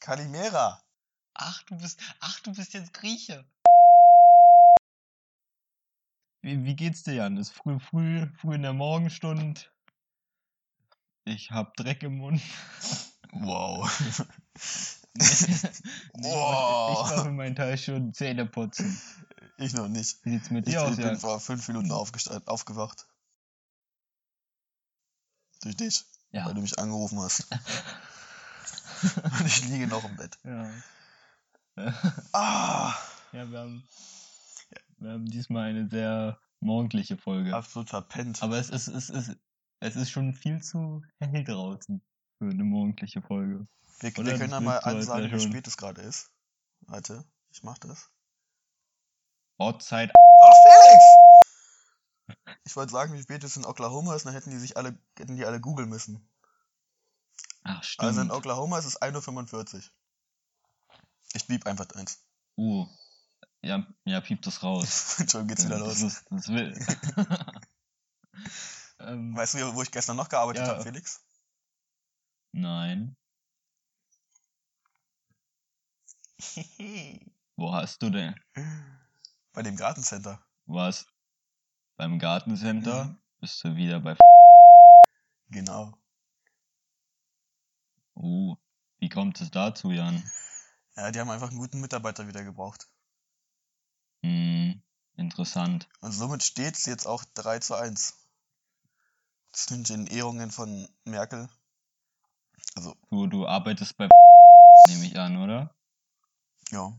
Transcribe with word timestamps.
Kalimera. 0.00 0.82
Ach, 1.34 1.62
du 1.64 1.76
bist, 1.76 2.00
ach, 2.20 2.40
du 2.40 2.52
bist 2.52 2.72
jetzt 2.74 2.92
Grieche. 2.94 3.44
Wie, 6.42 6.64
wie 6.64 6.76
geht's 6.76 7.02
dir, 7.02 7.14
Jan? 7.14 7.36
Ist 7.36 7.50
früh, 7.50 7.78
früh, 7.80 8.26
früh 8.40 8.54
in 8.54 8.62
der 8.62 8.72
Morgenstund. 8.72 9.72
Ich 11.24 11.50
hab 11.50 11.74
Dreck 11.76 12.02
im 12.02 12.16
Mund. 12.18 12.40
Wow. 13.32 13.88
Nee, 15.14 15.24
Wow. 16.14 17.10
Ich 17.10 17.22
für 17.22 17.30
meinen 17.32 17.56
Teil 17.56 17.76
schon 17.78 18.12
Zähne 18.14 18.46
putzen. 18.46 19.00
Ich 19.56 19.72
noch 19.72 19.88
nicht. 19.88 20.24
Wie 20.24 20.30
sieht's 20.30 20.50
mit 20.50 20.68
Ich, 20.68 20.74
dir 20.74 20.82
aus, 20.82 20.90
ich 20.90 20.96
bin 20.98 21.06
Jan? 21.06 21.18
vor 21.18 21.40
fünf 21.40 21.66
Minuten 21.66 21.90
aufgewacht. 21.90 23.08
Durch 25.62 25.76
dich, 25.76 26.04
Ja. 26.30 26.46
weil 26.46 26.54
du 26.54 26.60
mich 26.60 26.78
angerufen 26.78 27.18
hast. 27.20 27.48
Und 29.38 29.46
ich 29.46 29.68
liege 29.68 29.86
noch 29.86 30.04
im 30.04 30.16
Bett. 30.16 30.38
Ja. 30.44 30.70
Ah, 32.32 32.94
ja, 33.32 33.50
wir 33.50 33.58
haben, 33.58 33.88
wir 34.98 35.10
haben 35.12 35.26
diesmal 35.26 35.70
eine 35.70 35.88
sehr 35.88 36.38
morgendliche 36.60 37.16
Folge. 37.16 37.54
absolut 37.54 37.90
verpennt. 37.90 38.42
Aber 38.42 38.58
es 38.58 38.70
ist, 38.70 38.88
es 38.88 39.10
ist, 39.10 39.36
es 39.80 39.96
ist 39.96 40.10
schon 40.10 40.34
viel 40.34 40.60
zu 40.62 41.02
hell 41.20 41.44
draußen 41.44 42.02
für 42.38 42.50
eine 42.50 42.64
morgendliche 42.64 43.22
Folge. 43.22 43.66
Wir, 44.00 44.16
wir 44.16 44.38
können 44.38 44.50
ja 44.50 44.60
mal 44.60 44.78
ansagen, 44.78 45.30
wie 45.30 45.40
spät 45.40 45.66
es 45.66 45.76
gerade 45.76 46.02
ist. 46.02 46.30
Warte, 46.82 47.24
ich 47.50 47.62
mach 47.62 47.78
das. 47.78 48.10
Ortszeit. 49.58 50.12
Oh, 50.14 50.52
Felix! 50.62 51.04
Ich 52.64 52.76
wollte 52.76 52.92
sagen, 52.92 53.14
wie 53.14 53.22
spät 53.22 53.42
es 53.42 53.56
in 53.56 53.64
Oklahoma 53.64 54.14
ist, 54.14 54.26
dann 54.26 54.34
hätten 54.34 54.50
die 54.50 54.58
sich 54.58 54.76
alle, 54.76 54.98
hätten 55.18 55.36
die 55.36 55.44
alle 55.44 55.60
googeln 55.60 55.88
müssen. 55.88 56.28
Ach, 57.64 57.82
stimmt. 57.82 58.06
Also 58.08 58.20
in 58.22 58.30
Oklahoma 58.30 58.78
ist 58.78 58.84
es 58.86 59.00
1.45 59.00 59.74
Uhr. 59.76 59.82
Ich 61.34 61.46
blieb 61.46 61.66
einfach 61.66 61.88
eins. 61.94 62.24
uh. 62.56 62.86
Ja, 63.60 63.86
ja, 64.04 64.20
piept 64.20 64.46
das 64.46 64.62
raus. 64.62 65.22
Schon 65.30 65.48
geht's 65.48 65.64
wieder 65.64 65.78
das 65.78 66.00
los. 66.00 66.12
Ist, 66.12 66.26
das 66.30 66.48
will. 66.48 66.72
ähm, 69.00 69.36
Weißt 69.36 69.54
du, 69.54 69.74
wo 69.74 69.82
ich 69.82 69.90
gestern 69.90 70.16
noch 70.16 70.28
gearbeitet 70.28 70.62
Ja. 70.66 70.74
habe, 70.74 70.82
Felix? 70.82 71.24
nein. 72.52 73.16
Wo 77.56 77.72
hast 77.74 78.00
du 78.00 78.10
denn? 78.10 78.34
Bei 79.52 79.62
dem 79.62 79.76
Gartencenter. 79.76 80.40
Was? 80.66 81.06
Beim 81.96 82.20
Gartencenter? 82.20 83.06
Mhm. 83.06 83.18
Bist 83.40 83.64
du 83.64 83.74
wieder 83.74 83.98
bei. 84.00 84.16
Genau. 85.50 85.98
Uh. 88.18 88.56
Wie 88.98 89.08
kommt 89.08 89.40
es 89.40 89.50
dazu, 89.50 89.90
Jan? 89.92 90.28
Ja, 90.96 91.12
die 91.12 91.20
haben 91.20 91.30
einfach 91.30 91.50
einen 91.50 91.58
guten 91.58 91.80
Mitarbeiter 91.80 92.26
wieder 92.26 92.42
gebraucht. 92.42 92.88
Hm, 94.22 94.82
interessant. 95.16 95.88
Und 96.00 96.10
somit 96.12 96.42
steht 96.42 96.74
es 96.74 96.84
jetzt 96.86 97.06
auch 97.06 97.24
3 97.34 97.60
zu 97.60 97.76
1. 97.76 98.14
Das 99.52 99.66
sind 99.66 99.88
den 99.88 100.06
Ehrungen 100.08 100.50
von 100.50 100.88
Merkel. 101.04 101.48
Also, 102.74 102.96
Du, 103.10 103.28
du 103.28 103.46
arbeitest 103.46 103.96
bei. 103.96 104.08
Nehme 104.88 105.06
ich 105.06 105.18
an, 105.18 105.36
oder? 105.36 105.74
ja. 106.70 106.92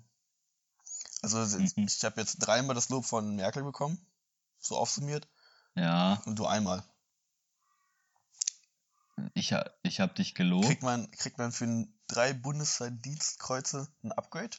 Also, 1.21 1.39
Mhm. 1.57 1.85
ich 1.85 2.03
habe 2.05 2.21
jetzt 2.21 2.37
dreimal 2.37 2.75
das 2.75 2.87
Lob 2.87 3.05
von 3.05 3.35
Merkel 3.35 3.63
bekommen. 3.63 3.99
So 4.59 4.77
aufsummiert. 4.77 5.27
Ja. 5.75 6.21
Und 6.25 6.39
du 6.39 6.45
einmal. 6.45 6.83
Ich, 9.33 9.53
ha- 9.53 9.69
ich 9.83 9.99
hab 9.99 10.15
dich 10.15 10.35
gelobt. 10.35 10.65
Kriegt 10.67 10.83
man, 10.83 11.09
kriegt 11.11 11.37
man 11.37 11.51
für 11.51 11.87
drei 12.07 12.33
Bundeswehrdienstkreuze 12.33 13.87
ein 14.03 14.11
Upgrade? 14.11 14.57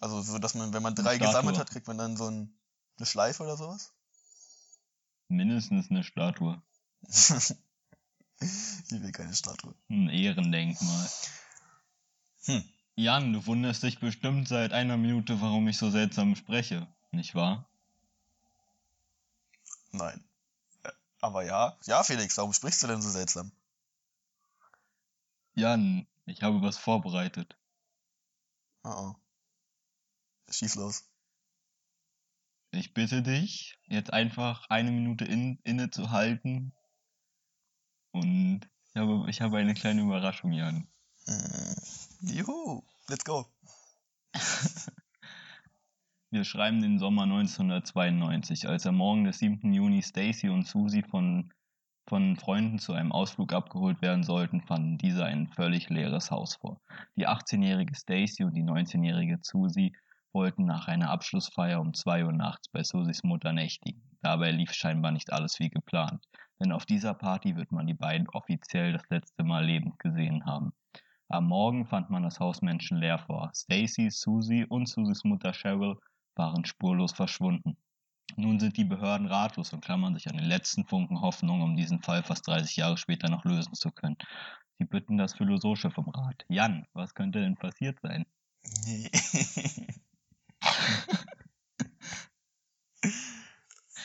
Also, 0.00 0.20
so 0.20 0.38
dass 0.38 0.54
man, 0.54 0.72
wenn 0.72 0.82
man 0.82 0.94
drei 0.94 1.18
gesammelt 1.18 1.58
hat, 1.58 1.70
kriegt 1.70 1.86
man 1.86 1.98
dann 1.98 2.16
so 2.16 2.28
ein, 2.28 2.54
eine 2.98 3.06
Schleife 3.06 3.42
oder 3.44 3.56
sowas? 3.56 3.92
Mindestens 5.28 5.90
eine 5.90 6.02
Statue. 6.04 6.60
ich 7.02 7.56
will 8.90 9.12
keine 9.12 9.34
Statue. 9.34 9.74
Ein 9.88 10.08
Ehrendenkmal. 10.08 11.10
Hm. 12.44 12.64
Jan, 12.96 13.32
du 13.32 13.46
wunderst 13.46 13.82
dich 13.82 14.00
bestimmt 14.00 14.48
seit 14.48 14.72
einer 14.72 14.96
Minute, 14.96 15.40
warum 15.40 15.68
ich 15.68 15.78
so 15.78 15.90
seltsam 15.90 16.36
spreche. 16.36 16.86
Nicht 17.12 17.34
wahr? 17.34 17.68
Nein. 19.92 20.22
Äh, 21.22 21.26
Aber 21.26 21.44
ja. 21.44 21.78
Ja, 21.86 22.02
Felix, 22.02 22.36
warum 22.36 22.52
sprichst 22.52 22.82
du 22.82 22.86
denn 22.86 23.02
so 23.02 23.10
seltsam? 23.10 23.52
Jan, 25.54 26.06
ich 26.26 26.42
habe 26.42 26.62
was 26.62 26.78
vorbereitet. 26.78 27.56
Oh 28.84 28.90
oh. 28.90 29.14
Schieß 30.50 30.74
los. 30.76 31.04
Ich 32.72 32.94
bitte 32.94 33.22
dich, 33.22 33.78
jetzt 33.86 34.12
einfach 34.12 34.66
eine 34.70 34.90
Minute 34.90 35.24
in, 35.24 35.58
innezuhalten. 35.62 36.74
Und 38.12 38.68
ich 38.88 38.96
habe, 38.96 39.30
ich 39.30 39.40
habe 39.40 39.58
eine 39.58 39.74
kleine 39.74 40.02
Überraschung, 40.02 40.52
Jan. 40.52 40.88
Mm. 41.26 42.28
Juhu. 42.28 42.82
Let's 43.08 43.24
go. 43.24 43.46
Wir 46.32 46.44
schreiben 46.44 46.80
den 46.80 46.98
Sommer 46.98 47.24
1992, 47.24 48.66
als 48.66 48.86
am 48.86 48.96
Morgen 48.96 49.24
des 49.24 49.40
7. 49.40 49.70
Juni 49.70 50.00
Stacy 50.00 50.48
und 50.48 50.66
Susie 50.66 51.02
von, 51.02 51.52
von 52.08 52.36
Freunden 52.36 52.78
zu 52.78 52.94
einem 52.94 53.12
Ausflug 53.12 53.52
abgeholt 53.52 54.00
werden 54.00 54.22
sollten, 54.22 54.62
fanden 54.62 54.96
diese 54.96 55.26
ein 55.26 55.46
völlig 55.46 55.90
leeres 55.90 56.30
Haus 56.30 56.54
vor. 56.54 56.80
Die 57.16 57.28
18-jährige 57.28 57.94
Stacy 57.94 58.44
und 58.44 58.54
die 58.54 58.62
19-jährige 58.62 59.40
Susie 59.42 59.94
wollten 60.32 60.64
nach 60.64 60.88
einer 60.88 61.10
Abschlussfeier 61.10 61.78
um 61.78 61.92
2 61.92 62.24
Uhr 62.24 62.32
nachts 62.32 62.66
bei 62.70 62.82
Susies 62.82 63.22
Mutter 63.24 63.52
nächtigen. 63.52 64.00
Dabei 64.22 64.52
lief 64.52 64.72
scheinbar 64.72 65.12
nicht 65.12 65.30
alles 65.30 65.60
wie 65.60 65.68
geplant, 65.68 66.24
denn 66.58 66.72
auf 66.72 66.86
dieser 66.86 67.12
Party 67.12 67.56
wird 67.56 67.72
man 67.72 67.86
die 67.86 67.92
beiden 67.92 68.26
offiziell 68.30 68.94
das 68.94 69.06
letzte 69.10 69.44
Mal 69.44 69.66
lebend 69.66 69.98
gesehen 69.98 70.46
haben. 70.46 70.72
Am 71.28 71.46
Morgen 71.46 71.84
fand 71.84 72.08
man 72.08 72.22
das 72.22 72.40
Haus 72.40 72.62
menschenleer 72.62 73.18
vor. 73.18 73.50
Stacy, 73.54 74.08
Susie 74.10 74.64
und 74.64 74.88
Susies 74.88 75.24
Mutter 75.24 75.52
Cheryl 75.52 75.98
waren 76.34 76.64
spurlos 76.64 77.12
verschwunden. 77.12 77.76
Nun 78.36 78.60
sind 78.60 78.76
die 78.76 78.84
Behörden 78.84 79.26
ratlos 79.26 79.72
und 79.72 79.84
klammern 79.84 80.14
sich 80.14 80.28
an 80.28 80.36
den 80.36 80.46
letzten 80.46 80.84
Funken 80.86 81.20
Hoffnung, 81.20 81.60
um 81.62 81.76
diesen 81.76 82.02
Fall 82.02 82.22
fast 82.22 82.46
30 82.46 82.76
Jahre 82.76 82.96
später 82.96 83.28
noch 83.28 83.44
lösen 83.44 83.74
zu 83.74 83.90
können. 83.90 84.16
Sie 84.78 84.86
bitten 84.86 85.18
das 85.18 85.34
Philosophische 85.34 85.90
vom 85.90 86.08
Rat. 86.08 86.44
Jan, 86.48 86.86
was 86.92 87.14
könnte 87.14 87.40
denn 87.40 87.56
passiert 87.56 88.00
sein? 88.00 88.24
Nee. 88.86 89.10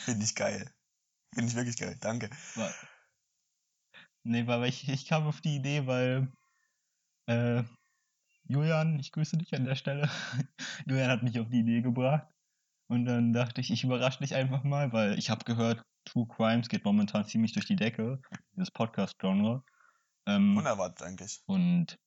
Finde 0.04 0.24
ich 0.24 0.34
geil. 0.34 0.70
Finde 1.34 1.50
ich 1.50 1.56
wirklich 1.56 1.76
geil. 1.78 1.96
Danke. 2.00 2.30
Nee, 4.24 4.46
weil 4.46 4.64
ich, 4.64 4.88
ich 4.88 5.06
kam 5.06 5.26
auf 5.26 5.40
die 5.40 5.56
Idee, 5.56 5.86
weil 5.86 6.30
äh, 7.26 7.62
Julian, 8.50 8.98
ich 8.98 9.12
grüße 9.12 9.36
dich 9.36 9.54
an 9.54 9.66
der 9.66 9.74
Stelle. 9.74 10.08
Julian 10.86 11.10
hat 11.10 11.22
mich 11.22 11.38
auf 11.38 11.50
die 11.50 11.60
Idee 11.60 11.82
gebracht. 11.82 12.26
Und 12.90 13.04
dann 13.04 13.34
dachte 13.34 13.60
ich, 13.60 13.70
ich 13.70 13.84
überrasche 13.84 14.20
dich 14.20 14.34
einfach 14.34 14.64
mal, 14.64 14.90
weil 14.94 15.18
ich 15.18 15.28
habe 15.28 15.44
gehört, 15.44 15.84
True 16.06 16.26
Crimes 16.26 16.70
geht 16.70 16.86
momentan 16.86 17.26
ziemlich 17.26 17.52
durch 17.52 17.66
die 17.66 17.76
Decke, 17.76 18.22
dieses 18.56 18.70
Podcast-Genre. 18.70 19.62
Ähm, 20.26 20.56
Unerwartet 20.56 21.06
eigentlich. 21.06 21.42
und 21.44 21.98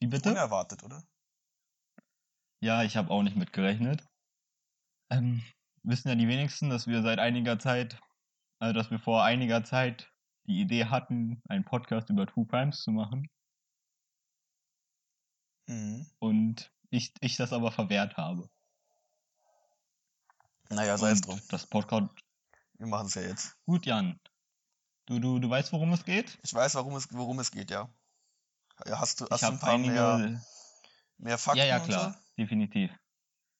wie 0.00 0.08
bitte? 0.08 0.30
Unerwartet, 0.30 0.82
oder? 0.82 1.04
Ja, 2.60 2.82
ich 2.82 2.96
habe 2.96 3.10
auch 3.10 3.22
nicht 3.22 3.36
mitgerechnet. 3.36 4.04
Ähm, 5.10 5.44
wissen 5.84 6.08
ja 6.08 6.16
die 6.16 6.26
wenigsten, 6.26 6.68
dass 6.68 6.88
wir 6.88 7.02
seit 7.02 7.20
einiger 7.20 7.60
Zeit, 7.60 8.00
also 8.58 8.74
dass 8.74 8.90
wir 8.90 8.98
vor 8.98 9.22
einiger 9.22 9.62
Zeit 9.62 10.12
die 10.48 10.60
Idee 10.60 10.86
hatten, 10.86 11.40
einen 11.48 11.64
Podcast 11.64 12.10
über 12.10 12.26
True 12.26 12.46
Crimes 12.46 12.82
zu 12.82 12.90
machen 12.90 13.28
Mhm. 15.68 16.06
und 16.18 16.72
ich, 16.90 17.12
ich 17.20 17.36
das 17.36 17.52
aber 17.52 17.70
verwehrt 17.70 18.16
habe. 18.16 18.48
Naja, 20.70 20.98
sei 20.98 21.10
es 21.10 21.20
drum. 21.20 21.40
Das 21.50 21.66
Podcast. 21.66 22.10
Wir 22.78 22.86
machen 22.86 23.06
es 23.06 23.14
ja 23.14 23.22
jetzt. 23.22 23.56
Gut, 23.64 23.86
Jan. 23.86 24.18
Du, 25.06 25.18
du, 25.18 25.38
du 25.38 25.48
weißt, 25.48 25.72
worum 25.72 25.92
es 25.92 26.04
geht? 26.04 26.38
Ich 26.42 26.52
weiß, 26.52 26.74
warum 26.74 26.94
es, 26.96 27.08
worum 27.12 27.38
es 27.38 27.50
geht, 27.50 27.70
ja. 27.70 27.88
Hast 28.86 29.20
du, 29.20 29.26
hast 29.30 29.42
du 29.42 29.46
ein 29.48 29.58
paar 29.58 29.74
einige. 29.74 29.92
mehr, 29.94 30.42
mehr 31.18 31.38
Fakten 31.38 31.58
ja, 31.58 31.64
ja, 31.64 31.80
klar. 31.80 32.12
so? 32.12 32.18
Definitiv. 32.36 32.90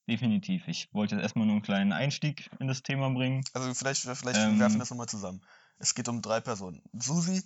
Definitiv. 0.09 0.69
Ich 0.69 0.93
wollte 0.95 1.17
jetzt 1.17 1.23
erstmal 1.23 1.47
nur 1.47 1.57
einen 1.57 1.63
kleinen 1.63 1.93
Einstieg 1.93 2.51
in 2.61 2.69
das 2.69 2.83
Thema 2.83 3.11
bringen. 3.11 3.45
Also 3.53 3.73
vielleicht, 3.75 4.03
vielleicht 4.03 4.39
Ähm. 4.39 4.59
werfen 4.59 4.77
wir 4.77 4.81
das 4.81 4.91
nochmal 4.91 5.09
zusammen. 5.09 5.43
Es 5.79 5.95
geht 5.95 6.09
um 6.09 6.23
drei 6.23 6.41
Personen. 6.41 6.83
Susi, 6.93 7.43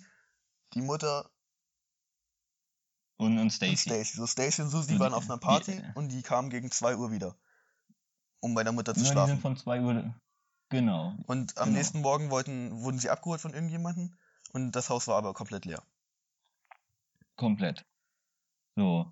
die 0.73 0.81
Mutter 0.81 1.29
Und, 3.23 3.33
und 3.33 3.39
und 3.39 3.49
Stacy. 3.51 3.75
Stacy. 3.77 4.17
So 4.17 4.27
Stacy 4.27 4.61
und 4.63 4.69
Susi 4.69 4.93
So, 4.93 4.99
waren 4.99 5.09
die- 5.11 5.15
auf 5.17 5.25
einer 5.25 5.37
die- 5.37 5.45
Party 5.45 5.71
äh, 5.73 5.91
und 5.95 6.09
die 6.11 6.21
kamen 6.21 6.49
gegen 6.49 6.69
2 6.71 6.95
Uhr 6.97 7.11
wieder. 7.11 7.35
Um 8.41 8.53
bei 8.55 8.63
der 8.63 8.73
Mutter 8.73 8.93
zu 8.93 8.99
Ja, 9.01 9.05
die 9.05 9.11
schlafen. 9.11 9.29
sind 9.31 9.41
von 9.41 9.57
2 9.57 9.81
Uhr. 9.81 10.13
Genau. 10.69 11.15
Und 11.27 11.57
am 11.57 11.65
Genau. 11.65 11.77
nächsten 11.77 12.01
Morgen 12.01 12.29
wollten, 12.31 12.71
wurden 12.81 12.97
sie 12.99 13.09
abgeholt 13.09 13.39
von 13.41 13.53
irgendjemandem 13.53 14.15
und 14.53 14.71
das 14.71 14.89
Haus 14.89 15.07
war 15.07 15.17
aber 15.17 15.33
komplett 15.33 15.65
leer. 15.65 15.81
komplett. 17.35 17.85
So. 18.75 19.11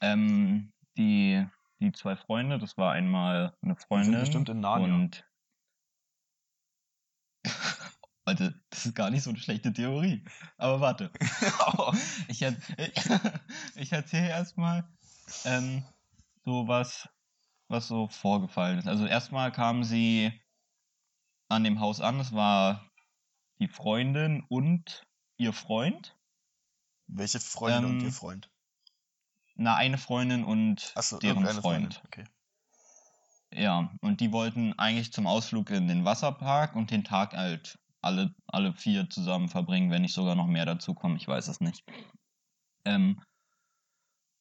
Ähm, 0.00 0.72
die, 0.96 1.46
die 1.80 1.92
zwei 1.92 2.16
Freunde, 2.16 2.58
das 2.58 2.76
war 2.76 2.92
einmal 2.92 3.56
eine 3.62 3.76
Freundin 3.76 4.20
bestimmt 4.20 4.48
in 4.48 4.60
Narnia. 4.60 4.94
und 4.94 5.24
also, 8.28 8.50
das 8.70 8.86
ist 8.86 8.94
gar 8.94 9.10
nicht 9.10 9.22
so 9.22 9.30
eine 9.30 9.38
schlechte 9.38 9.72
Theorie. 9.72 10.24
Aber 10.56 10.80
warte. 10.80 11.10
ich, 12.28 12.42
er, 12.42 12.56
ich 13.74 13.92
erzähle 13.92 14.28
erstmal 14.28 14.88
ähm, 15.44 15.84
so 16.44 16.68
was, 16.68 17.08
was 17.68 17.88
so 17.88 18.08
vorgefallen 18.08 18.78
ist. 18.78 18.88
Also 18.88 19.06
erstmal 19.06 19.52
kamen 19.52 19.84
sie 19.84 20.32
an 21.48 21.64
dem 21.64 21.80
Haus 21.80 22.00
an. 22.00 22.20
Es 22.20 22.32
war 22.32 22.90
die 23.58 23.68
Freundin 23.68 24.44
und 24.48 25.06
ihr 25.36 25.52
Freund. 25.52 26.16
Welche 27.06 27.40
Freundin 27.40 27.84
und 27.84 28.00
Ähm, 28.00 28.06
ihr 28.06 28.12
Freund? 28.12 28.50
Na, 29.56 29.74
eine 29.74 29.98
Freundin 29.98 30.44
und 30.44 30.92
Achso, 30.94 31.18
deren 31.18 31.44
Freund. 31.44 31.60
Freundin. 31.60 31.98
Okay. 32.04 32.24
Ja, 33.50 33.90
und 34.02 34.20
die 34.20 34.30
wollten 34.30 34.78
eigentlich 34.78 35.12
zum 35.12 35.26
Ausflug 35.26 35.70
in 35.70 35.88
den 35.88 36.04
Wasserpark 36.04 36.76
und 36.76 36.90
den 36.90 37.02
Tag 37.02 37.32
halt 37.32 37.78
alle, 38.00 38.34
alle 38.46 38.72
vier 38.74 39.08
zusammen 39.10 39.48
verbringen, 39.48 39.90
wenn 39.90 40.02
nicht 40.02 40.14
sogar 40.14 40.34
noch 40.34 40.46
mehr 40.46 40.66
dazu 40.66 40.94
kommen, 40.94 41.16
ich 41.16 41.26
weiß 41.26 41.48
es 41.48 41.60
nicht. 41.60 41.84
Ähm, 42.84 43.20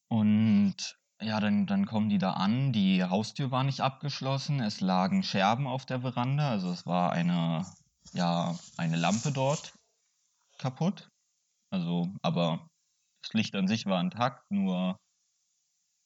und 0.10 0.76
ja, 1.22 1.40
dann, 1.40 1.66
dann 1.66 1.86
kommen 1.86 2.10
die 2.10 2.20
da 2.20 2.34
an, 2.34 2.72
die 2.72 3.04
Haustür 3.04 3.52
war 3.52 3.64
nicht 3.64 3.82
abgeschlossen, 3.82 4.60
es 4.60 4.82
lagen 4.82 5.24
Scherben 5.24 5.68
auf 5.68 5.86
der 5.86 6.02
Veranda, 6.02 6.50
also 6.50 6.72
es 6.72 6.86
war 6.86 7.12
eine, 7.12 7.66
ja, 8.14 8.56
eine 8.78 8.98
Lampe 8.98 9.32
dort 9.32 9.74
kaputt. 10.60 11.10
Also, 11.70 12.14
aber 12.22 12.70
das 13.22 13.34
Licht 13.34 13.56
an 13.56 13.68
sich 13.68 13.86
war 13.86 14.00
intakt, 14.00 14.50
nur 14.52 15.00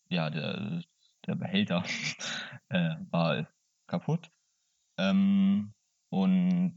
ja, 0.09 0.29
der, 0.29 0.81
der 1.25 1.35
Behälter 1.35 1.83
äh, 2.69 2.95
war 3.11 3.47
kaputt. 3.87 4.29
Ähm, 4.97 5.73
und 6.09 6.75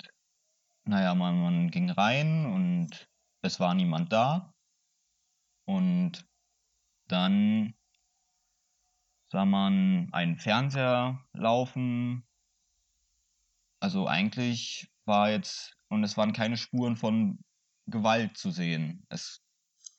naja, 0.84 1.14
man, 1.14 1.40
man 1.40 1.70
ging 1.70 1.90
rein 1.90 2.46
und 2.46 3.08
es 3.42 3.60
war 3.60 3.74
niemand 3.74 4.12
da. 4.12 4.52
Und 5.66 6.28
dann 7.08 7.74
sah 9.30 9.44
man 9.44 10.08
einen 10.12 10.36
Fernseher 10.36 11.24
laufen. 11.32 12.26
Also 13.80 14.06
eigentlich 14.06 14.90
war 15.04 15.30
jetzt, 15.30 15.76
und 15.88 16.04
es 16.04 16.16
waren 16.16 16.32
keine 16.32 16.56
Spuren 16.56 16.96
von 16.96 17.38
Gewalt 17.86 18.36
zu 18.36 18.50
sehen. 18.50 19.04
Es, 19.08 19.42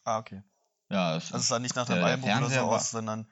Ah, 0.04 0.20
okay. 0.20 0.44
ja, 0.90 1.16
es, 1.16 1.26
Also 1.32 1.38
es 1.38 1.48
sah 1.48 1.60
nicht 1.60 1.76
nach 1.76 1.88
der- 1.88 2.04
Einbruch 2.06 2.30
oder 2.30 2.50
so 2.50 2.60
aus, 2.62 2.92
sondern 2.92 3.32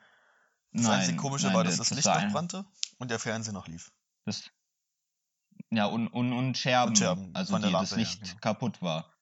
das 0.71 0.87
einzige 0.87 1.17
Komische 1.17 1.47
nein, 1.47 1.55
war, 1.55 1.63
dass 1.63 1.77
das 1.77 1.91
Licht 1.91 2.05
war 2.05 2.23
noch 2.23 2.31
brannte 2.31 2.65
und 2.97 3.11
der 3.11 3.19
Fernseher 3.19 3.53
noch 3.53 3.67
lief. 3.67 3.91
Das, 4.25 4.49
ja, 5.71 5.85
und, 5.85 6.07
und, 6.07 6.33
und 6.33 6.57
Scherben, 6.57 6.89
Und 6.89 6.97
Scherben 6.97 7.31
also 7.33 7.55
die, 7.57 7.63
das 7.63 7.71
Lampe, 7.71 7.89
ja, 7.91 7.97
Licht 7.97 8.21
genau. 8.23 8.37
kaputt 8.41 8.81
war. 8.81 9.13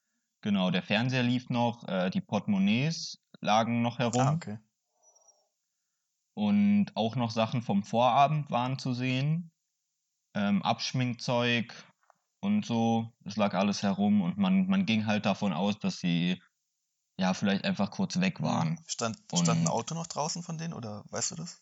Genau, 0.41 0.71
der 0.71 0.83
Fernseher 0.83 1.23
lief 1.23 1.49
noch, 1.49 1.87
äh, 1.87 2.09
die 2.09 2.21
Portemonnaies 2.21 3.19
lagen 3.41 3.81
noch 3.81 3.99
herum 3.99 4.27
Ah, 4.27 4.33
okay. 4.33 4.59
und 6.33 6.91
auch 6.95 7.15
noch 7.15 7.31
Sachen 7.31 7.61
vom 7.61 7.83
Vorabend 7.83 8.49
waren 8.49 8.79
zu 8.79 8.93
sehen. 8.93 9.51
Ähm, 10.33 10.63
Abschminkzeug 10.63 11.73
und 12.39 12.65
so, 12.65 13.11
es 13.25 13.35
lag 13.35 13.53
alles 13.53 13.83
herum 13.83 14.21
und 14.21 14.37
man, 14.37 14.67
man 14.67 14.85
ging 14.85 15.05
halt 15.05 15.25
davon 15.25 15.53
aus, 15.53 15.77
dass 15.77 15.99
sie 15.99 16.41
ja 17.17 17.33
vielleicht 17.33 17.65
einfach 17.65 17.91
kurz 17.91 18.19
weg 18.19 18.41
waren. 18.41 18.79
Stand, 18.87 19.17
stand 19.31 19.61
ein 19.61 19.67
Auto 19.67 19.93
noch 19.93 20.07
draußen 20.07 20.41
von 20.41 20.57
denen 20.57 20.73
oder 20.73 21.03
weißt 21.09 21.31
du 21.31 21.35
das? 21.35 21.61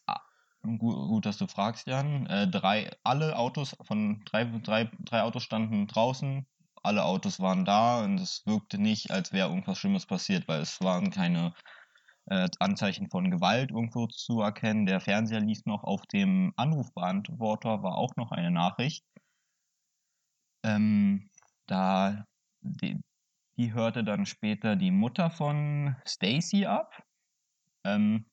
Gut, 0.61 0.79
gut, 0.79 1.25
dass 1.25 1.37
du 1.37 1.47
fragst, 1.47 1.87
Jan. 1.87 2.25
Äh, 2.27 2.47
drei, 2.47 2.91
alle 3.03 3.37
Autos 3.37 3.75
von 3.81 4.21
drei, 4.25 4.43
drei, 4.43 4.91
drei 4.99 5.23
Autos 5.23 5.43
standen 5.43 5.87
draußen. 5.87 6.45
Alle 6.83 7.03
Autos 7.03 7.39
waren 7.39 7.65
da 7.65 8.03
und 8.03 8.19
es 8.19 8.45
wirkte 8.45 8.77
nicht, 8.77 9.11
als 9.11 9.31
wäre 9.33 9.49
irgendwas 9.49 9.77
Schlimmes 9.77 10.05
passiert, 10.05 10.47
weil 10.47 10.61
es 10.61 10.81
waren 10.81 11.11
keine 11.11 11.53
äh, 12.27 12.47
Anzeichen 12.59 13.09
von 13.09 13.31
Gewalt 13.31 13.71
irgendwo 13.71 14.07
zu 14.07 14.41
erkennen. 14.41 14.85
Der 14.85 15.01
Fernseher 15.01 15.41
lief 15.41 15.65
noch 15.65 15.83
auf 15.83 16.05
dem 16.07 16.53
Anrufbeantworter, 16.57 17.83
war 17.83 17.97
auch 17.97 18.15
noch 18.15 18.31
eine 18.31 18.51
Nachricht. 18.51 19.05
Ähm, 20.63 21.29
da 21.67 22.25
die, 22.61 22.99
die 23.57 23.73
hörte 23.73 24.03
dann 24.03 24.25
später 24.25 24.75
die 24.75 24.91
Mutter 24.91 25.29
von 25.29 25.95
Stacy 26.05 26.65
ab. 26.65 27.03
Ähm, 27.85 28.25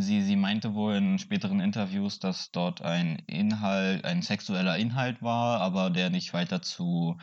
Sie, 0.00 0.22
sie 0.22 0.36
meinte 0.36 0.74
wohl 0.74 0.96
in 0.96 1.18
späteren 1.18 1.60
Interviews, 1.60 2.18
dass 2.18 2.50
dort 2.50 2.82
ein 2.82 3.16
Inhalt, 3.26 4.04
ein 4.04 4.22
sexueller 4.22 4.76
Inhalt 4.76 5.22
war, 5.22 5.60
aber 5.60 5.90
der 5.90 6.10
nicht 6.10 6.32
weiter 6.34 6.60
zu 6.62 7.18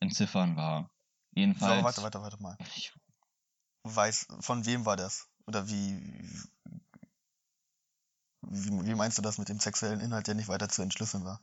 entziffern 0.00 0.56
war. 0.56 0.82
So, 0.82 1.40
Jedenfalls. 1.40 1.84
warte, 1.84 2.02
warte, 2.02 2.22
warte 2.22 2.42
mal. 2.42 2.56
Ich, 2.76 2.92
Weiß, 3.84 4.26
von 4.40 4.66
wem 4.66 4.84
war 4.84 4.96
das? 4.96 5.28
Oder 5.46 5.68
wie, 5.68 5.96
wie, 8.42 8.86
wie 8.86 8.94
meinst 8.94 9.16
du 9.18 9.22
das 9.22 9.38
mit 9.38 9.48
dem 9.48 9.60
sexuellen 9.60 10.00
Inhalt, 10.00 10.26
der 10.26 10.34
nicht 10.34 10.48
weiter 10.48 10.68
zu 10.68 10.82
entschlüsseln 10.82 11.24
war? 11.24 11.40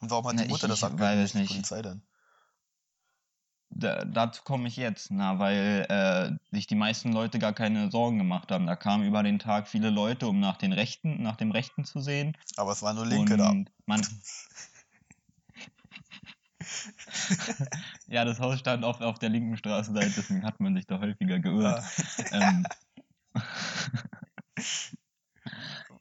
Und 0.00 0.10
warum 0.10 0.26
hat 0.28 0.36
Na, 0.36 0.42
die 0.42 0.48
Mutter 0.48 0.68
ich- 0.68 0.80
das 0.80 0.90
ich 0.90 0.98
weiß 0.98 1.32
die 1.32 1.38
nicht. 1.38 1.48
Polizei 1.50 1.82
dann? 1.82 2.02
Da, 3.70 4.04
dazu 4.04 4.42
komme 4.42 4.68
ich 4.68 4.76
jetzt, 4.76 5.10
na, 5.10 5.38
weil 5.38 5.86
äh, 5.88 6.32
sich 6.54 6.66
die 6.66 6.74
meisten 6.74 7.12
Leute 7.12 7.38
gar 7.38 7.52
keine 7.52 7.90
Sorgen 7.90 8.18
gemacht 8.18 8.50
haben. 8.50 8.66
Da 8.66 8.76
kamen 8.76 9.06
über 9.06 9.22
den 9.22 9.38
Tag 9.38 9.68
viele 9.68 9.90
Leute, 9.90 10.26
um 10.26 10.40
nach 10.40 10.56
den 10.56 10.72
Rechten, 10.72 11.22
nach 11.22 11.36
dem 11.36 11.50
Rechten 11.50 11.84
zu 11.84 12.00
sehen. 12.00 12.36
Aber 12.56 12.72
es 12.72 12.82
war 12.82 12.94
nur 12.94 13.06
Linke 13.06 13.36
da. 13.36 13.50
und 13.50 13.70
man. 13.86 14.00
ja, 18.08 18.24
das 18.24 18.40
Haus 18.40 18.58
stand 18.58 18.84
auf, 18.84 19.00
auf 19.00 19.18
der 19.18 19.28
linken 19.28 19.56
Straßenseite, 19.56 20.12
deswegen 20.16 20.44
hat 20.44 20.60
man 20.60 20.74
sich 20.74 20.86
da 20.86 20.98
häufiger 21.00 21.38
geirrt. 21.38 21.84
Ja. 22.32 22.32
ähm, 22.32 22.66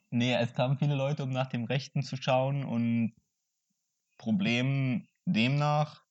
nee, 0.10 0.34
es 0.34 0.54
kamen 0.54 0.78
viele 0.78 0.96
Leute, 0.96 1.24
um 1.24 1.30
nach 1.30 1.48
dem 1.48 1.66
Rechten 1.66 2.02
zu 2.02 2.16
schauen 2.18 2.64
und 2.64 3.14
Problem 4.18 5.08
demnach, 5.25 6.06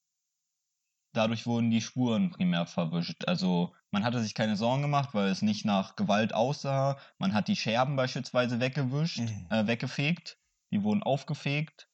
dadurch 1.16 1.46
wurden 1.46 1.70
die 1.70 1.80
Spuren 1.80 2.30
primär 2.30 2.66
verwischt. 2.66 3.26
Also 3.26 3.74
man 3.90 4.04
hatte 4.04 4.20
sich 4.22 4.34
keine 4.34 4.56
Sorgen 4.56 4.82
gemacht, 4.82 5.10
weil 5.14 5.28
es 5.28 5.42
nicht 5.42 5.64
nach 5.64 5.96
Gewalt 5.96 6.34
aussah. 6.34 6.98
Man 7.18 7.34
hat 7.34 7.48
die 7.48 7.56
Scherben 7.56 7.96
beispielsweise 7.96 8.60
weggewischt, 8.60 9.20
Mhm. 9.20 9.46
äh, 9.50 9.66
weggefegt. 9.66 10.38
Die 10.72 10.82
wurden 10.82 11.02
aufgefegt. 11.02 11.88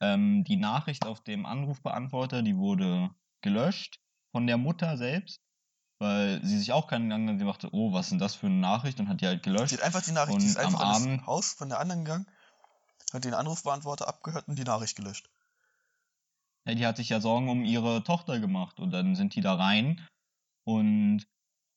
Ähm, 0.00 0.44
die 0.44 0.56
Nachricht 0.56 1.06
auf 1.06 1.22
dem 1.22 1.44
Anrufbeantworter, 1.46 2.42
die 2.42 2.56
wurde 2.56 3.10
gelöscht 3.42 4.00
von 4.32 4.46
der 4.46 4.56
Mutter 4.58 4.96
selbst, 4.96 5.40
weil 5.98 6.40
sie 6.44 6.58
sich 6.58 6.72
auch 6.72 6.86
keinen 6.86 7.04
Gedanken 7.10 7.38
gemacht 7.38 7.56
hat. 7.56 7.60
Sie 7.62 7.66
dachte, 7.66 7.76
oh, 7.76 7.92
was 7.92 8.06
ist 8.06 8.10
denn 8.12 8.18
das 8.18 8.34
für 8.34 8.46
eine 8.46 8.54
Nachricht? 8.56 8.98
Und 9.00 9.08
hat 9.08 9.20
die 9.20 9.26
halt 9.26 9.44
Sie 9.44 9.50
gelöscht. 9.50 9.72
hat 9.74 9.82
einfach 9.82 10.02
die 10.02 10.12
Nachricht, 10.12 10.38
die 10.40 10.44
Und 10.44 10.50
ist 10.50 10.56
einfach 10.58 10.80
am 10.80 10.94
Abend- 11.02 11.26
Haus 11.26 11.52
von 11.52 11.68
der 11.68 11.80
anderen 11.80 12.04
gegangen, 12.04 12.26
hat 13.12 13.24
den 13.24 13.34
Anrufbeantworter 13.34 14.06
abgehört 14.08 14.46
und 14.48 14.58
die 14.58 14.64
Nachricht 14.64 14.96
gelöscht. 14.96 15.28
Ja, 16.66 16.74
die 16.74 16.86
hat 16.86 16.96
sich 16.96 17.08
ja 17.08 17.20
Sorgen 17.20 17.48
um 17.48 17.64
ihre 17.64 18.04
Tochter 18.04 18.38
gemacht 18.38 18.80
und 18.80 18.90
dann 18.90 19.16
sind 19.16 19.34
die 19.34 19.40
da 19.40 19.54
rein 19.54 20.06
und 20.64 21.26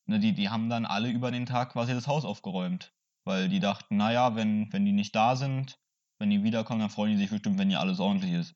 ne, 0.06 0.20
die, 0.20 0.34
die 0.34 0.50
haben 0.50 0.70
dann 0.70 0.86
alle 0.86 1.10
über 1.10 1.32
den 1.32 1.46
Tag 1.46 1.72
quasi 1.74 1.94
das 1.94 2.08
Haus 2.08 2.26
aufgeräumt. 2.26 2.94
Weil 3.26 3.48
die 3.48 3.62
dachten, 3.62 3.96
naja, 3.98 4.36
wenn, 4.36 4.72
wenn 4.74 4.84
die 4.84 4.92
nicht 4.92 5.16
da 5.16 5.36
sind, 5.36 5.80
wenn 6.20 6.30
die 6.30 6.44
wiederkommen, 6.44 6.82
dann 6.82 6.90
freuen 6.90 7.14
die 7.14 7.18
sich 7.18 7.30
bestimmt, 7.30 7.58
wenn 7.58 7.70
hier 7.70 7.80
alles 7.80 8.00
ordentlich 8.00 8.34
ist. 8.34 8.54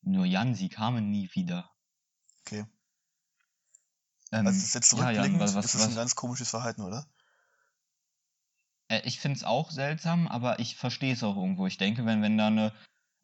Nur 0.00 0.24
Jan, 0.24 0.54
sie 0.54 0.68
kamen 0.68 1.10
nie 1.10 1.28
wieder. 1.34 1.70
Okay. 2.40 2.64
Ähm, 4.32 4.46
Also, 4.46 4.50
das 4.50 4.56
ist 4.56 4.74
jetzt 4.74 4.92
ja, 4.92 4.98
Jan, 4.98 5.14
zurückblickend, 5.14 5.40
was, 5.40 5.54
was, 5.54 5.64
ist 5.66 5.74
das 5.74 5.82
ein 5.82 5.88
was, 5.88 5.96
ganz 5.96 6.14
komisches 6.14 6.50
Verhalten, 6.50 6.82
oder? 6.82 7.06
Äh, 8.88 9.02
ich 9.04 9.20
finde 9.20 9.36
es 9.36 9.44
auch 9.44 9.70
seltsam, 9.70 10.26
aber 10.26 10.58
ich 10.58 10.76
verstehe 10.76 11.12
es 11.12 11.22
auch 11.22 11.36
irgendwo. 11.36 11.66
Ich 11.66 11.76
denke, 11.76 12.06
wenn, 12.06 12.22
wenn 12.22 12.38
da 12.38 12.46
eine, 12.46 12.72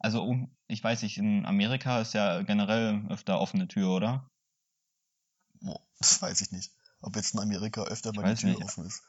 also 0.03 0.37
ich 0.67 0.83
weiß 0.83 1.01
nicht, 1.01 1.17
in 1.17 1.45
Amerika 1.45 2.01
ist 2.01 2.13
ja 2.13 2.41
generell 2.43 3.05
öfter 3.09 3.39
offene 3.39 3.67
Tür, 3.67 3.89
oder? 3.89 4.29
Boah, 5.61 5.81
das 5.97 6.21
weiß 6.21 6.41
ich 6.41 6.51
nicht. 6.51 6.71
Ob 7.01 7.15
jetzt 7.15 7.33
in 7.33 7.39
Amerika 7.39 7.83
öfter 7.83 8.11
Ich 8.11 8.15
mal 8.15 8.23
die 8.23 8.31
weiß 8.31 8.39
Tür 8.41 8.49
nicht. 8.49 8.61
offen 8.63 8.85
ist. 8.85 9.03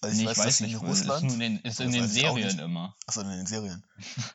Also 0.00 0.16
nee, 0.16 0.30
ich 0.30 0.36
weiß, 0.36 0.44
dass 0.44 0.60
in 0.60 0.66
nicht. 0.66 0.80
weil 0.80 0.88
Russland, 0.90 1.26
Ist, 1.26 1.32
in 1.34 1.40
den, 1.40 1.58
ist 1.60 1.80
in 1.80 1.92
den 1.92 2.02
weiß 2.02 2.14
ich 2.14 2.20
Serien 2.22 2.58
immer. 2.58 2.96
achso, 3.06 3.20
in 3.22 3.28
den 3.30 3.46
Serien. 3.46 3.84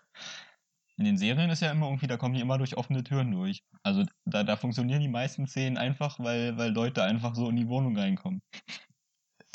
In 0.95 1.05
den 1.05 1.17
Serien 1.17 1.49
ist 1.49 1.61
ja 1.61 1.71
immer 1.71 1.87
irgendwie, 1.87 2.05
da 2.05 2.17
kommen 2.17 2.35
die 2.35 2.39
immer 2.39 2.59
durch 2.59 2.77
offene 2.77 3.03
Türen 3.03 3.31
durch. 3.31 3.63
Also 3.81 4.05
da, 4.25 4.43
da 4.43 4.55
funktionieren 4.55 5.01
die 5.01 5.07
meisten 5.07 5.47
Szenen 5.47 5.75
einfach, 5.79 6.19
weil, 6.19 6.55
weil 6.57 6.69
Leute 6.71 7.03
einfach 7.03 7.33
so 7.33 7.49
in 7.49 7.55
die 7.55 7.67
Wohnung 7.67 7.97
reinkommen. 7.97 8.43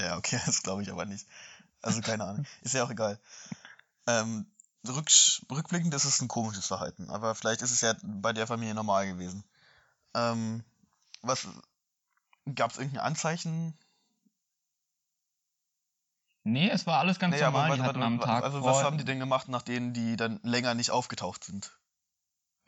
Ja, 0.00 0.16
okay, 0.16 0.40
das 0.46 0.64
glaube 0.64 0.82
ich 0.82 0.90
aber 0.90 1.06
nicht. 1.06 1.28
Also 1.80 2.00
keine 2.00 2.24
Ahnung. 2.24 2.44
Ist 2.62 2.74
ja 2.74 2.82
auch 2.82 2.90
egal. 2.90 3.20
Ähm, 4.08 4.50
rückblickend 4.86 5.92
ist 5.94 6.04
es 6.04 6.20
ein 6.20 6.28
komisches 6.28 6.66
Verhalten, 6.66 7.10
aber 7.10 7.34
vielleicht 7.34 7.62
ist 7.62 7.70
es 7.70 7.80
ja 7.80 7.94
bei 8.02 8.32
der 8.32 8.46
Familie 8.46 8.74
normal 8.74 9.06
gewesen. 9.06 9.44
Ähm, 10.14 10.64
was 11.22 11.48
Gab 12.54 12.70
es 12.70 12.78
irgendein 12.78 13.04
Anzeichen? 13.04 13.74
Nee, 16.44 16.70
es 16.70 16.86
war 16.86 16.98
alles 17.00 17.18
ganz 17.18 17.36
Nee, 17.36 17.42
aber 17.42 17.58
normal. 17.58 17.70
warte, 17.70 17.82
die 17.82 17.88
hatten 17.88 18.00
warte, 18.00 18.06
am 18.06 18.18
warte, 18.18 18.32
Tag 18.32 18.44
also 18.44 18.64
was 18.64 18.82
haben 18.82 18.98
die 18.98 19.04
denn 19.04 19.18
gemacht, 19.18 19.48
nachdem 19.48 19.92
die 19.92 20.16
dann 20.16 20.40
länger 20.42 20.74
nicht 20.74 20.90
aufgetaucht 20.90 21.44
sind? 21.44 21.78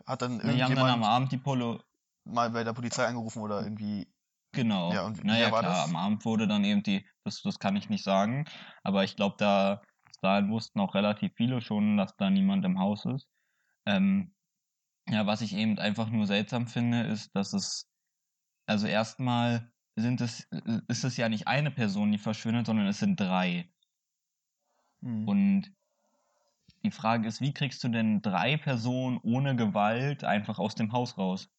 Hat 0.06 0.22
dann 0.22 0.40
die 0.40 0.44
haben 0.44 0.48
dann 0.48 0.60
am 0.60 0.78
irgendjemand 0.78 1.04
Abend 1.04 1.32
die 1.32 1.38
Polo, 1.38 1.82
mal 2.24 2.50
bei 2.50 2.64
der 2.64 2.72
Polizei 2.72 3.06
angerufen 3.06 3.42
oder 3.42 3.62
irgendwie. 3.62 4.12
Genau. 4.52 4.92
Ja, 4.92 5.04
und 5.04 5.24
naja, 5.24 5.48
klar, 5.48 5.62
das? 5.62 5.84
am 5.84 5.96
Abend 5.96 6.24
wurde 6.24 6.48
dann 6.48 6.64
eben 6.64 6.82
die, 6.82 7.06
das, 7.24 7.40
das 7.42 7.58
kann 7.58 7.76
ich 7.76 7.88
nicht 7.88 8.02
sagen, 8.02 8.46
aber 8.82 9.04
ich 9.04 9.14
glaube, 9.14 9.36
da, 9.38 9.80
da 10.20 10.48
wussten 10.48 10.80
auch 10.80 10.94
relativ 10.94 11.32
viele 11.34 11.60
schon, 11.60 11.96
dass 11.96 12.16
da 12.16 12.30
niemand 12.30 12.64
im 12.64 12.78
Haus 12.78 13.04
ist. 13.04 13.28
Ähm, 13.86 14.34
ja, 15.08 15.26
was 15.26 15.40
ich 15.40 15.54
eben 15.54 15.78
einfach 15.78 16.10
nur 16.10 16.26
seltsam 16.26 16.66
finde, 16.66 17.02
ist, 17.02 17.34
dass 17.34 17.52
es, 17.52 17.88
also 18.66 18.86
erstmal 18.86 19.72
sind 19.96 20.20
es, 20.20 20.48
ist 20.88 21.04
es 21.04 21.16
ja 21.16 21.28
nicht 21.28 21.48
eine 21.48 21.70
Person, 21.70 22.12
die 22.12 22.18
verschwindet, 22.18 22.66
sondern 22.66 22.86
es 22.86 22.98
sind 22.98 23.18
drei. 23.18 23.70
Hm. 25.02 25.26
Und 25.26 25.72
die 26.82 26.90
Frage 26.90 27.28
ist, 27.28 27.40
wie 27.40 27.52
kriegst 27.52 27.82
du 27.84 27.88
denn 27.88 28.22
drei 28.22 28.56
Personen 28.56 29.18
ohne 29.22 29.56
Gewalt 29.56 30.24
einfach 30.24 30.58
aus 30.58 30.74
dem 30.74 30.92
Haus 30.92 31.18
raus? 31.18 31.50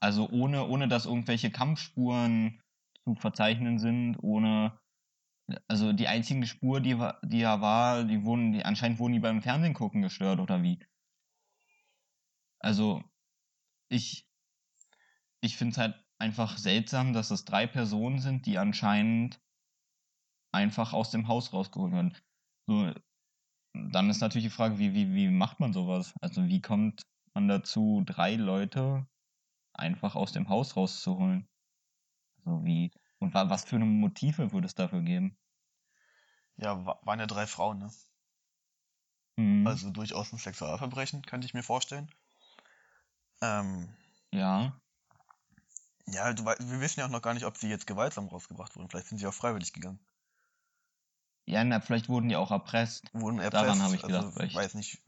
Also 0.00 0.28
ohne, 0.28 0.66
ohne 0.66 0.88
dass 0.88 1.06
irgendwelche 1.06 1.50
Kampfspuren 1.50 2.62
zu 3.04 3.14
verzeichnen 3.14 3.78
sind, 3.78 4.16
ohne, 4.18 4.78
also 5.66 5.92
die 5.92 6.08
einzige 6.08 6.46
Spur, 6.46 6.80
die, 6.80 6.96
die 7.22 7.40
ja 7.40 7.60
war, 7.60 8.04
die 8.04 8.24
wurden, 8.24 8.52
die, 8.52 8.64
anscheinend 8.64 8.98
wurden 8.98 9.14
die 9.14 9.20
beim 9.20 9.42
Fernsehen 9.42 9.74
gucken 9.74 10.02
gestört 10.02 10.40
oder 10.40 10.62
wie? 10.62 10.78
Also, 12.60 13.02
ich, 13.88 14.28
ich 15.40 15.56
finde 15.56 15.72
es 15.72 15.78
halt 15.78 16.04
einfach 16.18 16.58
seltsam, 16.58 17.12
dass 17.12 17.30
es 17.30 17.44
drei 17.44 17.66
Personen 17.66 18.18
sind, 18.18 18.46
die 18.46 18.58
anscheinend 18.58 19.40
einfach 20.52 20.92
aus 20.92 21.10
dem 21.10 21.28
Haus 21.28 21.52
rausgeholt 21.52 21.92
werden. 21.92 22.16
So, 22.66 22.92
dann 23.74 24.10
ist 24.10 24.20
natürlich 24.20 24.46
die 24.46 24.54
Frage, 24.54 24.78
wie, 24.78 24.94
wie, 24.94 25.14
wie 25.14 25.28
macht 25.28 25.60
man 25.60 25.72
sowas? 25.72 26.12
Also 26.20 26.46
wie 26.46 26.60
kommt 26.60 27.02
man 27.34 27.48
dazu, 27.48 28.02
drei 28.04 28.34
Leute 28.34 29.06
einfach 29.72 30.16
aus 30.16 30.32
dem 30.32 30.48
Haus 30.48 30.76
rauszuholen? 30.76 31.48
Also 32.38 32.64
wie, 32.64 32.90
und 33.20 33.34
wa 33.34 33.48
was 33.50 33.64
für 33.64 33.76
eine 33.76 33.84
Motive 33.86 34.52
würde 34.52 34.66
es 34.66 34.74
dafür 34.74 35.02
geben? 35.02 35.36
Ja, 36.56 36.84
wa- 36.84 36.98
waren 37.04 37.20
ja 37.20 37.26
drei 37.26 37.46
Frauen, 37.46 37.78
ne? 37.78 37.90
Mhm. 39.38 39.66
Also 39.68 39.90
durchaus 39.90 40.32
ein 40.32 40.38
Sexualverbrechen, 40.40 41.22
könnte 41.22 41.46
ich 41.46 41.54
mir 41.54 41.62
vorstellen. 41.62 42.10
Ähm, 43.42 43.88
ja, 44.32 44.80
ja, 46.06 46.32
du, 46.32 46.44
wir 46.44 46.80
wissen 46.80 46.98
ja 47.00 47.06
auch 47.06 47.10
noch 47.10 47.22
gar 47.22 47.34
nicht, 47.34 47.44
ob 47.46 47.56
sie 47.56 47.68
jetzt 47.68 47.86
gewaltsam 47.86 48.26
rausgebracht 48.28 48.74
wurden. 48.76 48.88
Vielleicht 48.90 49.06
sind 49.08 49.18
sie 49.18 49.26
auch 49.28 49.34
freiwillig 49.34 49.72
gegangen. 49.72 50.00
ja, 51.46 51.64
na, 51.64 51.80
vielleicht 51.80 52.08
wurden 52.08 52.28
die 52.28 52.36
auch 52.36 52.50
erpresst. 52.50 53.04
Wurden 53.14 53.38
erpresst, 53.38 53.64
Daran 53.64 53.82
habe 53.82 53.94
ich 53.96 54.02
gedacht, 54.02 54.26
also, 54.26 54.38
vielleicht. 54.38 54.56
weiß 54.56 54.74
nicht. 54.74 55.02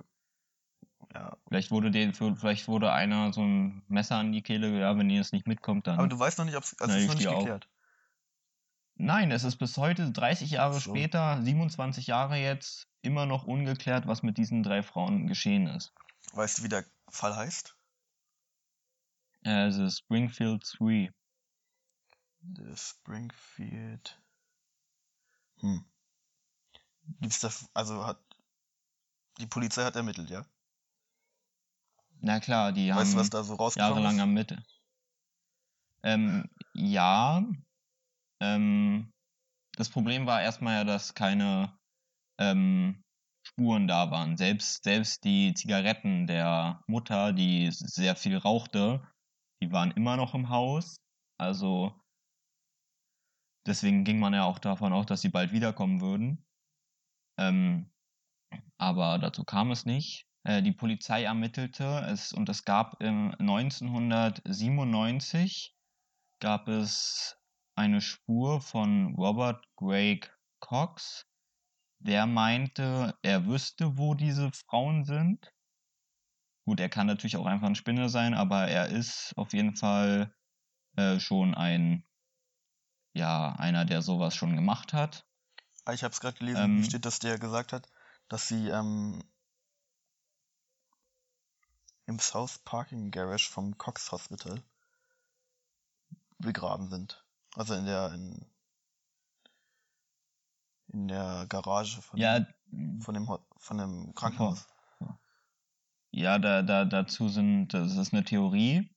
Ja, 1.14 1.36
Vielleicht 1.48 1.70
wurde 1.70 1.90
den, 1.90 2.14
vielleicht 2.14 2.68
wurde 2.68 2.92
einer 2.92 3.32
so 3.32 3.42
ein 3.42 3.82
Messer 3.88 4.16
an 4.16 4.32
die 4.32 4.42
Kehle, 4.42 4.78
ja, 4.78 4.96
wenn 4.96 5.10
ihr 5.10 5.16
jetzt 5.16 5.32
nicht 5.32 5.46
mitkommt, 5.46 5.86
dann. 5.86 5.98
aber 5.98 6.08
du 6.08 6.18
weißt 6.18 6.38
noch 6.38 6.44
nicht, 6.44 6.56
ob 6.56 6.64
es, 6.64 6.80
also 6.80 6.94
es 6.94 7.02
ist 7.02 7.02
ich 7.02 7.08
noch 7.08 7.14
nicht 7.14 7.24
stehe 7.26 7.54
auf. 7.54 7.60
Nein, 9.02 9.30
es 9.30 9.44
ist 9.44 9.56
bis 9.56 9.78
heute, 9.78 10.12
30 10.12 10.50
Jahre 10.50 10.74
So. 10.74 10.90
später, 10.90 11.40
27 11.42 12.06
Jahre 12.06 12.36
jetzt, 12.36 12.86
immer 13.00 13.24
noch 13.24 13.44
ungeklärt, 13.44 14.06
was 14.06 14.22
mit 14.22 14.36
diesen 14.36 14.62
drei 14.62 14.82
Frauen 14.82 15.26
geschehen 15.26 15.66
ist. 15.68 15.94
Weißt 16.34 16.58
du, 16.58 16.64
wie 16.64 16.68
der 16.68 16.84
Fall 17.08 17.34
heißt? 17.34 17.74
Ist 19.42 19.98
Springfield 19.98 20.70
3. 20.78 21.10
Der 22.42 22.76
Springfield. 22.76 24.20
Hm. 25.60 25.82
Gibt's 27.20 27.40
da, 27.40 27.50
also 27.72 28.06
hat, 28.06 28.20
die 29.38 29.46
Polizei 29.46 29.82
hat 29.82 29.96
ermittelt, 29.96 30.28
ja? 30.28 30.44
Na 32.20 32.38
klar, 32.38 32.72
die 32.72 32.94
Weißt 32.94 33.14
du, 33.14 33.16
was 33.16 33.24
haben 33.26 33.30
da 33.30 33.42
so 33.44 33.54
rausgekommen 33.54 33.94
jahrelang 33.94 34.16
ist? 34.16 34.22
am 34.22 34.34
Mitte. 34.34 34.62
Ähm, 36.02 36.50
ja. 36.74 37.42
Ähm, 38.40 39.12
das 39.76 39.88
Problem 39.88 40.26
war 40.26 40.42
erstmal 40.42 40.78
ja, 40.78 40.84
dass 40.84 41.14
keine 41.14 41.78
ähm, 42.38 43.02
Spuren 43.46 43.88
da 43.88 44.10
waren. 44.10 44.36
Selbst, 44.36 44.84
selbst 44.84 45.24
die 45.24 45.54
Zigaretten 45.54 46.26
der 46.26 46.82
Mutter, 46.86 47.32
die 47.32 47.70
sehr 47.70 48.16
viel 48.16 48.36
rauchte, 48.36 49.02
die 49.62 49.72
waren 49.72 49.92
immer 49.92 50.16
noch 50.16 50.34
im 50.34 50.48
Haus. 50.48 50.96
Also 51.38 51.94
deswegen 53.66 54.04
ging 54.04 54.18
man 54.18 54.34
ja 54.34 54.44
auch 54.44 54.58
davon 54.58 54.92
aus, 54.92 55.06
dass 55.06 55.22
sie 55.22 55.30
bald 55.30 55.52
wiederkommen 55.52 56.00
würden. 56.00 56.44
Ähm, 57.38 57.90
aber 58.78 59.18
dazu 59.18 59.44
kam 59.44 59.70
es 59.70 59.86
nicht. 59.86 60.26
Äh, 60.44 60.62
die 60.62 60.72
Polizei 60.72 61.24
ermittelte 61.24 62.06
es 62.10 62.32
und 62.32 62.48
es 62.48 62.64
gab 62.64 63.02
im 63.02 63.34
1997 63.38 65.76
gab 66.40 66.68
es 66.68 67.36
eine 67.80 68.02
Spur 68.02 68.60
von 68.60 69.14
Robert 69.14 69.66
Craig 69.76 70.30
Cox. 70.60 71.26
Der 71.98 72.26
meinte, 72.26 73.18
er 73.22 73.46
wüsste, 73.46 73.96
wo 73.96 74.14
diese 74.14 74.50
Frauen 74.52 75.04
sind. 75.04 75.52
Gut, 76.66 76.78
er 76.78 76.90
kann 76.90 77.06
natürlich 77.06 77.36
auch 77.36 77.46
einfach 77.46 77.66
ein 77.66 77.74
Spinner 77.74 78.08
sein, 78.08 78.34
aber 78.34 78.68
er 78.68 78.88
ist 78.88 79.32
auf 79.36 79.54
jeden 79.54 79.76
Fall 79.76 80.34
äh, 80.96 81.18
schon 81.18 81.54
ein, 81.54 82.04
ja, 83.14 83.54
einer, 83.56 83.84
der 83.86 84.02
sowas 84.02 84.34
schon 84.34 84.56
gemacht 84.56 84.92
hat. 84.92 85.26
Ah, 85.84 85.94
Ich 85.94 86.04
habe 86.04 86.12
es 86.12 86.20
gerade 86.20 86.38
gelesen, 86.38 86.62
Ähm, 86.78 86.84
steht, 86.84 87.06
dass 87.06 87.18
der 87.18 87.38
gesagt 87.38 87.72
hat, 87.72 87.88
dass 88.28 88.46
sie 88.46 88.68
ähm, 88.68 89.22
im 92.06 92.18
South 92.18 92.58
Parking 92.58 93.10
Garage 93.10 93.48
vom 93.50 93.78
Cox 93.78 94.12
Hospital 94.12 94.62
begraben 96.38 96.88
sind. 96.88 97.24
Also 97.56 97.74
in 97.74 97.84
der 97.84 98.12
in, 98.12 98.46
in 100.92 101.08
der 101.08 101.46
Garage 101.48 102.00
von, 102.00 102.18
Ja, 102.18 102.46
von 103.00 103.14
dem 103.14 103.28
von 103.58 103.78
dem 103.78 104.14
Krankenhaus. 104.14 104.66
Ja, 106.12 106.38
da, 106.38 106.62
da, 106.62 106.84
dazu 106.84 107.28
sind, 107.28 107.72
das 107.72 107.96
ist 107.96 108.12
eine 108.12 108.24
Theorie. 108.24 108.90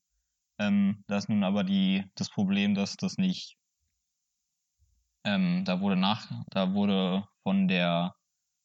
Ähm, 0.57 1.03
da 1.07 1.17
ist 1.17 1.29
nun 1.29 1.43
aber 1.43 1.63
die, 1.63 2.05
das 2.15 2.29
Problem, 2.29 2.73
dass 2.75 2.95
das 2.95 3.17
nicht, 3.17 3.57
ähm, 5.23 5.63
da 5.65 5.79
wurde 5.79 5.95
nach, 5.95 6.31
da 6.49 6.73
wurde 6.73 7.27
von 7.43 7.67
der, 7.67 8.15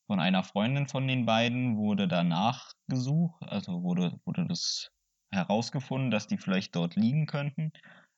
von 0.06 0.20
einer 0.20 0.42
Freundin 0.42 0.88
von 0.88 1.06
den 1.06 1.26
beiden 1.26 1.76
wurde 1.76 2.08
danach 2.08 2.72
gesucht, 2.86 3.42
also 3.42 3.82
wurde, 3.82 4.18
wurde 4.24 4.46
das 4.46 4.90
herausgefunden, 5.30 6.10
dass 6.10 6.26
die 6.26 6.38
vielleicht 6.38 6.74
dort 6.74 6.96
liegen 6.96 7.26
könnten. 7.26 7.72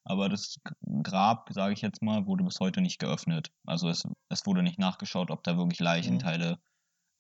Aber 0.05 0.29
das 0.29 0.57
Grab, 1.03 1.51
sage 1.53 1.75
ich 1.75 1.83
jetzt 1.83 2.03
mal, 2.03 2.27
wurde 2.27 2.45
bis 2.45 2.59
heute 2.61 2.81
nicht 2.81 2.99
geöffnet. 2.99 3.53
Also 3.67 3.89
es, 3.89 4.05
es 4.29 4.47
wurde 4.47 4.63
nicht 4.63 4.79
nachgeschaut, 4.79 5.31
ob 5.31 5.43
da 5.45 5.57
wirklich 5.57 5.81
Leichenteile 5.81 6.59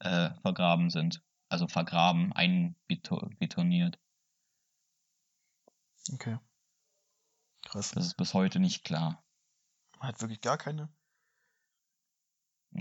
äh, 0.01 0.31
vergraben 0.43 0.91
sind. 0.91 1.23
Also 1.49 1.69
vergraben, 1.69 2.33
einbetoniert. 2.33 3.99
Okay. 6.13 6.39
Krass. 7.63 7.91
Das 7.93 8.07
ist 8.07 8.17
bis 8.17 8.35
heute 8.35 8.59
nicht 8.61 8.85
klar. 8.85 9.23
Man 9.99 10.09
hat 10.09 10.21
wirklich 10.21 10.41
gar 10.41 10.59
keine. 10.59 10.93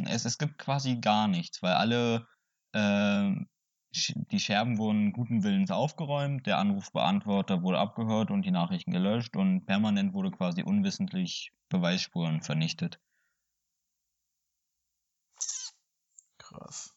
Es, 0.06 0.26
es 0.26 0.38
gibt 0.38 0.58
quasi 0.58 0.98
gar 0.98 1.28
nichts, 1.28 1.62
weil 1.62 1.74
alle, 1.74 2.28
äh, 2.74 3.32
die 3.92 4.40
Scherben 4.40 4.78
wurden 4.78 5.14
guten 5.14 5.44
Willens 5.44 5.72
aufgeräumt, 5.72 6.46
der 6.46 6.60
Anrufbeantworter 6.60 7.64
wurde 7.64 7.80
abgehört 7.80 8.30
und 8.32 8.44
die 8.44 8.52
Nachrichten 8.52 8.92
gelöscht 8.92 9.36
und 9.36 9.66
permanent 9.66 10.14
wurde 10.14 10.32
quasi 10.32 10.64
unwissentlich 10.64 11.52
Beweisspuren 11.70 12.42
vernichtet. 12.42 13.00
Krass. 16.38 16.94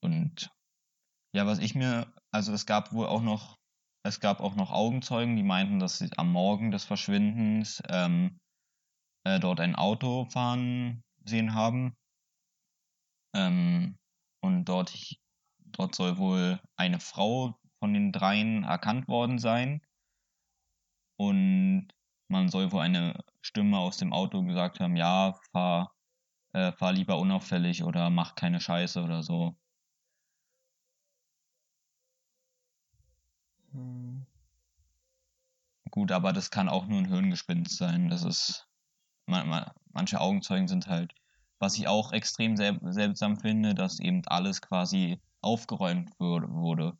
Und 0.00 0.50
ja, 1.32 1.46
was 1.46 1.58
ich 1.58 1.74
mir, 1.74 2.12
also 2.30 2.52
es 2.52 2.66
gab 2.66 2.92
wohl 2.92 3.06
auch 3.06 3.22
noch, 3.22 3.58
es 4.04 4.20
gab 4.20 4.40
auch 4.40 4.54
noch 4.54 4.70
Augenzeugen, 4.70 5.36
die 5.36 5.42
meinten, 5.42 5.80
dass 5.80 5.98
sie 5.98 6.10
am 6.16 6.30
Morgen 6.30 6.70
des 6.70 6.84
Verschwindens 6.84 7.82
ähm, 7.88 8.38
äh, 9.24 9.40
dort 9.40 9.60
ein 9.60 9.74
Auto 9.74 10.26
fahren 10.26 11.02
sehen 11.24 11.54
haben. 11.54 11.96
Ähm, 13.34 13.98
und 14.46 14.64
dort, 14.66 15.16
dort 15.66 15.94
soll 15.94 16.18
wohl 16.18 16.60
eine 16.76 17.00
Frau 17.00 17.58
von 17.80 17.92
den 17.94 18.12
dreien 18.12 18.64
erkannt 18.64 19.08
worden 19.08 19.38
sein. 19.38 19.82
Und 21.18 21.88
man 22.28 22.48
soll 22.48 22.72
wohl 22.72 22.80
eine 22.82 23.24
Stimme 23.42 23.78
aus 23.78 23.98
dem 23.98 24.12
Auto 24.12 24.42
gesagt 24.42 24.80
haben, 24.80 24.96
ja, 24.96 25.34
fahr, 25.52 25.94
äh, 26.52 26.72
fahr 26.72 26.92
lieber 26.92 27.18
unauffällig 27.18 27.84
oder 27.84 28.10
mach 28.10 28.34
keine 28.34 28.60
Scheiße 28.60 29.02
oder 29.02 29.22
so. 29.22 29.56
Hm. 33.72 34.26
gut, 35.90 36.12
aber 36.12 36.32
das 36.32 36.50
kann 36.50 36.68
auch 36.68 36.86
nur 36.86 36.98
ein 36.98 37.06
Hirngespinst 37.08 37.76
sein. 37.76 38.08
Das 38.10 38.22
ist. 38.24 38.68
Man, 39.26 39.48
man, 39.48 39.70
manche 39.92 40.20
Augenzeugen 40.20 40.68
sind 40.68 40.86
halt. 40.88 41.14
Was 41.58 41.76
ich 41.78 41.88
auch 41.88 42.12
extrem 42.12 42.56
sel 42.56 42.78
seltsam 42.82 43.38
finde, 43.38 43.74
dass 43.74 43.98
eben 43.98 44.22
alles 44.26 44.60
quasi 44.60 45.20
aufgeräumt 45.40 46.10
wurde. 46.18 46.96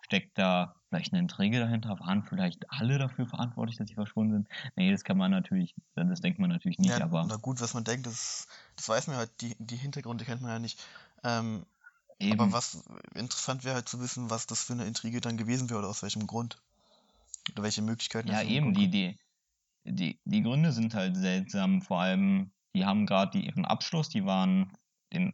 Steckt 0.00 0.36
da 0.36 0.74
vielleicht 0.88 1.12
eine 1.12 1.20
Intrige 1.20 1.60
dahinter? 1.60 1.98
Waren 2.00 2.24
vielleicht 2.24 2.70
alle 2.70 2.98
dafür 2.98 3.26
verantwortlich, 3.26 3.78
dass 3.78 3.88
sie 3.88 3.94
verschwunden 3.94 4.32
sind? 4.32 4.48
Nee, 4.76 4.90
das 4.90 5.04
kann 5.04 5.16
man 5.16 5.30
natürlich, 5.30 5.74
das 5.94 6.20
denkt 6.20 6.38
man 6.38 6.50
natürlich 6.50 6.78
nicht, 6.78 6.98
Ja, 6.98 7.04
aber 7.04 7.24
na 7.28 7.36
gut, 7.36 7.60
was 7.60 7.74
man 7.74 7.84
denkt, 7.84 8.06
das, 8.06 8.48
das 8.76 8.88
weiß 8.88 9.06
man 9.06 9.16
halt, 9.16 9.30
die, 9.40 9.54
die 9.58 9.76
Hintergründe 9.76 10.24
kennt 10.24 10.42
man 10.42 10.50
ja 10.50 10.58
nicht. 10.58 10.84
Ähm, 11.22 11.64
aber 12.30 12.44
eben, 12.44 12.52
was 12.52 12.82
interessant 13.14 13.64
wäre 13.64 13.76
halt 13.76 13.88
zu 13.88 14.00
wissen, 14.00 14.30
was 14.30 14.46
das 14.46 14.64
für 14.64 14.74
eine 14.74 14.84
Intrige 14.84 15.20
dann 15.20 15.36
gewesen 15.36 15.70
wäre 15.70 15.78
oder 15.78 15.88
aus 15.88 16.02
welchem 16.02 16.26
Grund. 16.26 16.60
Oder 17.52 17.62
welche 17.62 17.82
Möglichkeiten 17.82 18.28
es 18.28 18.42
ja 18.42 18.48
eben, 18.48 18.74
die, 18.74 18.88
die, 18.88 19.18
die, 19.84 20.20
die 20.24 20.42
Gründe 20.42 20.72
sind 20.72 20.94
halt 20.94 21.16
seltsam. 21.16 21.82
Vor 21.82 22.00
allem, 22.00 22.50
die 22.74 22.84
haben 22.84 23.06
gerade 23.06 23.38
ihren 23.38 23.64
Abschluss, 23.64 24.08
die 24.08 24.24
waren 24.24 24.72
den 25.12 25.32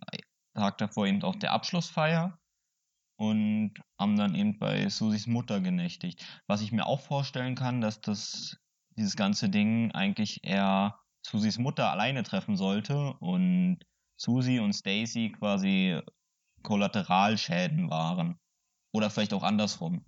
Tag 0.54 0.78
davor 0.78 1.06
eben 1.06 1.22
auf 1.22 1.38
der 1.38 1.52
Abschlussfeier 1.52 2.38
und 3.16 3.74
haben 3.98 4.16
dann 4.16 4.34
eben 4.34 4.58
bei 4.58 4.88
Susis 4.88 5.26
Mutter 5.26 5.60
genächtigt. 5.60 6.24
Was 6.46 6.60
ich 6.62 6.72
mir 6.72 6.86
auch 6.86 7.00
vorstellen 7.00 7.54
kann, 7.54 7.80
dass 7.80 8.00
das 8.00 8.56
dieses 8.96 9.16
ganze 9.16 9.48
Ding 9.48 9.92
eigentlich 9.92 10.44
eher 10.44 10.98
Susis 11.22 11.58
Mutter 11.58 11.90
alleine 11.90 12.22
treffen 12.22 12.56
sollte 12.56 13.14
und 13.20 13.78
Susi 14.16 14.58
und 14.58 14.72
Stacy 14.72 15.30
quasi 15.30 16.00
Kollateralschäden 16.62 17.90
waren. 17.90 18.38
Oder 18.92 19.10
vielleicht 19.10 19.34
auch 19.34 19.42
andersrum, 19.42 20.04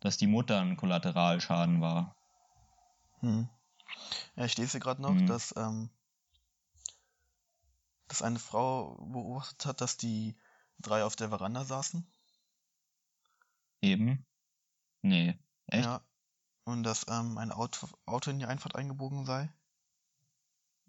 dass 0.00 0.16
die 0.16 0.26
Mutter 0.26 0.60
ein 0.60 0.76
Kollateralschaden 0.76 1.80
war. 1.80 2.16
Hm. 3.20 3.48
Ja, 4.36 4.44
ich 4.44 4.56
lese 4.58 4.80
gerade 4.80 5.02
noch, 5.02 5.16
Hm. 5.16 5.26
dass, 5.26 5.54
ähm, 5.56 5.90
dass 8.08 8.22
eine 8.22 8.38
Frau 8.38 8.94
beobachtet 9.12 9.66
hat, 9.66 9.80
dass 9.80 9.96
die 9.96 10.34
drei 10.78 11.04
auf 11.04 11.16
der 11.16 11.28
Veranda 11.30 11.64
saßen. 11.64 12.06
Eben? 13.82 14.24
Nee. 15.02 15.38
Echt? 15.68 15.84
Ja. 15.84 16.00
Und 16.64 16.82
dass 16.82 17.06
ähm, 17.08 17.38
ein 17.38 17.52
Auto, 17.52 17.88
Auto 18.06 18.30
in 18.30 18.38
die 18.38 18.46
Einfahrt 18.46 18.74
eingebogen 18.74 19.24
sei. 19.24 19.52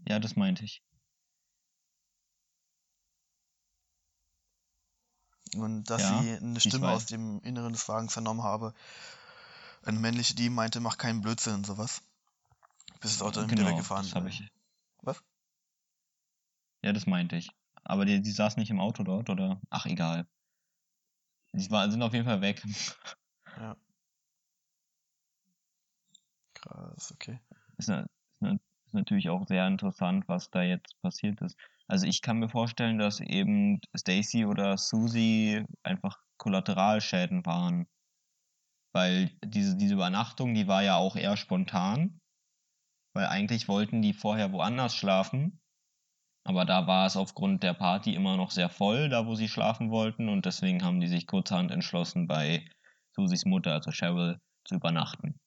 Ja, 0.07 0.19
das 0.19 0.35
meinte 0.35 0.63
ich. 0.65 0.81
Und 5.55 5.85
dass 5.89 6.01
Ja, 6.01 6.21
sie 6.21 6.37
eine 6.37 6.59
Stimme 6.59 6.89
aus 6.91 7.05
dem 7.05 7.39
Inneren 7.41 7.73
des 7.73 7.87
Wagens 7.89 8.13
vernommen 8.13 8.43
habe. 8.43 8.73
Eine 9.83 9.97
männliche, 9.99 10.35
die 10.35 10.49
meinte, 10.51 10.79
mach 10.79 10.97
keinen 10.99 11.21
Blödsinn 11.21 11.55
und 11.55 11.65
sowas. 11.65 12.01
Bis 13.01 13.17
das 13.17 13.21
Auto 13.21 13.45
Genau, 13.45 13.67
weggefahren 13.67 14.05
das 14.05 14.15
habe 14.15 14.29
ich. 14.29 14.47
Was? 15.01 15.23
Ja, 16.83 16.93
das 16.93 17.05
meinte 17.05 17.35
ich. 17.35 17.49
Aber 17.83 18.05
die, 18.05 18.21
die 18.21 18.31
saß 18.31 18.57
nicht 18.57 18.69
im 18.69 18.79
Auto 18.79 19.03
dort, 19.03 19.29
oder? 19.29 19.61
Ach, 19.69 19.85
egal. 19.85 20.27
Die 21.53 21.69
war, 21.71 21.89
sind 21.89 22.01
auf 22.01 22.13
jeden 22.13 22.25
Fall 22.25 22.41
weg. 22.41 22.61
Ja. 23.59 23.75
Krass, 26.53 27.11
okay. 27.11 27.39
Ist, 27.77 27.89
na- 27.89 28.01
ist, 28.01 28.09
na- 28.41 28.51
ist 28.85 28.93
natürlich 28.93 29.29
auch 29.29 29.47
sehr 29.47 29.65
interessant, 29.65 30.27
was 30.27 30.51
da 30.51 30.61
jetzt 30.61 31.01
passiert 31.01 31.41
ist. 31.41 31.57
Also 31.87 32.05
ich 32.05 32.21
kann 32.21 32.37
mir 32.37 32.49
vorstellen, 32.49 32.99
dass 32.99 33.19
eben 33.19 33.79
Stacy 33.97 34.45
oder 34.45 34.77
Susie 34.77 35.65
einfach 35.81 36.19
Kollateralschäden 36.37 37.45
waren. 37.47 37.87
Weil 38.91 39.31
diese, 39.43 39.75
diese 39.75 39.93
Übernachtung, 39.95 40.53
die 40.53 40.67
war 40.67 40.83
ja 40.83 40.97
auch 40.97 41.15
eher 41.15 41.37
spontan. 41.37 42.19
Weil 43.17 43.29
eigentlich 43.29 43.67
wollten 43.67 44.03
die 44.03 44.13
vorher 44.13 44.51
woanders 44.51 44.95
schlafen. 44.95 45.59
Aber 46.43 46.65
da 46.65 46.85
war 46.85 47.07
es 47.07 47.17
aufgrund 47.17 47.63
der 47.63 47.73
Party 47.73 48.13
immer 48.13 48.37
noch 48.37 48.51
sehr 48.51 48.69
voll, 48.69 49.09
da 49.09 49.25
wo 49.25 49.33
sie 49.33 49.47
schlafen 49.47 49.89
wollten. 49.89 50.29
Und 50.29 50.45
deswegen 50.45 50.83
haben 50.83 50.99
die 50.99 51.07
sich 51.07 51.25
kurzerhand 51.25 51.71
entschlossen, 51.71 52.27
bei 52.27 52.69
Susies 53.15 53.45
Mutter, 53.45 53.73
also 53.73 53.89
Cheryl, 53.89 54.39
zu 54.65 54.75
übernachten. 54.75 55.39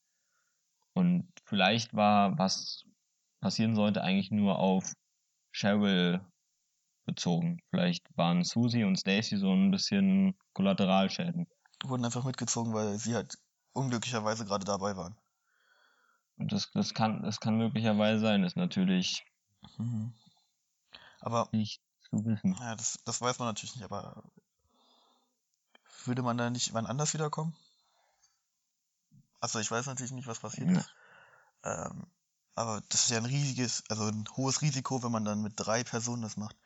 Und 0.94 1.30
vielleicht 1.44 1.94
war, 1.94 2.36
was 2.38 2.82
passieren 3.40 3.76
sollte, 3.76 4.02
eigentlich 4.02 4.32
nur 4.32 4.58
auf 4.58 4.92
Cheryl 5.52 6.26
bezogen. 7.06 7.60
Vielleicht 7.70 8.04
waren 8.16 8.42
Susie 8.42 8.82
und 8.82 8.96
Stacy 8.96 9.36
so 9.36 9.52
ein 9.52 9.70
bisschen 9.70 10.36
Kollateralschäden. 10.54 11.46
Wurden 11.84 12.04
einfach 12.04 12.24
mitgezogen, 12.24 12.74
weil 12.74 12.98
sie 12.98 13.14
halt 13.14 13.32
unglücklicherweise 13.74 14.44
gerade 14.44 14.64
dabei 14.64 14.96
waren. 14.96 15.16
Das, 16.40 16.72
das, 16.72 16.92
kann, 16.92 17.22
das 17.22 17.38
kann 17.38 17.56
möglicherweise 17.56 18.18
sein, 18.18 18.42
ist 18.42 18.56
natürlich 18.56 19.24
Mhm. 19.78 20.12
Aber, 21.20 21.48
nicht 21.52 21.80
zu 22.00 22.24
wissen. 22.24 22.56
ja, 22.60 22.76
das, 22.76 22.98
das 23.04 23.20
weiß 23.20 23.38
man 23.38 23.48
natürlich 23.48 23.76
nicht, 23.76 23.84
aber 23.84 24.24
würde 26.04 26.22
man 26.22 26.36
da 26.36 26.50
nicht 26.50 26.74
wann 26.74 26.86
anders 26.86 27.14
wiederkommen? 27.14 27.54
Also 29.40 29.58
ich 29.58 29.70
weiß 29.70 29.86
natürlich 29.86 30.12
nicht, 30.12 30.26
was 30.26 30.38
passiert 30.40 30.70
Ja. 30.70 30.76
ist. 30.76 30.90
Ähm, 31.64 32.06
aber 32.56 32.82
das 32.90 33.04
ist 33.04 33.10
ja 33.10 33.18
ein 33.18 33.26
riesiges, 33.26 33.84
also 33.88 34.04
ein 34.06 34.24
hohes 34.36 34.62
Risiko, 34.62 35.02
wenn 35.02 35.12
man 35.12 35.24
dann 35.24 35.42
mit 35.42 35.54
drei 35.56 35.84
Personen 35.84 36.22
das 36.22 36.36
macht. 36.36 36.56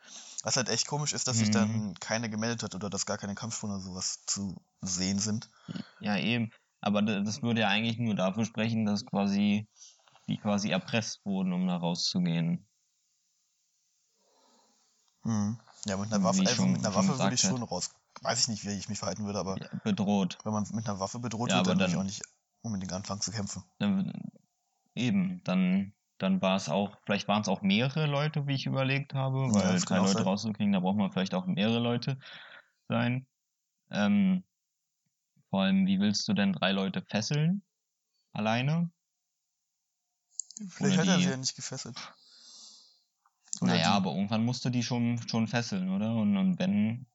Was 0.43 0.57
halt 0.57 0.69
echt 0.69 0.87
komisch 0.87 1.13
ist, 1.15 1.29
dass 1.29 1.39
sich 1.39 1.51
Mhm. 1.51 1.53
dann 1.53 1.95
keine 2.01 2.31
gemeldet 2.31 2.63
hat 2.65 2.75
oder 2.75 2.91
dass 2.91 3.07
gar 3.07 3.19
keine 3.19 3.35
Kampfspuren 3.37 3.75
oder 3.77 3.85
sowas 3.85 4.21
zu 4.27 4.57
sehen 4.83 5.19
sind. 5.21 5.51
Ja, 5.99 6.17
eben. 6.19 6.51
Aber 6.85 7.01
da- 7.01 7.20
das 7.20 7.40
würde 7.40 7.62
ja 7.62 7.68
eigentlich 7.68 7.99
nur 7.99 8.14
dafür 8.14 8.44
sprechen, 8.44 8.85
dass 8.85 9.07
quasi 9.07 9.66
die 10.29 10.37
quasi 10.37 10.68
erpresst 10.70 11.25
wurden, 11.25 11.55
um 11.55 11.66
da 11.66 11.77
rauszugehen. 11.77 12.66
Mhm. 15.23 15.59
Ja, 15.87 15.97
mit 15.97 16.12
einer 16.12 16.23
Waffe, 16.23 16.40
also 16.40 16.55
schon- 16.55 16.73
mit 16.73 16.85
einer 16.85 16.94
Waffe 16.94 17.18
würde 17.18 17.35
ich 17.35 17.40
schon 17.40 17.62
raus. 17.62 17.90
Weiß 18.20 18.40
ich 18.40 18.49
nicht, 18.49 18.66
wie 18.66 18.73
ich 18.73 18.90
mich 18.90 18.99
verhalten 18.99 19.25
würde, 19.25 19.38
aber 19.38 19.57
Ja, 19.59 19.68
bedroht. 19.83 20.38
wenn 20.44 20.53
man 20.53 20.66
mit 20.73 20.87
einer 20.87 21.01
Waffe 21.01 21.18
bedroht 21.18 21.49
Ja, 21.49 21.57
wird, 21.57 21.68
aber 21.68 21.75
dann 21.75 21.79
würde 21.79 21.87
ich 21.87 21.92
dann- 21.92 22.01
auch 22.01 22.05
nicht 22.05 22.23
unbedingt 22.61 22.92
anfangen 22.92 23.23
zu 23.23 23.33
kämpfen. 23.33 23.62
Dann, 23.79 24.12
eben, 24.94 25.42
dann, 25.44 25.94
dann 26.18 26.42
war 26.42 26.57
es 26.57 26.68
auch, 26.68 26.99
vielleicht 27.07 27.29
waren 27.29 27.40
es 27.40 27.49
auch 27.49 27.62
mehrere 27.62 28.07
Leute, 28.07 28.47
wie 28.47 28.55
ich 28.55 28.66
überlegt 28.66 29.14
habe, 29.14 29.47
Ja, 29.47 29.55
weil 29.55 29.81
kann 29.81 29.81
drei 29.87 29.97
Leute 29.99 30.12
sein. 30.12 30.23
rauszukriegen, 30.25 30.73
da 30.73 30.81
braucht 30.81 30.99
man 30.99 31.11
vielleicht 31.12 31.35
auch 31.35 31.47
mehrere 31.47 31.79
Leute 31.79 32.18
sein. 32.88 33.27
Ähm, 33.90 34.44
vor 35.55 35.62
allem, 35.62 35.87
wie 35.87 36.01
willst 36.01 36.27
du 36.27 36.33
denn 36.33 36.53
drei 36.53 36.73
Leute 36.73 37.01
fesseln? 37.01 37.62
Alleine? 38.33 38.90
Vielleicht 40.69 40.99
Oder 40.99 41.03
hat 41.03 41.07
er 41.07 41.19
die- 41.19 41.23
sie 41.23 41.31
ja 41.31 41.37
nicht 41.37 41.55
gefesselt. 41.55 41.97
Oder 43.61 43.75
naja, 43.75 43.90
die. 43.90 43.97
aber 43.99 44.11
irgendwann 44.11 44.45
musst 44.45 44.64
du 44.64 44.71
die 44.71 44.83
schon, 44.83 45.21
schon 45.29 45.47
fesseln, 45.47 45.90
oder? 45.90 46.12
Und, 46.17 46.37
und 46.37 46.59
wenn. 46.59 47.07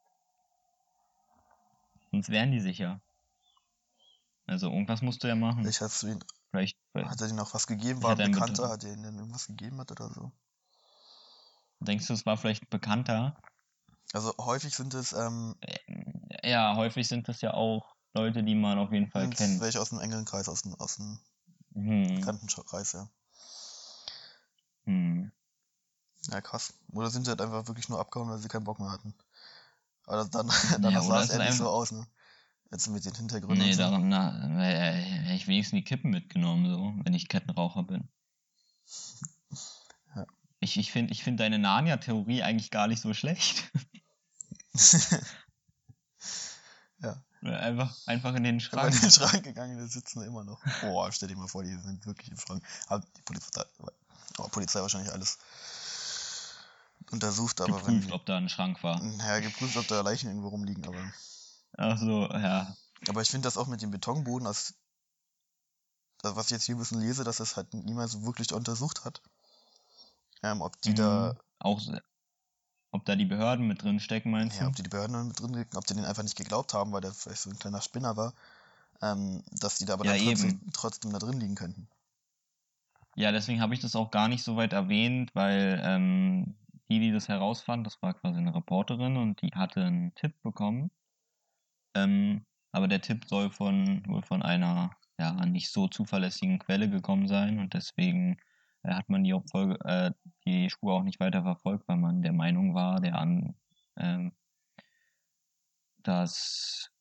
Sonst 2.11 2.29
wären 2.29 2.53
die 2.53 2.61
sicher. 2.61 3.01
Also 4.47 4.71
irgendwas 4.71 5.01
musst 5.01 5.21
du 5.21 5.27
ja 5.27 5.35
machen. 5.35 5.63
Vielleicht 5.63 5.81
hat's 5.81 6.03
ihn, 6.03 6.23
Vielleicht. 6.51 6.77
hat 6.95 7.19
er 7.19 7.27
ihnen 7.27 7.41
auch 7.41 7.53
was 7.53 7.67
gegeben, 7.67 7.99
Ich 7.99 8.05
war 8.05 8.17
ein 8.17 8.31
Bekannter, 8.31 8.69
hat 8.69 8.85
er 8.85 8.93
ihnen 8.93 9.03
dann 9.03 9.15
irgendwas 9.17 9.47
gegeben 9.47 9.81
hat 9.81 9.91
oder 9.91 10.09
so. 10.13 10.31
Denkst 11.81 12.07
du, 12.07 12.13
es 12.13 12.25
war 12.25 12.37
vielleicht 12.37 12.69
bekannter? 12.69 13.37
Also 14.13 14.33
häufig 14.39 14.73
sind 14.73 14.93
es 14.93 15.11
ähm, 15.11 15.55
Ja, 16.43 16.77
häufig 16.77 17.05
sind 17.05 17.27
es 17.27 17.41
ja 17.41 17.53
auch 17.53 17.98
Leute, 18.13 18.43
die 18.43 18.55
man 18.55 18.77
auf 18.79 18.91
jeden 18.91 19.09
Fall 19.11 19.23
sind's 19.23 19.37
kennt. 19.37 19.61
welche 19.61 19.81
aus 19.81 19.89
dem 19.89 19.99
engeren 19.99 20.25
Kreis, 20.25 20.49
aus 20.49 20.63
dem, 20.63 20.73
aus 20.75 20.97
dem 20.97 21.19
Hm. 21.73 22.15
Bekanntenkreis, 22.15 22.93
ja. 22.93 23.09
Hm. 24.85 25.31
Ja, 26.31 26.41
krass. 26.41 26.73
Oder 26.91 27.09
sind 27.09 27.25
sie 27.25 27.29
halt 27.29 27.41
einfach 27.41 27.67
wirklich 27.67 27.89
nur 27.89 27.99
abgehauen, 27.99 28.29
weil 28.29 28.39
sie 28.39 28.47
keinen 28.47 28.63
Bock 28.63 28.79
mehr 28.79 28.91
hatten. 28.91 29.13
Aber 30.05 30.25
dann, 30.25 30.47
Ja, 30.71 30.77
danach 30.79 31.03
oder 31.03 31.27
sah 31.27 31.33
es 31.35 31.39
nicht 31.45 31.57
so 31.57 31.69
aus, 31.69 31.91
ne? 31.91 32.07
Jetzt 32.71 32.87
mit 32.87 33.03
den 33.05 33.15
Hintergründen 33.15 33.63
Nee, 33.63 33.71
und 33.71 33.73
so. 33.73 33.81
daran, 33.81 34.09
na, 34.09 34.59
hätte 34.59 35.33
ich 35.33 35.47
wenigstens 35.47 35.77
die 35.77 35.83
Kippen 35.83 36.11
mitgenommen, 36.11 36.69
so, 36.69 36.93
wenn 37.03 37.13
ich 37.13 37.27
Kettenraucher 37.27 37.83
bin. 37.83 38.09
Ja. 40.15 40.25
Ich, 40.59 40.77
ich 40.77 40.91
finde 40.91 41.13
ich 41.13 41.23
find 41.23 41.39
deine 41.39 41.57
Narnia-Theorie 41.57 42.43
eigentlich 42.43 42.69
gar 42.69 42.87
nicht 42.87 43.01
so 43.01 43.13
schlecht. 43.13 43.71
ja. 47.41 47.51
Einfach, 47.59 47.95
einfach 48.05 48.35
in 48.35 48.43
den 48.43 48.43
bin 48.43 48.51
in 48.53 48.59
Schrank. 48.61 49.01
den 49.01 49.11
Schrank 49.11 49.43
gegangen, 49.43 49.77
die 49.77 49.87
sitzen 49.87 50.21
immer 50.23 50.43
noch. 50.43 50.61
Boah, 50.81 51.11
stell 51.11 51.27
dir 51.29 51.35
mal 51.37 51.47
vor, 51.47 51.63
die 51.63 51.75
sind 51.75 52.05
wirklich 52.05 52.31
im 52.31 52.37
Schrank. 52.37 52.63
Aber 52.87 53.03
die 53.17 53.21
Polizei, 53.21 53.63
aber 54.37 54.49
Polizei 54.49 54.81
wahrscheinlich 54.81 55.11
alles 55.11 55.37
untersucht, 57.11 57.61
aber 57.61 57.85
wenn 57.85 57.95
Geprüft, 58.01 58.13
ob 58.13 58.25
da 58.25 58.37
ein 58.37 58.49
Schrank 58.49 58.83
war. 58.83 59.01
Naja, 59.01 59.39
geprüft, 59.39 59.77
ob 59.77 59.87
da 59.87 60.01
Leichen 60.01 60.27
irgendwo 60.27 60.49
rumliegen, 60.49 60.85
aber. 60.85 61.01
Ach 61.77 61.97
so, 61.97 62.27
ja. 62.29 62.75
Aber 63.07 63.21
ich 63.21 63.29
finde 63.29 63.47
das 63.47 63.57
auch 63.57 63.67
mit 63.67 63.81
dem 63.81 63.91
Betonboden, 63.91 64.45
als, 64.47 64.75
also 66.21 66.35
was 66.35 66.47
ich 66.47 66.51
jetzt 66.51 66.65
hier 66.65 66.75
ein 66.75 66.79
bisschen 66.79 66.99
lese, 66.99 67.23
dass 67.23 67.37
das 67.37 67.55
halt 67.55 67.73
niemand 67.73 68.11
so 68.11 68.25
wirklich 68.25 68.53
untersucht 68.53 69.05
hat. 69.05 69.21
Ähm, 70.43 70.61
ob 70.61 70.79
die 70.81 70.93
da, 70.93 71.33
Mhm. 71.33 71.39
Auch, 71.61 71.79
se- 71.79 72.01
ob 72.91 73.05
da 73.05 73.15
die 73.15 73.25
Behörden 73.25 73.67
mit 73.67 73.83
drin 73.83 73.99
stecken, 73.99 74.31
meinst 74.31 74.59
ja, 74.59 74.67
du? 74.67 74.67
ob 74.67 74.75
die 74.75 74.83
die 74.83 74.89
Behörden 74.89 75.27
mit 75.29 75.39
drin 75.39 75.53
liegen, 75.53 75.77
ob 75.77 75.85
die 75.87 75.93
den 75.93 76.03
einfach 76.05 76.23
nicht 76.23 76.35
geglaubt 76.35 76.73
haben, 76.73 76.91
weil 76.91 76.99
der 77.01 77.13
vielleicht 77.13 77.41
so 77.41 77.49
ein 77.49 77.57
kleiner 77.59 77.81
Spinner 77.81 78.17
war. 78.17 78.33
ähm, 79.01 79.43
dass 79.51 79.77
die 79.79 79.85
da 79.85 79.93
aber 79.95 80.03
Ja, 80.03 80.11
dann 80.13 80.17
trotzdem, 80.17 80.61
trotzdem 80.73 81.13
da 81.13 81.19
drin 81.19 81.39
liegen 81.39 81.55
könnten. 81.55 81.89
Ja, 83.15 83.31
deswegen 83.31 83.61
habe 83.61 83.73
ich 83.75 83.79
das 83.81 83.95
auch 83.95 84.09
gar 84.11 84.27
nicht 84.27 84.41
so 84.43 84.55
weit 84.55 84.73
erwähnt, 84.73 85.35
weil 85.35 85.79
ähm, 85.83 86.55
die, 86.89 86.99
die 86.99 87.11
das 87.11 87.27
herausfand, 87.27 87.85
das 87.85 88.01
war 88.01 88.13
quasi 88.15 88.39
eine 88.39 88.55
Reporterin 88.55 89.17
und 89.17 89.41
die 89.43 89.51
hatte 89.53 89.83
einen 89.85 90.15
Tipp 90.15 90.41
bekommen. 90.41 90.89
Ähm, 91.95 92.45
aber 92.71 92.87
der 92.87 93.01
Tipp 93.01 93.25
soll 93.27 93.51
von 93.51 94.03
wohl 94.07 94.21
von 94.23 94.41
einer 94.43 94.95
ja 95.19 95.45
nicht 95.45 95.69
so 95.69 95.87
zuverlässigen 95.87 96.57
Quelle 96.59 96.89
gekommen 96.89 97.27
sein 97.27 97.59
und 97.59 97.73
deswegen 97.75 98.37
hat 98.83 99.09
man 99.09 99.23
die, 99.23 99.37
Folge, 99.51 99.77
äh, 99.85 100.11
die 100.45 100.69
Spur 100.69 100.93
auch 100.93 101.03
nicht 101.03 101.19
weiter 101.19 101.43
verfolgt, 101.43 101.87
weil 101.87 101.97
man 101.97 102.21
der 102.21 102.33
Meinung 102.33 102.73
war, 102.73 102.99
der 103.01 103.15
an, 103.15 103.55
ähm, 103.97 104.33
dass 105.97 106.91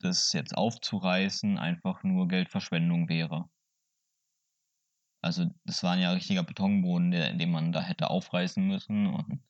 das 0.00 0.32
jetzt 0.32 0.56
aufzureißen 0.56 1.58
einfach 1.58 2.02
nur 2.04 2.28
Geldverschwendung 2.28 3.08
wäre. 3.08 3.50
Also 5.20 5.46
das 5.64 5.82
war 5.82 5.96
ja 5.96 6.10
ein 6.10 6.14
richtiger 6.14 6.44
Betonboden, 6.44 7.10
der, 7.10 7.32
den 7.34 7.50
man 7.50 7.72
da 7.72 7.80
hätte 7.82 8.08
aufreißen 8.08 8.64
müssen 8.64 9.06
und 9.08 9.42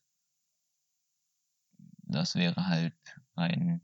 das 2.01 2.35
wäre 2.35 2.67
halt 2.67 2.95
rein 3.37 3.81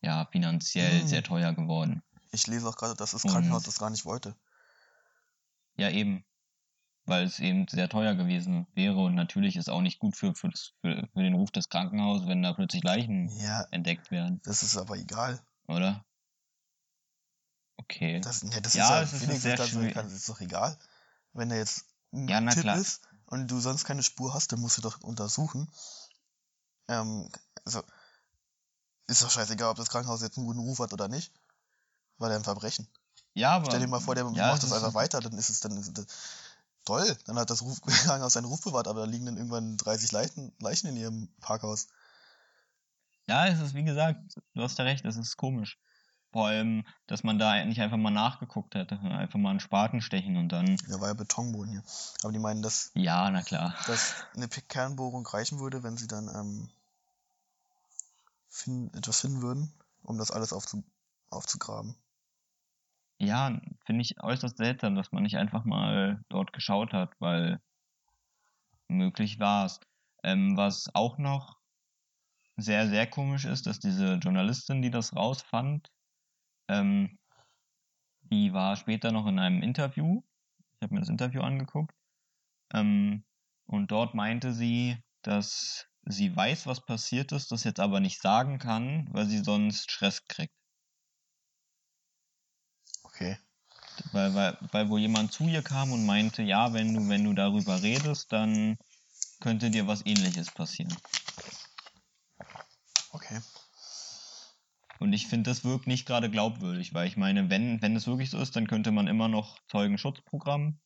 ja 0.00 0.26
finanziell 0.32 1.02
Hm. 1.02 1.06
sehr 1.06 1.22
teuer 1.22 1.52
geworden. 1.52 2.02
Ich 2.32 2.46
lese 2.46 2.66
auch 2.68 2.76
gerade, 2.76 2.96
dass 2.96 3.10
das 3.12 3.24
Und- 3.24 3.30
Krankenhaus 3.30 3.64
das 3.64 3.78
gar 3.78 3.90
nicht 3.90 4.04
wollte. 4.06 4.34
Ja 5.76 5.90
eben, 5.90 6.24
weil 7.04 7.24
es 7.24 7.40
eben 7.40 7.66
sehr 7.68 7.88
teuer 7.88 8.14
gewesen 8.14 8.66
wäre 8.74 8.98
und 9.00 9.14
natürlich 9.14 9.56
ist 9.56 9.68
auch 9.70 9.80
nicht 9.80 9.98
gut 9.98 10.16
für, 10.16 10.34
für, 10.34 10.48
das, 10.48 10.72
für, 10.80 11.08
für 11.12 11.22
den 11.22 11.34
Ruf 11.34 11.50
des 11.50 11.68
Krankenhauses, 11.68 12.26
wenn 12.28 12.42
da 12.42 12.52
plötzlich 12.52 12.82
Leichen 12.84 13.28
Ja, 13.38 13.62
entdeckt 13.70 14.10
werden, 14.10 14.40
das 14.44 14.62
ist 14.62 14.76
aber 14.76 14.96
egal. 14.96 15.40
oder? 15.68 16.04
Okay. 17.78 18.20
Das, 18.22 18.42
ja, 18.42 18.60
das 18.60 18.74
Ja, 18.74 19.00
ist 19.00 19.12
ja 19.12 19.20
wenigstens 19.20 19.42
sehr 19.42 19.66
schwierig. 19.66 19.96
ist 19.96 20.28
doch 20.28 20.40
egal. 20.40 20.78
Wenn 21.32 21.48
da 21.48 21.56
jetzt 21.56 21.86
ein 22.12 22.28
Ja, 22.28 22.40
Tipp 22.40 22.62
klar. 22.62 22.76
ist 22.76 23.00
und 23.26 23.48
du 23.50 23.58
sonst 23.60 23.84
keine 23.84 24.02
Spur 24.02 24.34
hast, 24.34 24.52
dann 24.52 24.60
musst 24.60 24.78
du 24.78 24.82
doch 24.82 25.00
untersuchen. 25.02 25.68
Ähm, 26.88 27.28
also, 27.64 27.82
ist 29.08 29.22
doch 29.22 29.30
scheißegal, 29.30 29.70
ob 29.70 29.76
das 29.76 29.88
Krankenhaus 29.90 30.22
jetzt 30.22 30.36
einen 30.36 30.46
guten 30.46 30.60
Ruf 30.60 30.78
hat 30.78 30.92
oder 30.92 31.08
nicht. 31.08 31.32
War 32.18 32.28
der 32.28 32.38
ein 32.38 32.44
Verbrechen. 32.44 32.86
Ja, 33.34 33.52
aber 33.52 33.66
Stell 33.68 33.80
dir 33.80 33.86
mal 33.86 34.00
vor, 34.00 34.14
der 34.14 34.24
ja, 34.24 34.48
macht 34.50 34.62
das 34.62 34.72
einfach 34.72 34.94
weiter, 34.94 35.20
dann 35.20 35.32
ist 35.38 35.50
es 35.50 35.60
dann 35.60 35.82
toll. 36.84 37.16
Dann 37.26 37.38
hat 37.38 37.50
das 37.50 37.62
Ruf, 37.62 37.80
Krankenhaus 37.82 38.34
seinen 38.34 38.46
Ruf 38.46 38.62
bewahrt, 38.62 38.88
aber 38.88 39.00
da 39.00 39.06
liegen 39.06 39.26
dann 39.26 39.36
irgendwann 39.36 39.76
30 39.76 40.12
Leichen, 40.12 40.52
Leichen 40.60 40.88
in 40.88 40.96
ihrem 40.96 41.28
Parkhaus. 41.40 41.88
Ja, 43.26 43.46
es 43.46 43.60
ist 43.60 43.74
wie 43.74 43.84
gesagt, 43.84 44.20
du 44.54 44.62
hast 44.62 44.78
ja 44.78 44.84
recht, 44.84 45.04
es 45.04 45.16
ist 45.16 45.36
komisch. 45.36 45.78
Vor 46.32 46.46
allem, 46.46 46.86
dass 47.06 47.24
man 47.24 47.38
da 47.38 47.62
nicht 47.64 47.80
einfach 47.80 47.98
mal 47.98 48.10
nachgeguckt 48.10 48.74
hätte, 48.74 48.98
einfach 48.98 49.38
mal 49.38 49.50
einen 49.50 49.60
Spaten 49.60 50.00
stechen 50.00 50.38
und 50.38 50.48
dann, 50.48 50.78
Da 50.88 50.98
war 50.98 51.08
ja 51.08 51.14
Betonboden 51.14 51.70
hier. 51.70 51.82
Aber 52.22 52.32
die 52.32 52.38
meinen, 52.38 52.62
dass, 52.62 52.90
ja, 52.94 53.30
na 53.30 53.42
klar. 53.42 53.74
dass 53.86 54.14
eine 54.34 54.48
Kernbohrung 54.48 55.26
reichen 55.26 55.60
würde, 55.60 55.82
wenn 55.82 55.98
sie 55.98 56.06
dann 56.06 56.28
ähm, 56.34 56.70
fin 58.48 58.92
etwas 58.94 59.20
finden 59.20 59.42
würden, 59.42 59.74
um 60.02 60.16
das 60.16 60.30
alles 60.30 60.54
aufzu 60.54 60.82
aufzugraben. 61.28 61.96
Ja, 63.22 63.60
finde 63.86 64.02
ich 64.02 64.20
äußerst 64.20 64.56
seltsam, 64.58 64.96
dass 64.96 65.12
man 65.12 65.22
nicht 65.22 65.36
einfach 65.36 65.64
mal 65.64 66.20
dort 66.28 66.52
geschaut 66.52 66.92
hat, 66.92 67.14
weil 67.20 67.60
möglich 68.88 69.38
war 69.38 69.66
es. 69.66 69.78
Ähm, 70.24 70.56
was 70.56 70.90
auch 70.94 71.18
noch 71.18 71.56
sehr, 72.56 72.88
sehr 72.88 73.06
komisch 73.08 73.44
ist, 73.44 73.66
dass 73.66 73.78
diese 73.78 74.14
Journalistin, 74.14 74.82
die 74.82 74.90
das 74.90 75.14
rausfand, 75.14 75.88
ähm, 76.68 77.16
die 78.22 78.52
war 78.52 78.74
später 78.76 79.12
noch 79.12 79.26
in 79.28 79.38
einem 79.38 79.62
Interview. 79.62 80.22
Ich 80.76 80.82
habe 80.82 80.94
mir 80.94 81.00
das 81.00 81.08
Interview 81.08 81.42
angeguckt. 81.42 81.94
Ähm, 82.74 83.24
und 83.66 83.92
dort 83.92 84.14
meinte 84.14 84.52
sie, 84.52 84.98
dass 85.22 85.86
sie 86.04 86.34
weiß, 86.34 86.66
was 86.66 86.84
passiert 86.84 87.30
ist, 87.32 87.52
das 87.52 87.64
jetzt 87.64 87.80
aber 87.80 88.00
nicht 88.00 88.20
sagen 88.20 88.58
kann, 88.58 89.08
weil 89.12 89.26
sie 89.26 89.38
sonst 89.38 89.90
Stress 89.92 90.24
kriegt. 90.24 90.61
Okay. 93.22 93.38
Weil, 94.12 94.34
weil, 94.34 94.58
weil 94.72 94.88
wo 94.88 94.98
jemand 94.98 95.32
zu 95.32 95.44
ihr 95.44 95.62
kam 95.62 95.92
und 95.92 96.04
meinte, 96.06 96.42
ja, 96.42 96.72
wenn 96.72 96.94
du, 96.94 97.08
wenn 97.08 97.24
du 97.24 97.34
darüber 97.34 97.82
redest, 97.82 98.32
dann 98.32 98.78
könnte 99.40 99.70
dir 99.70 99.86
was 99.86 100.04
ähnliches 100.06 100.50
passieren. 100.50 100.96
Okay. 103.12 103.40
Und 104.98 105.12
ich 105.12 105.26
finde, 105.26 105.50
das 105.50 105.64
wirkt 105.64 105.86
nicht 105.86 106.06
gerade 106.06 106.30
glaubwürdig, 106.30 106.94
weil 106.94 107.06
ich 107.06 107.16
meine, 107.16 107.50
wenn, 107.50 107.82
wenn 107.82 107.96
es 107.96 108.06
wirklich 108.06 108.30
so 108.30 108.38
ist, 108.38 108.56
dann 108.56 108.66
könnte 108.66 108.92
man 108.92 109.08
immer 109.08 109.28
noch 109.28 109.58
Zeugenschutzprogramm 109.68 110.78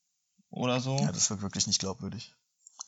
oder 0.51 0.81
so. 0.81 0.99
Ja, 0.99 1.13
das 1.13 1.31
wirkt 1.31 1.43
wirklich 1.43 1.67
nicht 1.67 1.81
glaubwürdig. 1.81 2.35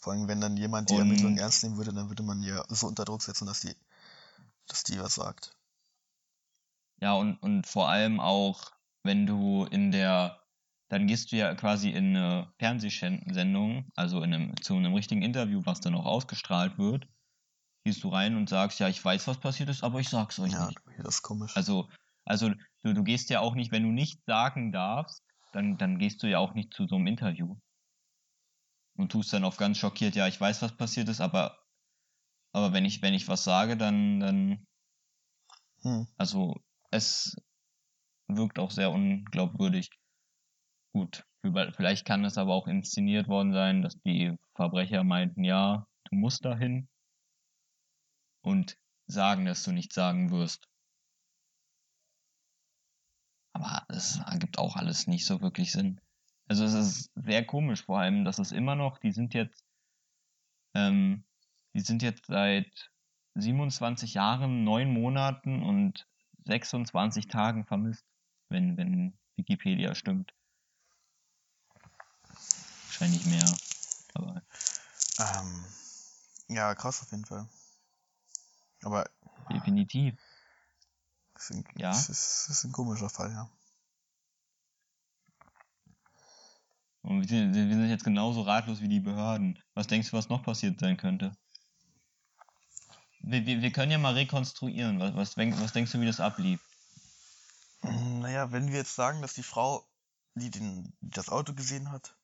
Vor 0.00 0.12
allem, 0.12 0.28
wenn 0.28 0.40
dann 0.40 0.56
jemand 0.56 0.90
die 0.90 0.94
Und- 0.94 1.00
Ermittlungen 1.00 1.38
ernst 1.38 1.62
nehmen 1.62 1.76
würde, 1.76 1.92
dann 1.92 2.08
würde 2.08 2.22
man 2.22 2.42
ja 2.42 2.64
so 2.68 2.87
unter 2.87 3.04
Druck 3.04 3.22
setzen, 3.22 3.46
dass 3.46 3.61
die, 3.61 3.74
dass 4.66 4.84
die 4.84 4.98
was 4.98 5.14
sagt. 5.14 5.54
Ja, 7.00 7.12
und, 7.12 7.37
und 7.37 7.66
vor 7.66 7.88
allem 7.88 8.20
auch, 8.20 8.72
wenn 9.09 9.27
du 9.27 9.64
in 9.64 9.90
der, 9.90 10.38
dann 10.90 11.07
gehst 11.07 11.33
du 11.33 11.37
ja 11.37 11.55
quasi 11.55 11.88
in 11.88 12.14
eine 12.14 12.53
Fernsehsendung, 12.59 13.90
also 13.97 14.23
in 14.23 14.35
einem, 14.35 14.62
zu 14.62 14.77
einem 14.77 14.94
richtigen 14.94 15.23
Interview, 15.23 15.62
was 15.64 15.81
dann 15.81 15.94
auch 15.94 16.05
ausgestrahlt 16.05 16.77
wird, 16.77 17.09
gehst 17.85 18.05
du 18.05 18.11
rein 18.11 18.37
und 18.37 18.51
sagst, 18.51 18.81
ja, 18.81 18.88
ich 18.88 19.03
weiß, 19.03 19.27
was 19.27 19.38
passiert 19.40 19.71
ist, 19.71 19.83
aber 19.83 19.99
ich 19.99 20.11
sag's 20.11 20.38
euch 20.38 20.53
Ja, 20.53 20.68
nicht. 20.68 20.79
okay, 20.87 21.01
das 21.03 21.16
ist 21.16 21.23
komisch. 21.23 21.57
Also, 21.57 21.88
also 22.27 22.51
du, 22.83 22.92
du 22.92 23.03
gehst 23.03 23.31
ja 23.31 23.40
auch 23.40 23.55
nicht, 23.55 23.73
wenn 23.73 23.83
du 23.83 23.88
nicht 23.88 24.23
sagen 24.27 24.73
darfst, 24.73 25.23
dann, 25.55 25.79
dann 25.79 25.99
gehst 25.99 26.23
du 26.23 26.27
ja 26.27 26.38
auch 26.38 26.53
nicht 26.53 26.75
zu 26.75 26.87
so 26.87 26.97
einem 26.97 27.07
Interview. 27.07 27.57
Und 28.99 29.11
tust 29.11 29.33
dann 29.33 29.44
auf 29.44 29.57
ganz 29.57 29.79
schockiert, 29.79 30.16
ja, 30.16 30.29
ich 30.29 30.38
weiß, 30.38 30.61
was 30.61 30.77
passiert 30.77 31.09
ist, 31.09 31.23
aber, 31.23 31.57
aber 32.53 32.75
wenn 32.75 32.85
ich, 32.85 33.01
wenn 33.01 33.14
ich 33.14 33.27
was 33.27 33.42
sage, 33.44 33.79
dann, 33.79 34.21
dann, 34.21 34.66
Hm. 35.83 36.07
also 36.18 36.57
es 36.90 37.35
wirkt 38.28 38.58
auch 38.58 38.70
sehr 38.70 38.90
unglaubwürdig. 38.90 39.90
Gut, 40.92 41.24
vielleicht 41.42 42.04
kann 42.04 42.24
es 42.24 42.38
aber 42.38 42.54
auch 42.54 42.66
inszeniert 42.66 43.28
worden 43.28 43.52
sein, 43.52 43.82
dass 43.82 44.00
die 44.02 44.36
Verbrecher 44.54 45.04
meinten, 45.04 45.44
ja, 45.44 45.86
du 46.04 46.16
musst 46.16 46.44
dahin 46.44 46.88
und 48.42 48.78
sagen, 49.06 49.44
dass 49.44 49.62
du 49.62 49.72
nicht 49.72 49.92
sagen 49.92 50.30
wirst. 50.30 50.68
Aber 53.54 53.84
es 53.88 54.18
ergibt 54.18 54.58
auch 54.58 54.76
alles 54.76 55.06
nicht 55.06 55.26
so 55.26 55.40
wirklich 55.40 55.72
Sinn. 55.72 56.00
Also 56.46 56.64
es 56.64 56.74
ist 56.74 57.10
sehr 57.14 57.44
komisch, 57.44 57.84
vor 57.84 57.98
allem, 57.98 58.24
dass 58.24 58.38
es 58.38 58.52
immer 58.52 58.74
noch, 58.74 58.98
die 58.98 59.12
sind 59.12 59.34
jetzt, 59.34 59.64
ähm, 60.74 61.24
die 61.74 61.80
sind 61.80 62.02
jetzt 62.02 62.26
seit 62.26 62.90
27 63.34 64.14
Jahren, 64.14 64.64
9 64.64 64.92
Monaten 64.92 65.62
und 65.62 66.06
26 66.46 67.28
Tagen 67.28 67.66
vermisst, 67.66 68.08
wenn, 68.48 68.76
wenn 68.76 69.18
Wikipedia 69.37 69.94
stimmt. 69.94 70.32
Wahrscheinlich 72.87 73.24
mehr. 73.26 73.56
Aber 74.14 74.42
Ähm, 75.20 75.64
ja, 76.48 76.74
krass 76.74 77.02
auf 77.02 77.11
jeden 77.11 77.24
Fall. 77.24 77.48
Aber 78.82 79.08
definitiv. 79.52 80.14
das 81.34 81.50
ist, 81.50 81.56
ein, 81.56 81.64
Ja. 81.76 81.90
das 81.90 82.08
ist, 82.08 82.46
das 82.48 82.58
ist 82.58 82.64
ein 82.64 82.72
komischer 82.72 83.11
Fall, 83.11 83.30
ja. 83.32 83.50
Und 87.02 87.20
wir 87.22 87.28
sind, 87.28 87.54
wir 87.54 87.62
sind 87.62 87.88
jetzt 87.88 88.04
genauso 88.04 88.42
ratlos 88.42 88.80
wie 88.80 88.88
die 88.88 89.00
Behörden. 89.00 89.58
Was 89.74 89.87
denkst 89.87 90.11
du, 90.11 90.16
was 90.16 90.28
noch 90.28 90.42
passiert 90.42 90.78
sein 90.80 90.96
könnte? 90.96 91.32
Wir, 93.20 93.46
wir, 93.46 93.62
wir 93.62 93.72
können 93.72 93.92
ja 93.92 93.98
mal 93.98 94.14
rekonstruieren. 94.14 95.00
Was, 95.00 95.14
was, 95.14 95.37
was 95.37 95.72
denkst 95.72 95.92
du, 95.92 96.00
wie 96.00 96.06
das 96.06 96.20
ablief? 96.20 96.61
Mm, 97.82 98.20
Naja, 98.20 98.52
wenn 98.52 98.68
wir 98.68 98.76
jetzt 98.78 98.94
sagen, 98.94 99.20
dass 99.20 99.34
die 99.34 99.42
Frau, 99.42 99.84
die, 100.34 100.50
den, 100.50 100.92
die 101.00 101.10
das 101.10 101.28
Auto 101.28 101.54
gesehen 101.54 101.90
hat 101.90 102.16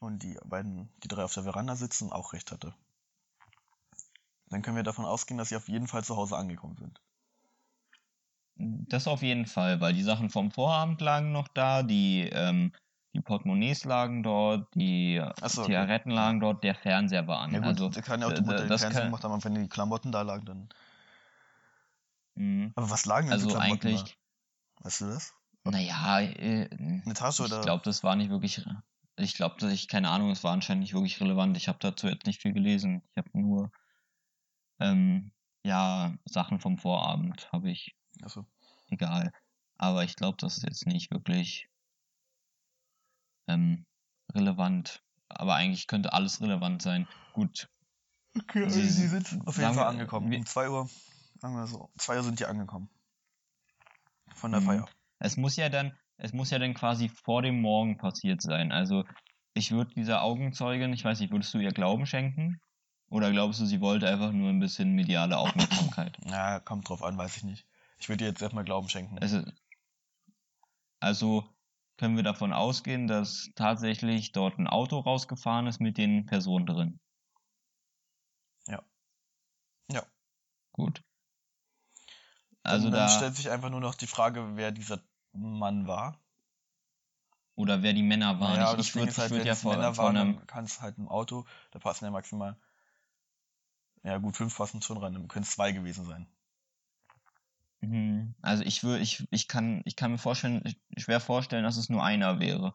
und 0.00 0.22
die 0.22 0.38
beiden, 0.44 0.90
die 1.02 1.08
drei 1.08 1.24
auf 1.24 1.34
der 1.34 1.44
Veranda 1.44 1.76
sitzen, 1.76 2.12
auch 2.12 2.32
recht 2.34 2.52
hatte. 2.52 2.74
Dann 4.50 4.60
können 4.62 4.76
wir 4.76 4.82
davon 4.82 5.06
ausgehen, 5.06 5.38
dass 5.38 5.48
sie 5.48 5.56
auf 5.56 5.68
jeden 5.68 5.88
Fall 5.88 6.04
zu 6.04 6.16
Hause 6.16 6.36
angekommen 6.36 6.76
sind. 6.76 7.00
Das 8.56 9.06
auf 9.06 9.22
jeden 9.22 9.46
Fall, 9.46 9.80
weil 9.80 9.94
die 9.94 10.02
Sachen 10.02 10.30
vom 10.30 10.50
Vorabend 10.50 11.00
lagen 11.00 11.30
noch 11.30 11.46
da, 11.48 11.82
die, 11.84 12.28
ähm, 12.32 12.72
die 13.14 13.20
Portemonnaies 13.20 13.84
lagen 13.84 14.22
dort, 14.24 14.74
die 14.74 15.22
so, 15.46 15.62
okay. 15.62 15.66
Zigaretten 15.66 16.10
lagen 16.10 16.40
dort, 16.40 16.64
der 16.64 16.74
Fernseher 16.74 17.26
war 17.28 17.38
an. 17.38 17.52
Ja 17.52 17.60
gut, 17.60 17.68
also, 17.78 17.90
kann 18.02 18.20
ja 18.20 18.26
auch 18.26 18.32
die 18.32 18.40
äh, 18.40 18.44
Mutter 18.44 18.64
den 18.64 18.76
Fernseher 18.76 18.90
kann- 19.02 19.10
gemacht 19.10 19.22
haben, 19.22 19.32
aber 19.32 19.44
wenn 19.44 19.54
die 19.54 19.68
Klamotten 19.68 20.10
da 20.10 20.22
lagen, 20.22 20.44
dann... 20.44 20.68
mh, 22.34 22.72
Aber 22.74 22.90
was 22.90 23.04
lagen 23.06 23.28
denn 23.28 23.34
also 23.34 23.48
für 23.48 23.58
Klamotten 23.58 23.82
eigentlich, 23.84 24.02
da? 24.02 24.17
Weißt 24.80 25.00
du 25.02 25.06
das? 25.06 25.34
naja, 25.64 26.20
äh, 26.20 26.68
Eine 26.70 27.14
Tasche 27.14 27.44
ich 27.44 27.52
oder... 27.52 27.60
glaube, 27.62 27.82
das 27.84 28.02
war 28.02 28.16
nicht 28.16 28.30
wirklich, 28.30 28.64
ich 29.16 29.34
glaube, 29.34 29.56
dass 29.58 29.72
ich, 29.72 29.88
keine 29.88 30.08
Ahnung, 30.10 30.30
es 30.30 30.44
war 30.44 30.52
anscheinend 30.52 30.82
nicht 30.82 30.94
wirklich 30.94 31.20
relevant. 31.20 31.56
Ich 31.56 31.68
habe 31.68 31.78
dazu 31.80 32.06
jetzt 32.06 32.26
nicht 32.26 32.40
viel 32.40 32.52
gelesen. 32.52 33.02
Ich 33.10 33.16
habe 33.18 33.30
nur, 33.38 33.70
ähm, 34.80 35.32
ja, 35.64 36.16
Sachen 36.24 36.60
vom 36.60 36.78
Vorabend 36.78 37.50
habe 37.52 37.70
ich 37.70 37.96
Achso. 38.22 38.46
egal. 38.88 39.32
aber 39.76 40.04
ich 40.04 40.16
glaube, 40.16 40.36
das 40.40 40.56
ist 40.56 40.62
jetzt 40.62 40.86
nicht 40.86 41.10
wirklich 41.10 41.68
ähm, 43.48 43.84
relevant. 44.32 45.02
Aber 45.28 45.54
eigentlich 45.56 45.86
könnte 45.86 46.12
alles 46.12 46.40
relevant 46.40 46.80
sein. 46.82 47.06
Gut. 47.32 47.68
Okay, 48.38 48.64
also 48.64 48.80
Sie- 48.80 48.88
sie 48.88 49.08
sind 49.08 49.46
auf 49.46 49.58
jeden 49.58 49.74
Fall 49.74 49.86
angekommen. 49.86 50.32
Um 50.32 50.46
2 50.46 50.70
Uhr, 50.70 50.88
sagen 51.40 51.54
wir 51.56 51.66
so, 51.66 51.90
2 51.98 52.16
Uhr 52.16 52.22
sind 52.22 52.38
die 52.40 52.46
angekommen. 52.46 52.88
Von 54.34 54.52
der 54.52 54.60
Mhm. 54.60 54.66
Feier. 54.66 54.88
Es 55.18 55.36
muss 55.36 55.56
ja 55.56 55.68
dann, 55.68 55.96
es 56.16 56.32
muss 56.32 56.50
ja 56.50 56.58
dann 56.58 56.74
quasi 56.74 57.08
vor 57.08 57.42
dem 57.42 57.60
Morgen 57.60 57.96
passiert 57.96 58.42
sein. 58.42 58.72
Also 58.72 59.04
ich 59.54 59.72
würde 59.72 59.94
dieser 59.94 60.22
Augenzeugin, 60.22 60.92
ich 60.92 61.04
weiß 61.04 61.20
nicht, 61.20 61.32
würdest 61.32 61.52
du 61.54 61.58
ihr 61.58 61.72
Glauben 61.72 62.06
schenken? 62.06 62.60
Oder 63.10 63.30
glaubst 63.32 63.60
du, 63.60 63.66
sie 63.66 63.80
wollte 63.80 64.08
einfach 64.08 64.32
nur 64.32 64.50
ein 64.50 64.60
bisschen 64.60 64.94
mediale 64.94 65.38
Aufmerksamkeit? 65.38 66.16
Na, 66.24 66.60
kommt 66.60 66.88
drauf 66.88 67.02
an, 67.02 67.16
weiß 67.16 67.38
ich 67.38 67.44
nicht. 67.44 67.66
Ich 67.98 68.08
würde 68.08 68.24
dir 68.24 68.30
jetzt 68.30 68.42
erstmal 68.42 68.64
Glauben 68.64 68.88
schenken. 68.88 69.18
Also, 69.18 69.42
also 71.00 71.44
können 71.96 72.16
wir 72.16 72.22
davon 72.22 72.52
ausgehen, 72.52 73.08
dass 73.08 73.50
tatsächlich 73.56 74.32
dort 74.32 74.58
ein 74.58 74.68
Auto 74.68 74.98
rausgefahren 75.00 75.66
ist 75.66 75.80
mit 75.80 75.98
den 75.98 76.26
Personen 76.26 76.66
drin. 76.66 77.00
Ja. 78.68 78.84
Ja. 79.90 80.06
Gut. 80.72 81.02
Also 82.68 82.90
dann, 82.90 83.00
da, 83.00 83.08
stellt 83.08 83.36
sich 83.36 83.50
einfach 83.50 83.70
nur 83.70 83.80
noch 83.80 83.94
die 83.94 84.06
Frage, 84.06 84.56
wer 84.56 84.70
dieser 84.70 85.00
Mann 85.32 85.86
war. 85.86 86.18
oder 87.58 87.82
wer 87.82 87.92
die 87.92 88.04
Männer 88.04 88.38
waren. 88.38 88.60
Naja, 88.60 88.78
ich 88.78 88.94
würde 88.94 89.14
halt, 89.16 89.30
würd 89.32 89.44
ja 89.44 89.56
vor, 89.56 89.76
Männer 89.76 89.92
vor 89.92 90.04
waren, 90.04 90.16
einem, 90.16 90.36
dann 90.36 90.46
kann 90.46 90.64
es 90.64 90.80
halt 90.80 90.96
im 90.96 91.08
Auto, 91.08 91.44
da 91.72 91.80
passen 91.80 92.04
ja 92.04 92.12
maximal, 92.12 92.56
ja 94.04 94.18
gut, 94.18 94.36
fünf 94.36 94.56
passen 94.56 94.80
schon 94.80 94.98
rein, 94.98 95.12
dann 95.14 95.26
können 95.26 95.42
es 95.42 95.50
zwei 95.50 95.72
gewesen 95.72 96.06
sein. 96.06 96.28
Mhm. 97.80 98.34
Also 98.42 98.62
ich 98.62 98.84
würde, 98.84 99.02
ich, 99.02 99.26
ich 99.30 99.48
kann, 99.48 99.82
ich 99.84 99.96
kann 99.96 100.12
mir 100.12 100.18
vorstellen, 100.18 100.62
schwer 100.96 101.18
vorstellen, 101.20 101.64
dass 101.64 101.76
es 101.76 101.88
nur 101.88 102.04
einer 102.04 102.38
wäre. 102.38 102.74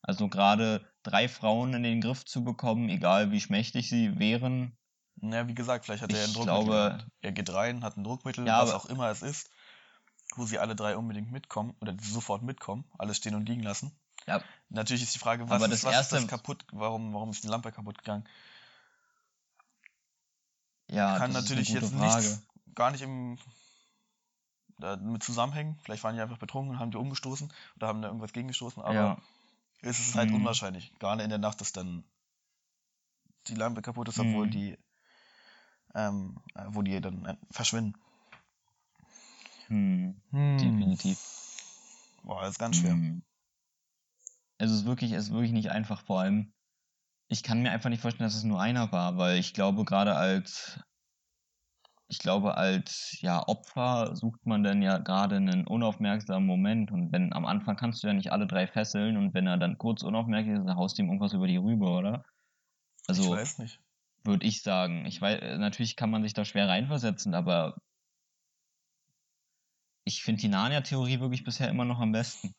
Also 0.00 0.28
gerade 0.28 0.88
drei 1.02 1.28
Frauen 1.28 1.74
in 1.74 1.82
den 1.82 2.00
Griff 2.00 2.24
zu 2.24 2.44
bekommen, 2.44 2.88
egal 2.88 3.32
wie 3.32 3.40
schmächtig 3.40 3.88
sie 3.88 4.18
wären, 4.18 4.76
Ja, 5.22 5.46
wie 5.48 5.54
gesagt, 5.54 5.84
vielleicht 5.84 6.02
hat 6.02 6.12
er 6.12 6.18
ja 6.18 6.24
ein 6.24 6.30
Ich 6.30 6.36
Druckmittel. 6.36 6.64
glaube-. 6.64 7.06
Er 7.20 7.32
geht 7.32 7.52
rein, 7.52 7.84
hat 7.84 7.96
ein 7.96 8.04
Druckmittel, 8.04 8.46
Ja, 8.46 8.62
was 8.62 8.72
auch 8.72 8.86
immer 8.86 9.10
es 9.10 9.22
ist, 9.22 9.50
wo 10.36 10.46
sie 10.46 10.58
alle 10.58 10.74
drei 10.76 10.96
unbedingt 10.96 11.30
mitkommen 11.30 11.74
oder 11.80 11.94
sofort 12.00 12.42
mitkommen, 12.42 12.84
alles 12.98 13.16
stehen 13.18 13.34
und 13.34 13.48
liegen 13.48 13.62
lassen. 13.62 13.92
Ja. 14.26 14.42
Natürlich 14.68 15.02
ist 15.02 15.14
die 15.14 15.18
Frage, 15.18 15.48
was, 15.48 15.62
ist, 15.62 15.70
das 15.70 15.84
was 15.84 16.00
ist 16.00 16.12
das 16.12 16.20
erste- 16.22 16.28
kaputt, 16.28 16.64
warum, 16.72 17.12
warum 17.14 17.30
ist 17.30 17.42
die 17.44 17.48
Lampe 17.48 17.72
kaputt 17.72 17.98
gegangen? 17.98 18.24
ja, 20.88 21.18
Kann 21.18 21.32
natürlich 21.32 21.68
jetzt 21.68 21.92
Frage. 21.92 22.16
nichts, 22.24 22.42
gar 22.74 22.90
nicht 22.90 23.02
im, 23.02 23.38
damit 24.78 25.22
zusammenhängen. 25.22 25.78
Vielleicht 25.82 26.02
waren 26.04 26.14
die 26.16 26.20
einfach 26.22 26.38
betrunken 26.38 26.72
und 26.74 26.78
haben 26.80 26.90
die 26.90 26.96
umgestoßen 26.96 27.52
oder 27.76 27.86
haben 27.88 28.02
da 28.02 28.08
irgendwas 28.08 28.32
gegengestoßen, 28.32 28.82
aber 28.82 28.94
ja, 28.94 29.18
es 29.82 29.98
ist 30.00 30.14
halt 30.14 30.30
Mhm. 30.30 30.36
unwahrscheinlich. 30.36 30.92
Gerade 30.98 31.22
in 31.22 31.28
der 31.30 31.38
Nacht, 31.38 31.60
dass 31.60 31.72
dann 31.72 32.04
die 33.48 33.54
Lampe 33.54 33.82
kaputt 33.82 34.08
ist, 34.08 34.18
obwohl 34.18 34.46
Mhm. 34.46 34.50
die, 34.50 34.78
ähm, 35.94 36.36
äh, 36.54 36.64
wo 36.68 36.82
die 36.82 37.00
dann 37.00 37.24
äh, 37.24 37.36
verschwinden. 37.50 37.94
hm, 39.68 40.14
Hm. 40.30 40.58
definitiv. 40.60 41.18
Boah, 42.24 42.42
das 42.42 42.52
ist 42.52 42.58
ganz 42.58 42.76
schwer. 42.76 42.92
Hm. 42.92 43.22
Es 44.58 44.70
ist 44.70 44.84
wirklich, 44.84 45.12
es 45.12 45.24
ist 45.24 45.32
wirklich 45.32 45.52
nicht 45.52 45.70
einfach. 45.70 46.02
Vor 46.04 46.20
allem, 46.20 46.52
ich 47.28 47.42
kann 47.42 47.62
mir 47.62 47.70
einfach 47.70 47.88
nicht 47.90 48.02
vorstellen, 48.02 48.26
dass 48.28 48.36
es 48.36 48.44
nur 48.44 48.60
einer 48.60 48.92
war, 48.92 49.16
weil 49.16 49.38
ich 49.38 49.54
glaube, 49.54 49.84
gerade 49.84 50.16
als, 50.16 50.80
ich 52.08 52.18
glaube, 52.18 52.56
als 52.56 53.18
ja, 53.20 53.46
Opfer 53.46 54.14
sucht 54.16 54.44
man 54.44 54.62
dann 54.62 54.82
ja 54.82 54.98
gerade 54.98 55.36
einen 55.36 55.66
unaufmerksamen 55.66 56.46
Moment. 56.46 56.90
Und 56.90 57.12
wenn 57.12 57.32
am 57.32 57.46
Anfang 57.46 57.76
kannst 57.76 58.02
du 58.02 58.08
ja 58.08 58.12
nicht 58.12 58.32
alle 58.32 58.46
drei 58.46 58.66
fesseln 58.66 59.16
und 59.16 59.32
wenn 59.32 59.46
er 59.46 59.56
dann 59.58 59.78
kurz 59.78 60.02
unaufmerksam 60.02 60.54
ist, 60.56 60.66
dann 60.66 60.76
haust 60.76 60.98
du 60.98 61.02
ihm 61.02 61.08
irgendwas 61.08 61.32
über 61.32 61.46
die 61.46 61.56
Rübe, 61.56 61.86
oder? 61.86 62.24
ich 63.06 63.08
Also, 63.08 63.30
weiß 63.30 63.58
nicht. 63.58 63.80
Würde 64.24 64.46
ich 64.46 64.62
sagen. 64.62 65.06
Ich 65.06 65.20
weiß, 65.20 65.40
äh, 65.40 65.58
natürlich 65.58 65.96
kann 65.96 66.10
man 66.10 66.22
sich 66.22 66.34
da 66.34 66.44
schwer 66.44 66.68
reinversetzen, 66.68 67.34
aber 67.34 67.76
ich 70.04 70.22
finde 70.22 70.40
die 70.40 70.48
Narnia-Theorie 70.48 71.20
wirklich 71.20 71.44
bisher 71.44 71.68
immer 71.68 71.84
noch 71.84 72.00
am 72.00 72.12
besten. 72.12 72.54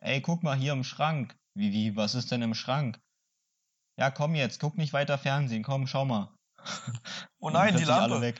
Ey, 0.00 0.20
guck 0.20 0.42
mal 0.42 0.56
hier 0.56 0.72
im 0.72 0.84
Schrank. 0.84 1.36
Wie, 1.54 1.72
wie, 1.72 1.96
was 1.96 2.14
ist 2.14 2.30
denn 2.30 2.42
im 2.42 2.54
Schrank? 2.54 3.00
Ja, 3.98 4.10
komm 4.10 4.36
jetzt, 4.36 4.60
guck 4.60 4.78
nicht 4.78 4.92
weiter 4.92 5.18
Fernsehen, 5.18 5.64
komm, 5.64 5.88
schau 5.88 6.04
mal. 6.04 6.32
Oh 7.40 7.50
nein, 7.50 7.76
die 7.76 7.84
Lampe. 7.84 8.34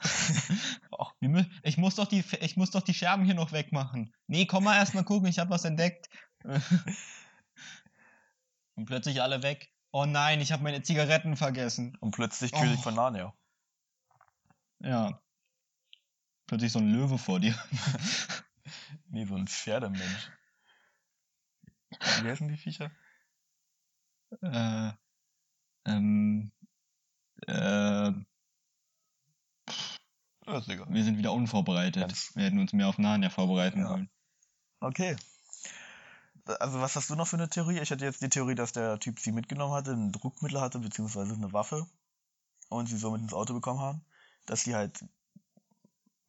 Ich 1.62 1.76
muss 1.76 1.96
doch 1.96 2.06
die, 2.06 2.24
ich 2.40 2.56
muss 2.56 2.70
doch 2.70 2.82
die 2.82 2.94
Scherben 2.94 3.24
hier 3.24 3.34
noch 3.34 3.52
wegmachen. 3.52 4.12
Nee, 4.28 4.46
komm 4.46 4.64
mal 4.64 4.76
erst 4.76 4.94
mal 4.94 5.04
gucken, 5.04 5.28
ich 5.28 5.38
habe 5.38 5.50
was 5.50 5.64
entdeckt. 5.64 6.08
Und 8.78 8.86
plötzlich 8.86 9.20
alle 9.22 9.42
weg. 9.42 9.72
Oh 9.90 10.04
nein, 10.06 10.40
ich 10.40 10.52
habe 10.52 10.62
meine 10.62 10.82
Zigaretten 10.82 11.36
vergessen. 11.36 11.96
Und 11.98 12.12
plötzlich 12.12 12.52
Oh. 12.54 12.60
König 12.60 12.80
von 12.80 12.94
Narnia. 12.94 13.34
Ja. 14.78 15.20
Plötzlich 16.46 16.70
so 16.70 16.78
ein 16.78 16.88
Löwe 16.92 17.18
vor 17.18 17.40
dir. 17.40 17.58
Nee, 19.10 19.24
so 19.24 19.34
ein 19.34 19.48
Pferdemensch. 19.48 20.30
Wie 21.90 22.28
heißen 22.28 22.46
die 22.48 22.56
Viecher? 22.58 22.90
äh, 24.42 24.92
ähm, 25.86 26.52
äh, 27.46 27.52
Ja, 27.52 28.14
ist 30.58 30.68
egal. 30.68 30.86
wir 30.90 31.04
sind 31.04 31.16
wieder 31.18 31.32
unvorbereitet. 31.32 32.12
Wir 32.34 32.44
hätten 32.44 32.58
uns 32.58 32.72
mehr 32.74 32.88
auf 32.88 32.98
Narnia 32.98 33.30
vorbereiten 33.30 33.80
Ja. 33.80 33.88
sollen. 33.88 34.10
Okay. 34.80 35.16
Also 36.48 36.80
was 36.80 36.96
hast 36.96 37.10
du 37.10 37.14
noch 37.14 37.28
für 37.28 37.36
eine 37.36 37.48
Theorie? 37.48 37.78
Ich 37.78 37.90
hatte 37.90 38.04
jetzt 38.04 38.22
die 38.22 38.28
Theorie, 38.28 38.54
dass 38.54 38.72
der 38.72 38.98
Typ 38.98 39.20
sie 39.20 39.32
mitgenommen 39.32 39.74
hatte, 39.74 39.92
ein 39.92 40.12
Druckmittel 40.12 40.60
hatte, 40.60 40.78
beziehungsweise 40.78 41.34
eine 41.34 41.52
Waffe 41.52 41.86
und 42.70 42.88
sie 42.88 42.96
somit 42.96 43.22
ins 43.22 43.32
Auto 43.34 43.54
bekommen 43.54 43.80
haben. 43.80 44.04
Dass 44.46 44.62
sie 44.62 44.74
halt 44.74 45.04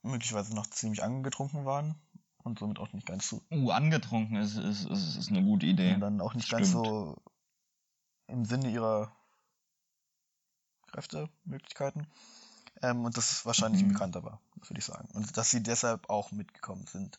möglicherweise 0.02 0.54
noch 0.56 0.68
ziemlich 0.68 1.04
angetrunken 1.04 1.66
waren 1.66 1.96
und 2.44 2.60
somit 2.60 2.80
auch 2.80 2.92
nicht 2.94 3.08
ganz 3.08 3.30
so 3.30 3.42
Uh, 3.52 3.72
angetrunken 3.72 4.38
ist, 4.38 4.58
ist, 4.58 4.86
ist, 4.86 5.16
ist 5.18 5.30
eine 5.30 5.44
gute 5.44 5.66
Idee. 5.66 5.94
und 5.94 6.02
dann 6.02 6.22
auch 6.22 6.34
nicht 6.34 6.50
ganz 6.50 6.70
Stimmt. 6.70 6.86
so 6.86 7.18
im 8.28 8.46
Sinne 8.46 8.70
ihrer 8.70 9.12
Kräfte, 10.88 11.30
Möglichkeiten. 11.46 12.08
Ähm, 12.82 13.06
und 13.06 13.18
das 13.18 13.46
wahrscheinlich 13.46 13.82
ein 13.82 13.88
Mhm. 13.88 13.94
Bekannter 13.94 14.24
war, 14.24 14.42
würde 14.56 14.80
ich 14.80 14.86
sagen. 14.86 15.10
Und 15.14 15.38
dass 15.38 15.52
sie 15.52 15.62
deshalb 15.64 16.10
auch 16.10 16.32
mitgekommen 16.32 16.86
sind. 16.88 17.18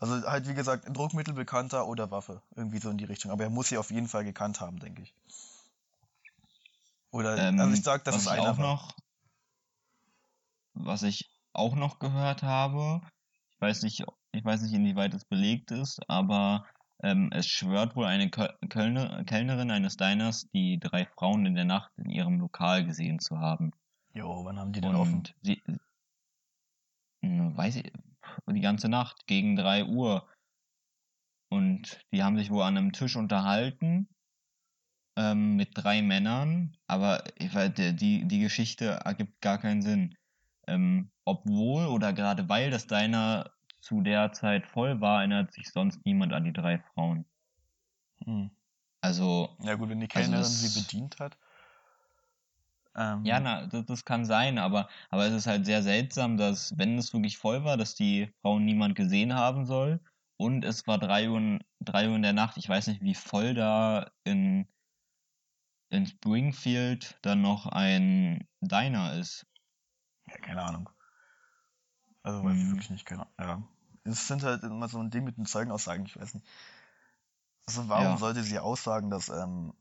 Also 0.00 0.26
halt, 0.28 0.48
wie 0.48 0.54
gesagt, 0.54 0.84
Druckmittel, 0.94 1.34
Bekannter 1.34 1.86
oder 1.86 2.10
Waffe. 2.10 2.42
Irgendwie 2.56 2.78
so 2.78 2.90
in 2.90 2.98
die 2.98 3.04
Richtung. 3.04 3.30
Aber 3.30 3.44
er 3.44 3.50
muss 3.50 3.68
sie 3.68 3.78
auf 3.78 3.90
jeden 3.90 4.08
Fall 4.08 4.24
gekannt 4.24 4.60
haben, 4.60 4.78
denke 4.78 5.02
ich. 5.02 5.14
Oder, 7.10 7.36
Ähm, 7.38 7.60
also 7.60 7.72
ich 7.74 7.82
sag, 7.82 8.06
es 8.06 8.22
ich 8.22 8.28
einer 8.28 8.40
auch 8.50 8.58
war. 8.58 8.64
noch, 8.64 8.96
was 10.74 11.02
ich 11.04 11.30
auch 11.52 11.74
noch 11.76 11.98
gehört 11.98 12.42
habe, 12.42 13.00
ich 13.50 13.60
weiß 13.60 13.82
nicht, 13.82 14.04
ich 14.32 14.44
weiß 14.44 14.62
nicht, 14.62 14.74
inwieweit 14.74 15.14
es 15.14 15.24
belegt 15.24 15.70
ist, 15.70 16.00
aber 16.08 16.66
ähm, 17.02 17.30
es 17.32 17.46
schwört 17.46 17.96
wohl 17.96 18.06
eine 18.06 18.30
Köl 18.30 18.52
Kölner, 18.68 19.24
Kellnerin 19.24 19.70
eines 19.70 19.96
Diners, 19.96 20.46
die 20.52 20.78
drei 20.80 21.06
Frauen 21.06 21.46
in 21.46 21.54
der 21.54 21.64
Nacht 21.64 21.92
in 21.96 22.10
ihrem 22.10 22.40
Lokal 22.40 22.84
gesehen 22.84 23.20
zu 23.20 23.38
haben. 23.38 23.70
Jo, 24.14 24.44
wann 24.44 24.58
haben 24.58 24.72
die 24.72 24.80
denn 24.80 24.94
offen? 24.94 25.16
Und 25.16 25.34
sie, 25.42 25.62
Hm, 27.22 27.56
weiß 27.56 27.76
ich, 27.76 27.92
die 28.46 28.60
ganze 28.60 28.88
Nacht 28.88 29.26
gegen 29.26 29.56
drei 29.56 29.84
Uhr. 29.84 30.28
Und 31.50 32.00
die 32.12 32.22
haben 32.22 32.36
sich 32.36 32.50
wohl 32.50 32.62
an 32.62 32.76
einem 32.76 32.92
Tisch 32.92 33.16
unterhalten 33.16 34.08
ähm, 35.16 35.54
mit 35.56 35.70
drei 35.74 36.02
Männern, 36.02 36.76
aber 36.88 37.22
ich 37.38 37.54
weiß, 37.54 37.74
der- 37.74 37.92
die, 37.92 38.26
die 38.26 38.40
Geschichte 38.40 38.86
ergibt 39.04 39.40
gar 39.40 39.58
keinen 39.58 39.82
Sinn. 39.82 40.16
Ähm, 40.66 41.10
obwohl 41.24 41.86
oder 41.86 42.12
gerade 42.12 42.48
weil 42.48 42.70
das 42.70 42.86
Diner 42.86 43.50
zu 43.80 44.00
der 44.00 44.32
Zeit 44.32 44.66
voll 44.66 45.00
war, 45.00 45.18
erinnert 45.18 45.52
sich 45.52 45.70
sonst 45.70 46.04
niemand 46.04 46.32
an 46.32 46.44
die 46.44 46.52
drei 46.52 46.78
Frauen. 46.78 47.26
Hm. 48.24 48.50
Also, 49.02 49.56
Ja 49.60 49.74
gut, 49.74 49.90
wenn 49.90 50.00
die 50.00 50.08
Also 50.08 50.20
Kellnerin 50.30 50.42
das- 50.42 50.60
sie 50.62 50.80
bedient 50.80 51.20
hat. 51.20 51.36
Ähm, 52.96 53.24
ja, 53.24 53.40
na, 53.40 53.66
das, 53.66 53.86
das 53.86 54.04
kann 54.04 54.24
sein, 54.24 54.58
aber, 54.58 54.88
aber 55.10 55.26
es 55.26 55.32
ist 55.32 55.46
halt 55.46 55.66
sehr 55.66 55.82
seltsam, 55.82 56.36
dass, 56.36 56.76
wenn 56.78 56.96
es 56.98 57.12
wirklich 57.12 57.38
voll 57.38 57.64
war, 57.64 57.76
dass 57.76 57.94
die 57.94 58.32
Frauen 58.42 58.64
niemand 58.64 58.94
gesehen 58.94 59.34
haben 59.34 59.66
soll. 59.66 60.00
Und 60.36 60.64
es 60.64 60.86
war 60.86 60.98
drei 60.98 61.30
Uhr, 61.30 61.58
drei 61.80 62.08
Uhr 62.08 62.16
in 62.16 62.22
der 62.22 62.32
Nacht. 62.32 62.56
Ich 62.56 62.68
weiß 62.68 62.86
nicht, 62.88 63.00
wie 63.02 63.14
voll 63.14 63.54
da 63.54 64.10
in, 64.24 64.66
in 65.90 66.06
Springfield 66.06 67.18
dann 67.22 67.40
noch 67.42 67.66
ein 67.66 68.46
Diner 68.60 69.14
ist. 69.14 69.46
Ja, 70.26 70.36
keine 70.38 70.62
Ahnung. 70.62 70.90
Also 72.22 72.42
weiß 72.44 72.56
ich 72.56 72.64
Mhm. 72.64 72.70
wirklich 72.70 72.90
nicht, 72.90 73.06
keine 73.06 73.26
Ahnung. 73.36 73.68
Ja. 74.04 74.10
Es 74.10 74.26
sind 74.28 74.42
halt 74.42 74.62
immer 74.64 74.88
so 74.88 74.98
ein 74.98 75.10
Ding 75.10 75.24
mit 75.24 75.36
den 75.38 75.46
Zeugenaussagen, 75.46 76.04
ich 76.06 76.18
weiß 76.18 76.34
nicht. 76.34 76.46
Also 77.66 77.88
warum 77.88 78.12
Ja. 78.12 78.16
sollte 78.18 78.42
sie 78.42 78.58
aussagen, 78.58 79.10
dass, 79.10 79.28
ähm, 79.28 79.74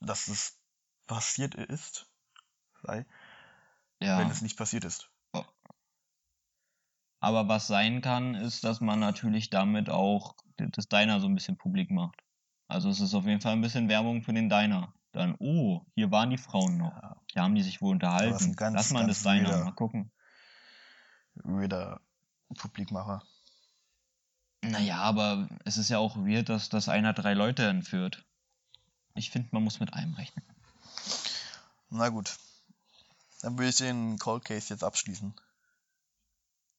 dass 0.00 0.28
es 0.28 0.58
passiert 1.06 1.54
ist, 1.54 2.10
sei, 2.82 3.06
Ja. 4.00 4.18
wenn 4.18 4.30
es 4.30 4.42
nicht 4.42 4.56
passiert 4.56 4.84
ist? 4.84 5.10
Aber 7.20 7.48
was 7.48 7.66
sein 7.66 8.02
kann, 8.02 8.34
ist, 8.34 8.62
dass 8.64 8.80
man 8.80 9.00
natürlich 9.00 9.50
damit 9.50 9.88
auch 9.90 10.34
das 10.58 10.88
Diner 10.88 11.18
so 11.20 11.26
ein 11.26 11.34
bisschen 11.34 11.56
publik 11.56 11.90
macht. 11.90 12.20
Also 12.68 12.90
es 12.90 13.00
ist 13.00 13.14
auf 13.14 13.24
jeden 13.24 13.40
Fall 13.40 13.52
ein 13.52 13.62
bisschen 13.62 13.88
Werbung 13.88 14.22
für 14.22 14.32
den 14.32 14.48
Diner. 14.48 14.92
Dann, 15.12 15.34
oh, 15.38 15.86
hier 15.94 16.10
waren 16.10 16.30
die 16.30 16.36
Frauen 16.38 16.76
noch. 16.76 16.92
Ja, 16.94 17.16
Hier 17.32 17.42
haben 17.42 17.54
die 17.54 17.62
sich 17.62 17.80
wohl 17.80 17.92
unterhalten. 17.92 18.54
ganz, 18.54 18.74
Lass 18.76 18.90
mal 18.90 19.06
das 19.06 19.22
Diner, 19.22 19.48
weirder- 19.48 19.64
mal 19.64 19.72
gucken. 19.72 20.12
weirder 21.36 22.00
Publikmacher. 22.58 23.22
Naja, 24.62 24.96
aber 24.98 25.48
es 25.64 25.78
ist 25.78 25.88
ja 25.88 25.98
auch 25.98 26.16
weird, 26.16 26.48
dass, 26.48 26.68
dass 26.68 26.88
einer 26.88 27.12
drei 27.12 27.34
Leute 27.34 27.66
entführt. 27.66 28.26
Ich 29.14 29.30
finde, 29.30 29.48
man 29.52 29.62
muss 29.64 29.80
mit 29.80 29.92
allem 29.94 30.14
rechnen. 30.14 30.44
Na 31.90 32.08
gut. 32.08 32.36
Dann 33.42 33.56
würde 33.58 33.68
ich 33.70 33.76
den 33.76 34.18
Cold 34.18 34.44
Case 34.44 34.72
jetzt 34.72 34.82
abschließen. 34.84 35.34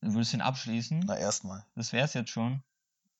Du 0.01 0.13
würdest 0.13 0.33
den 0.33 0.41
abschließen? 0.41 0.99
Na, 1.05 1.17
erstmal. 1.17 1.65
Das 1.75 1.93
wär's 1.93 2.13
jetzt 2.13 2.29
schon. 2.29 2.61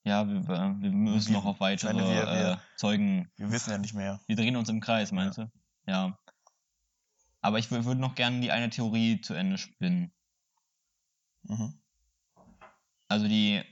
Ja, 0.04 0.28
wir, 0.28 0.48
wir 0.48 0.92
müssen 0.92 1.30
Wir- 1.30 1.38
noch 1.38 1.46
auf 1.46 1.60
weitere 1.60 1.94
meine, 1.94 2.08
wir- 2.08 2.26
wir- 2.26 2.52
äh, 2.54 2.58
Zeugen. 2.78 3.30
Wir 3.36 3.52
wissen 3.52 3.72
ja 3.72 3.78
nicht 3.78 3.94
mehr. 3.94 4.22
Wir 4.28 4.36
drehen 4.36 4.56
uns 4.56 4.70
im 4.70 4.80
Kreis, 4.80 5.12
meinst 5.12 5.38
du? 5.38 5.52
Ja. 5.86 6.18
Aber 7.42 7.60
ich 7.60 7.68
wür- 7.68 7.86
würde 7.86 8.00
noch 8.02 8.16
gerne 8.16 8.40
die 8.42 8.52
eine 8.52 8.70
Theorie 8.70 9.22
zu 9.22 9.34
Ende 9.34 9.58
spinnen. 9.58 10.12
Mhm. 11.44 11.80
Also 13.08 13.28
die, 13.28 13.64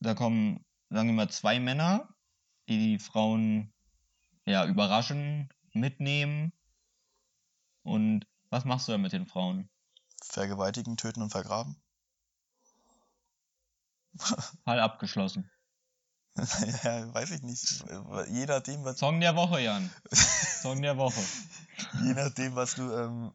da 0.00 0.14
kommen, 0.14 0.64
sagen 0.88 1.08
wir 1.08 1.14
mal, 1.14 1.30
zwei 1.30 1.60
Männer, 1.60 2.08
die 2.68 2.78
die 2.78 2.98
Frauen 2.98 3.72
ja 4.46 4.64
überraschen, 4.66 5.48
mitnehmen. 5.72 6.52
Und 7.82 8.26
was 8.50 8.64
machst 8.64 8.88
du 8.88 8.92
da 8.92 8.98
mit 8.98 9.12
den 9.12 9.26
Frauen? 9.26 9.68
Vergewaltigen, 10.22 10.96
töten 10.96 11.22
und 11.22 11.30
vergraben. 11.30 11.76
Fall 14.64 14.80
abgeschlossen. 14.80 15.50
ja, 16.36 17.12
weiß 17.12 17.32
ich 17.32 17.42
nicht. 17.42 17.84
Je 18.28 18.46
nachdem, 18.46 18.84
was, 18.84 18.98
Song 18.98 19.20
der 19.20 19.34
Woche, 19.36 19.60
Jan. 19.60 19.90
Song 20.12 20.80
der 20.82 20.96
Woche. 20.96 21.20
je 22.02 22.14
nachdem, 22.14 22.54
was 22.54 22.74
du, 22.74 22.92
ähm, 22.92 23.32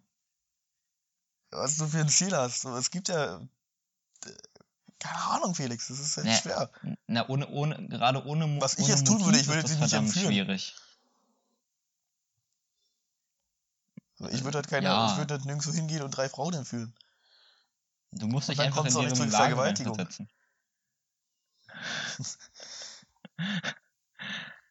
was 1.52 1.78
du 1.78 1.88
für 1.88 2.00
ein 2.00 2.10
Ziel 2.10 2.36
hast. 2.36 2.66
Es 2.66 2.92
gibt 2.92 3.10
ja, 3.10 3.38
äh, 3.38 4.32
keine 5.00 5.22
Ahnung, 5.26 5.56
Felix, 5.56 5.88
das 5.88 6.00
ist 6.00 6.18
echt 6.18 6.26
Nee. 6.26 6.38
schwer. 6.38 6.70
Na, 7.08 7.28
ohne, 7.30 7.48
ohne, 7.50 7.88
gerade 7.88 8.26
ohne 8.26 8.62
Was 8.62 8.76
ich 8.76 8.86
ohne 8.86 8.94
jetzt 8.94 9.08
tun 9.08 9.24
würde, 9.24 9.40
ich 9.40 9.48
würde 9.48 9.68
sie 9.68 9.76
nicht 9.76 9.94
entführen. 9.94 10.28
schwierig. 10.28 10.76
So, 14.15 14.15
Ich 14.32 14.44
würde 14.44 14.58
halt 14.58 14.68
keine, 14.68 14.88
Ja. 14.88 15.12
ich 15.12 15.18
würde 15.18 15.36
halt 15.36 15.46
nirgendwo 15.46 15.72
hingehen 15.72 16.02
und 16.02 16.12
drei 16.12 16.30
Frauen 16.30 16.54
entführen. 16.54 16.94
Du 18.12 18.28
musst 18.28 18.50
dich 18.50 18.60
einfach 18.60 18.86
in 18.86 18.94
nicht 18.94 18.98
deren 18.98 19.16
zur 19.16 19.26
Lage 19.26 19.56
Vergewaltigung. 19.56 19.96
reinversetzen. 19.96 20.30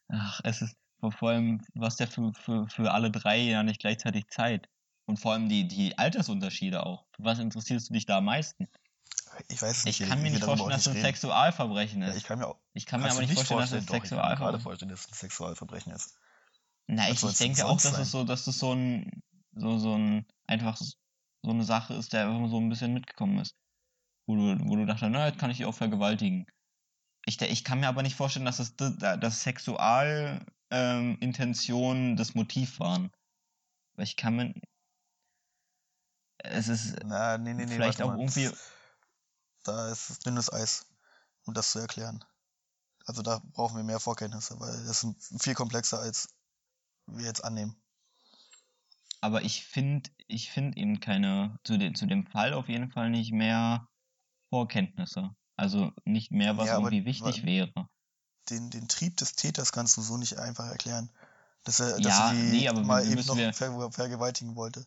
Ach, 0.08 0.40
es 0.44 0.62
ist 0.62 0.76
vor 1.18 1.30
allem, 1.30 1.60
was 1.74 1.96
der 1.96 2.08
für, 2.08 2.32
für, 2.32 2.66
für 2.68 2.92
alle 2.92 3.10
drei 3.10 3.38
ja 3.38 3.62
nicht 3.62 3.80
gleichzeitig 3.80 4.28
Zeit. 4.28 4.68
Und 5.06 5.18
vor 5.20 5.32
allem 5.32 5.50
die, 5.50 5.68
die 5.68 5.98
Altersunterschiede 5.98 6.86
auch. 6.86 7.04
Für 7.14 7.24
was 7.24 7.38
interessierst 7.38 7.90
du 7.90 7.92
dich 7.94 8.06
da 8.06 8.18
am 8.18 8.24
meisten? 8.24 8.68
Ich 9.48 9.60
weiß 9.60 9.78
es 9.78 9.84
Ich 9.84 10.00
nicht. 10.00 10.08
kann 10.08 10.22
mir 10.22 10.30
nicht 10.30 10.44
vorstellen, 10.44 10.70
dass 10.70 10.86
es 10.86 10.94
ein. 10.96 11.02
Sexualverbrechen 11.02 12.00
Ja, 12.00 12.08
ist. 12.08 12.16
ich 12.16 12.24
kann 12.24 12.38
mir 12.38 12.46
auch 12.46 12.58
Ich 12.72 12.86
kann 12.86 13.00
mir 13.00 13.08
kannst 13.08 13.18
aber 13.18 13.26
nicht 13.26 13.34
vorstellen, 13.34 13.60
dass 13.60 13.72
es 13.72 13.86
doch, 13.86 14.02
ich 14.02 14.08
kann 14.08 14.18
mir 14.18 14.24
Sexualverbrechen 14.24 14.60
vorstellen, 14.62 14.90
dass 14.90 15.00
es 15.00 15.08
ein 15.08 15.14
Sexualverbrechen 15.14 15.92
ist. 15.92 16.14
Na, 16.86 17.10
ich, 17.10 17.22
ich 17.22 17.36
denke 17.36 17.66
auch, 17.66 17.80
dass 17.80 17.92
sein? 17.92 18.02
es 18.02 18.10
so, 18.10 18.24
dass 18.24 18.44
das 18.46 18.58
so 18.58 18.74
ein, 18.74 19.22
so, 19.54 19.78
so 19.78 19.96
ein, 19.96 20.26
einfach 20.46 20.76
so 20.76 21.50
eine 21.50 21.64
Sache 21.64 21.94
ist, 21.94 22.12
der 22.12 22.28
einfach 22.28 22.50
so 22.50 22.58
ein 22.58 22.68
bisschen 22.68 22.94
mitgekommen 22.94 23.38
ist. 23.38 23.56
Wo 24.26 24.36
du, 24.36 24.58
wo 24.68 24.76
du 24.76 24.86
dachtest, 24.86 25.10
na, 25.10 25.26
jetzt 25.26 25.38
kann 25.38 25.50
ich 25.50 25.58
die 25.58 25.66
auch 25.66 25.74
vergewaltigen. 25.74 26.46
Ich, 27.26 27.40
ich 27.40 27.64
kann 27.64 27.80
mir 27.80 27.88
aber 27.88 28.02
nicht 28.02 28.16
vorstellen, 28.16 28.46
dass 28.46 28.56
das, 28.56 28.96
das 28.98 29.42
Sexual, 29.42 30.44
ähm, 30.70 31.18
Intentionen 31.20 32.16
das 32.16 32.34
Motiv 32.34 32.80
waren. 32.80 33.10
Weil 33.94 34.04
ich 34.04 34.16
kann 34.16 34.36
mir, 34.36 34.54
es 36.38 36.68
ist 36.68 36.96
Na, 37.04 37.38
nee, 37.38 37.54
nee, 37.54 37.66
nee. 37.66 37.74
vielleicht 37.74 38.02
auch 38.02 38.08
mal. 38.08 38.18
irgendwie, 38.18 38.50
Da 39.64 39.90
ist 39.90 40.10
es 40.10 40.18
dünnes 40.18 40.52
Eis, 40.52 40.86
um 41.44 41.54
das 41.54 41.70
zu 41.70 41.78
erklären. 41.78 42.24
Also 43.06 43.22
da 43.22 43.40
brauchen 43.52 43.76
wir 43.76 43.84
mehr 43.84 44.00
Vorkenntnisse, 44.00 44.58
weil 44.58 44.84
das 44.86 45.04
ist 45.04 45.42
viel 45.42 45.54
komplexer, 45.54 46.00
als 46.00 46.34
wir 47.06 47.26
jetzt 47.26 47.44
annehmen. 47.44 47.76
Aber 49.24 49.42
ich 49.42 49.64
finde, 49.64 50.10
ich 50.26 50.50
finde 50.50 50.76
eben 50.76 51.00
keine, 51.00 51.58
zu, 51.64 51.78
de, 51.78 51.94
zu 51.94 52.04
dem 52.04 52.26
Fall 52.26 52.52
auf 52.52 52.68
jeden 52.68 52.90
Fall 52.90 53.08
nicht 53.08 53.32
mehr 53.32 53.88
Vorkenntnisse. 54.50 55.34
Also 55.56 55.92
nicht 56.04 56.30
mehr, 56.30 56.58
was 56.58 56.66
Ja, 56.68 56.74
irgendwie 56.74 57.06
wichtig 57.06 57.44
wäre. 57.44 57.88
Den, 58.50 58.68
den 58.68 58.86
Trieb 58.86 59.16
des 59.16 59.34
Täters 59.34 59.72
kannst 59.72 59.96
du 59.96 60.02
so 60.02 60.18
nicht 60.18 60.38
einfach 60.38 60.66
erklären. 60.66 61.08
Dass 61.64 61.80
er, 61.80 61.98
dass 61.98 62.04
Ja, 62.04 62.28
er 62.28 62.34
die 62.34 62.50
nee, 62.50 62.68
aber 62.68 62.82
mal 62.82 63.06
eben 63.06 63.24
noch 63.26 63.36
wir- 63.36 63.54
ver 63.54 63.90
vergewaltigen 63.92 64.56
wollte. 64.56 64.86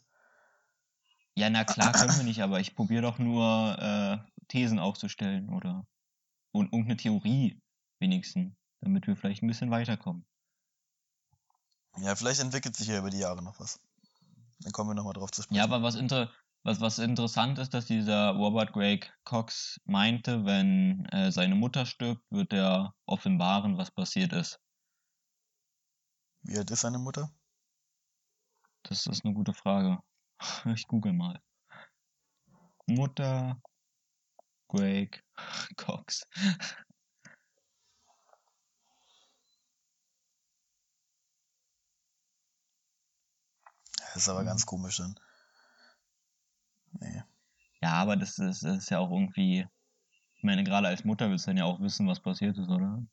Ja, 1.34 1.50
na 1.50 1.64
klar 1.64 1.92
können 1.92 2.16
wir 2.18 2.24
nicht, 2.24 2.42
aber 2.44 2.60
ich 2.60 2.76
probiere 2.76 3.02
doch 3.02 3.18
nur 3.18 3.78
äh, 3.80 4.18
Thesen 4.50 4.78
aufzustellen 4.78 5.50
oder 5.50 5.88
und 6.52 6.66
irgendeine 6.66 6.98
Theorie 6.98 7.60
wenigstens, 8.00 8.54
damit 8.82 9.08
wir 9.08 9.16
vielleicht 9.16 9.42
ein 9.42 9.48
bisschen 9.48 9.72
weiterkommen. 9.72 10.26
Ja, 11.98 12.16
vielleicht 12.16 12.40
entwickelt 12.42 12.76
sich 12.76 12.88
ja 12.88 13.00
über 13.00 13.10
die 13.10 13.18
Jahre 13.20 13.42
noch 13.42 13.60
was. 13.60 13.80
Dann 14.60 14.72
kommen 14.72 14.90
wir 14.90 14.96
nochmal 14.96 15.14
drauf 15.14 15.32
zu 15.32 15.44
sprechen. 15.44 15.58
Ja, 15.58 15.64
aber 15.64 15.84
was, 15.84 15.96
inter 15.96 16.32
was, 16.64 16.82
was 16.82 17.00
interessant 17.00 17.60
ist, 17.60 17.74
dass 17.74 17.86
dieser 17.86 18.32
Robert 18.32 18.74
Greg 18.74 19.14
Cox 19.24 19.80
meinte, 19.86 20.46
wenn 20.46 21.06
äh, 21.06 21.32
seine 21.32 21.56
Mutter 21.56 21.86
stirbt, 21.86 22.24
wird 22.30 22.52
er 22.54 22.94
offenbaren, 23.06 23.78
was 23.78 23.92
passiert 23.92 24.34
ist. 24.34 24.60
Wie 26.44 26.58
alt 26.58 26.70
ist 26.72 26.82
seine 26.82 27.00
Mutter? 27.00 27.32
Das 28.84 29.06
ist 29.06 29.24
eine 29.26 29.34
gute 29.34 29.54
Frage. 29.54 30.00
Ich 30.66 30.88
google 30.88 31.14
mal. 31.14 31.42
Mutter 32.86 33.62
Greg 34.70 35.24
Cox. 35.78 36.26
Das 44.14 44.24
ist 44.24 44.30
aber 44.30 44.44
Mhm. 44.44 44.46
ganz 44.46 44.66
komisch 44.66 44.98
dann. 44.98 45.20
Nee. 47.00 47.24
Ja, 47.82 47.94
aber 47.94 48.18
das 48.18 48.40
ist, 48.40 48.64
das 48.64 48.78
ist 48.80 48.90
ja 48.92 49.00
auch 49.00 49.12
irgendwie. 49.12 49.68
Ich 50.36 50.44
meine, 50.44 50.64
gerade 50.64 50.88
als 50.90 51.04
Mutter 51.06 51.30
willst 51.30 51.48
du 51.48 51.52
dann 51.52 51.58
ja 51.58 51.66
auch 51.66 51.80
wissen, 51.82 52.08
was 52.08 52.22
passiert 52.22 52.58
ist, 52.58 52.70
oder? 52.70 53.04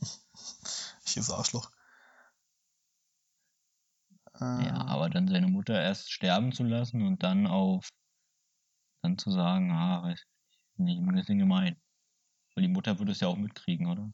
Ich 1.06 1.16
ist 1.16 1.30
Arschloch. 1.30 1.70
Ja, 4.56 4.72
Äh, 4.74 4.84
aber 4.86 5.10
dann 5.10 5.26
seine 5.28 5.48
Mutter 5.48 5.80
erst 5.82 6.12
sterben 6.12 6.52
zu 6.52 6.62
lassen 6.62 7.02
und 7.02 7.22
dann 7.24 7.46
auf. 7.48 7.88
Dann 9.02 9.18
zu 9.18 9.30
sagen, 9.30 9.70
ah, 9.72 10.02
weiß 10.04 10.20
ich 10.20 10.78
nicht, 10.78 11.00
ein 11.00 11.14
bisschen 11.14 11.38
gemein. 11.38 11.76
Weil 12.54 12.62
die 12.62 12.68
Mutter 12.68 12.98
würde 12.98 13.12
es 13.12 13.20
ja 13.20 13.28
auch 13.28 13.36
mitkriegen, 13.36 13.86
oder? 13.88 14.12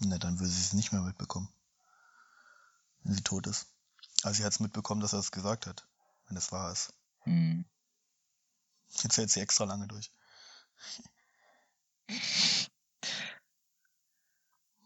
Na, 0.00 0.18
dann 0.18 0.38
würde 0.38 0.50
sie 0.52 0.60
es 0.60 0.74
nicht 0.74 0.92
mehr 0.92 1.00
mitbekommen. 1.00 1.48
Wenn 3.02 3.14
sie 3.14 3.22
tot 3.22 3.46
ist. 3.46 3.66
Also 4.22 4.38
sie 4.38 4.44
hat 4.44 4.52
es 4.52 4.60
mitbekommen, 4.60 5.00
dass 5.00 5.12
er 5.12 5.18
es 5.18 5.32
gesagt 5.32 5.66
hat. 5.66 5.86
Wenn 6.26 6.36
es 6.36 6.52
wahr 6.52 6.72
ist. 6.72 6.94
Hm. 7.20 7.64
Jetzt 9.02 9.16
hält 9.16 9.30
sie 9.30 9.40
extra 9.40 9.64
lange 9.64 9.88
durch. 9.88 10.10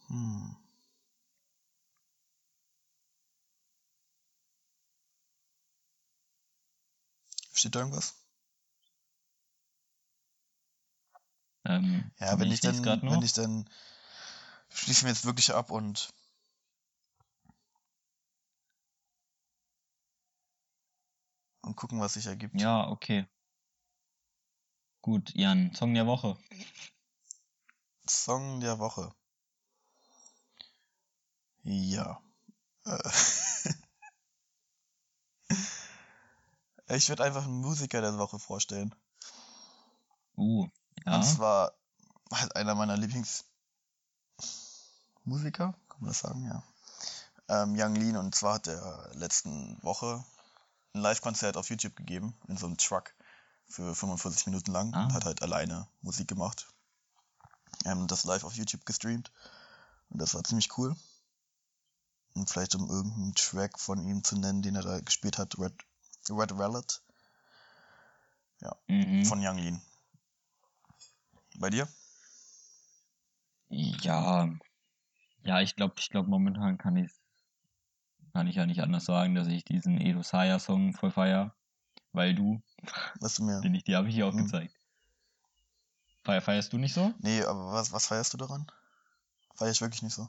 Hm. 0.09 0.57
Steht 7.53 7.75
da 7.75 7.81
irgendwas? 7.81 8.15
Ähm, 11.65 12.11
Ja, 12.21 12.39
wenn 12.39 12.53
ich, 12.53 12.61
dann, 12.61 12.85
wenn 12.85 13.23
ich 13.23 13.33
dann, 13.33 13.69
schließen 14.71 15.05
wir 15.05 15.13
jetzt 15.13 15.25
wirklich 15.25 15.53
ab 15.53 15.71
und 15.71 16.13
und 21.67 21.77
gucken, 21.77 22.01
was 22.01 22.15
sich 22.15 22.27
ergibt. 22.27 22.61
Ja, 22.61 22.89
okay. 22.89 23.27
Gut, 25.03 25.33
Jan, 25.35 25.75
Song 25.75 25.95
der 25.95 26.07
Woche. 26.07 26.39
Song 28.09 28.61
der 28.61 28.79
Woche. 28.79 29.13
Ja. 31.63 32.21
Äh. 32.85 33.11
ich 36.89 37.09
würde 37.09 37.25
einfach 37.25 37.45
einen 37.45 37.61
Musiker 37.61 38.01
der 38.01 38.19
Woche 38.19 38.39
vorstellen. 38.39 38.95
Uh, 40.37 40.69
ja. 41.05 41.17
Und 41.17 41.25
zwar 41.25 41.73
halt 42.33 42.55
einer 42.55 42.75
meiner 42.75 42.97
Lieblingsmusiker, 42.97 45.75
kann 45.89 46.01
man 46.01 46.09
das 46.09 46.21
sagen, 46.21 46.45
ja. 46.45 46.63
Ähm, 47.49 47.75
Young 47.77 47.95
Lean 47.95 48.17
und 48.17 48.35
zwar 48.35 48.55
hat 48.55 48.67
er 48.67 49.11
letzten 49.15 49.81
Woche 49.83 50.25
ein 50.97 51.03
Live-Konzert 51.03 51.57
auf 51.57 51.69
YouTube 51.71 51.95
gegeben, 51.97 52.35
in 52.49 52.57
so 52.57 52.67
einem 52.67 52.77
Truck. 52.79 53.15
für 53.69 53.97
45 53.97 54.47
Minuten 54.47 54.71
lang 54.71 54.95
Ah. 54.95 55.07
und 55.07 55.13
hat 55.13 55.25
halt 55.25 55.43
alleine 55.43 55.89
Musik 56.01 56.29
gemacht. 56.29 56.69
Ähm, 57.85 58.07
das 58.07 58.23
live 58.23 58.45
auf 58.45 58.55
YouTube 58.55 58.87
gestreamt. 58.87 59.33
Und 60.09 60.21
das 60.21 60.35
war 60.35 60.45
ziemlich 60.45 60.79
cool. 60.79 60.95
Und 62.37 62.49
vielleicht 62.49 62.77
um 62.77 62.89
irgendeinen 62.89 63.35
Track 63.35 63.81
von 63.81 64.07
ihm 64.07 64.23
zu 64.23 64.39
nennen, 64.39 64.63
den 64.63 64.77
er 64.77 64.83
da 64.83 65.01
gespielt 65.01 65.37
hat, 65.39 65.59
Red, 65.59 65.75
Red 66.31 66.53
Rallet 66.53 67.03
Mhm. 68.87 69.25
von 69.25 69.45
Young 69.45 69.59
Lean. 69.59 69.83
Bei 71.57 71.69
dir? 71.71 71.89
Ja, 73.69 74.49
ja, 75.43 75.61
ich 75.61 75.75
glaube, 75.75 75.95
ich 75.99 76.09
glaube, 76.11 76.29
momentan 76.31 76.79
kann 76.79 76.97
ich 76.97 77.11
kann 78.37 78.49
ich 78.49 78.57
ja 78.57 78.67
nicht 78.67 78.83
anders 78.83 79.07
sagen, 79.07 79.35
dass 79.35 79.49
ich 79.49 79.65
diesen 79.65 79.99
Edo 79.99 80.23
Saya 80.23 80.59
Song 80.59 80.93
voll 80.93 81.11
feier, 81.11 81.55
weil 82.13 82.35
du, 82.35 82.61
Was 83.19 83.37
du 83.37 83.45
mir. 83.45 83.63
den 83.63 83.75
ich 83.75 83.85
dir 83.85 83.97
habe 83.97 84.11
ich 84.11 84.15
dir 84.15 84.27
auch 84.27 84.35
Mhm. 84.35 84.45
gezeigt. 84.45 84.75
Feier, 86.23 86.43
feierst 86.43 86.71
du 86.71 86.77
nicht 86.77 86.93
so? 86.93 87.15
Nee, 87.21 87.43
aber 87.45 87.73
was, 87.73 87.93
was 87.93 88.07
feierst 88.07 88.35
du 88.35 88.37
daran? 88.37 88.67
Feier 89.55 89.71
ich 89.71 89.81
wirklich 89.81 90.03
nicht 90.03 90.13
so. 90.13 90.29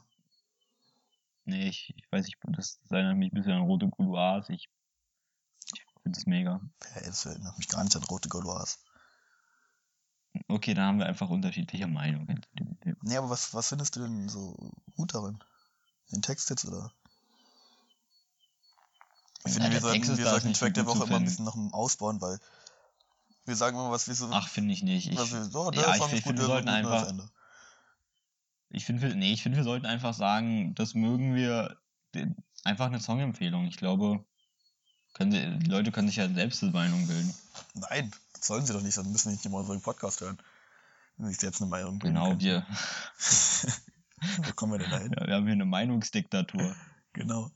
Nee, 1.44 1.68
ich, 1.68 1.92
ich 1.98 2.10
weiß 2.10 2.24
nicht, 2.24 2.38
das, 2.44 2.80
erinnert 2.88 3.18
mich 3.18 3.30
ein 3.30 3.34
bisschen 3.34 3.52
an 3.52 3.62
Rote 3.62 3.90
Couloirs. 3.90 4.48
Ich, 4.48 4.70
ich 5.74 5.82
finde 6.02 6.18
es 6.18 6.24
mega. 6.24 6.62
Ja, 6.94 7.02
das 7.02 7.26
erinnert 7.26 7.58
mich 7.58 7.68
gar 7.68 7.84
nicht 7.84 7.94
an 7.94 8.04
rote 8.04 8.30
Goloas. 8.30 8.82
Okay, 10.46 10.72
da 10.72 10.86
haben 10.86 10.98
wir 10.98 11.04
einfach 11.06 11.28
unterschiedliche 11.28 11.86
Meinungen 11.86 12.42
zu 12.42 12.48
dem 12.56 12.80
Thema. 12.80 12.96
Nee, 13.02 13.18
aber 13.18 13.28
was, 13.28 13.52
was 13.52 13.68
findest 13.68 13.96
du 13.96 14.00
denn 14.00 14.30
so 14.30 14.56
gut 14.96 15.12
darin? 15.14 15.38
Den 16.10 16.22
Text 16.22 16.48
jetzt 16.48 16.64
oder? 16.64 16.90
Ich 19.48 19.54
finde, 19.54 19.70
wir 19.72 19.80
der 19.80 19.92
Text 19.92 20.06
sollten, 20.08 20.18
wir 20.22 20.30
sollten 20.30 20.54
so 20.54 20.60
Track 20.60 20.74
der 20.74 20.86
Woche 20.86 21.04
immer 21.04 21.16
ein 21.16 21.24
bisschen 21.24 21.44
noch 21.44 21.56
ausbauen, 21.72 22.20
weil 22.20 22.38
wir 23.44 23.56
sagen 23.56 23.76
immer, 23.76 23.90
was 23.90 24.06
wir 24.08 24.14
so. 24.14 24.28
Ach, 24.32 24.48
finde 24.48 24.72
ich 24.74 24.82
nicht. 24.82 25.08
Ich, 25.10 25.16
wir, 25.18 25.70
der 25.70 25.82
ja, 25.82 25.96
ich, 25.96 26.12
ich 26.12 26.22
finde, 26.22 26.42
wir 26.42 26.46
sollten 26.46 26.68
einfach, 26.68 27.12
ich 28.70 28.84
finde, 28.84 29.02
wir- 29.02 29.14
nee, 29.14 29.32
ich 29.32 29.42
finde, 29.42 29.56
wir 29.56 29.64
sollten 29.64 29.86
einfach 29.86 30.14
sagen, 30.14 30.74
das 30.74 30.94
mögen 30.94 31.34
wir, 31.34 31.76
einfach 32.64 32.86
eine 32.86 33.00
Songempfehlung. 33.00 33.66
Ich 33.66 33.76
glaube, 33.76 34.24
können 35.14 35.32
sie, 35.32 35.58
die 35.58 35.70
Leute 35.70 35.90
können 35.92 36.08
sich 36.08 36.16
ja 36.16 36.28
selbst 36.28 36.62
eine 36.62 36.72
Meinung 36.72 37.06
bilden. 37.06 37.34
Nein, 37.74 38.10
das 38.34 38.46
sollen 38.46 38.66
sie 38.66 38.72
doch 38.72 38.82
nicht, 38.82 38.96
dann 38.96 39.10
müssen 39.10 39.28
wir 39.28 39.32
nicht 39.32 39.46
immer 39.46 39.58
unseren 39.58 39.80
Podcast 39.80 40.20
hören. 40.20 40.38
Wenn 41.16 41.26
sie 41.28 41.34
sich 41.34 41.42
jetzt 41.42 41.60
eine 41.60 41.70
Meinung 41.70 41.98
bilden 41.98 42.14
Genau, 42.14 42.28
können. 42.28 42.40
wir, 42.40 42.66
Wo 44.44 44.52
kommen 44.52 44.72
wir 44.72 44.78
denn 44.80 44.90
dahin? 44.90 45.12
ja, 45.18 45.26
wir 45.26 45.34
haben 45.36 45.44
hier 45.44 45.52
eine 45.52 45.64
Meinungsdiktatur. 45.64 46.74
Genau. 47.12 47.50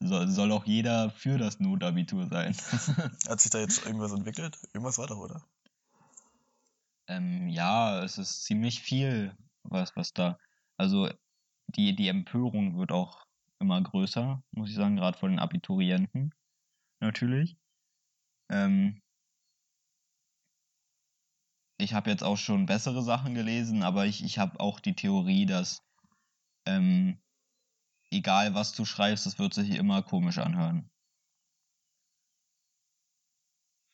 Soll, 0.00 0.28
soll 0.28 0.52
auch 0.52 0.64
jeder 0.64 1.10
für 1.10 1.38
das 1.38 1.58
Notabitur 1.58 2.26
sein. 2.28 2.54
Hat 3.28 3.40
sich 3.40 3.50
da 3.50 3.58
jetzt 3.58 3.84
irgendwas 3.84 4.12
entwickelt? 4.12 4.56
Irgendwas 4.72 4.98
war 4.98 5.08
doch, 5.08 5.18
oder? 5.18 5.44
Ähm, 7.08 7.48
ja, 7.48 8.04
es 8.04 8.18
ist 8.18 8.44
ziemlich 8.44 8.80
viel, 8.80 9.34
was, 9.64 9.96
was 9.96 10.12
da. 10.12 10.38
Also 10.76 11.08
die, 11.66 11.96
die 11.96 12.08
Empörung 12.08 12.78
wird 12.78 12.92
auch 12.92 13.26
immer 13.58 13.80
größer, 13.82 14.42
muss 14.52 14.70
ich 14.70 14.76
sagen, 14.76 14.96
gerade 14.96 15.18
von 15.18 15.30
den 15.30 15.40
Abiturienten. 15.40 16.32
Natürlich. 17.00 17.56
Ähm, 18.50 19.02
ich 21.78 21.94
habe 21.94 22.10
jetzt 22.10 22.22
auch 22.22 22.36
schon 22.36 22.66
bessere 22.66 23.02
Sachen 23.02 23.34
gelesen, 23.34 23.82
aber 23.82 24.06
ich, 24.06 24.24
ich 24.24 24.38
habe 24.38 24.60
auch 24.60 24.80
die 24.80 24.94
Theorie, 24.94 25.46
dass 25.46 25.82
ähm, 26.66 27.18
egal 28.10 28.54
was 28.54 28.72
du 28.72 28.84
schreibst, 28.84 29.26
es 29.26 29.38
wird 29.38 29.54
sich 29.54 29.70
immer 29.70 30.02
komisch 30.02 30.38
anhören. 30.38 30.90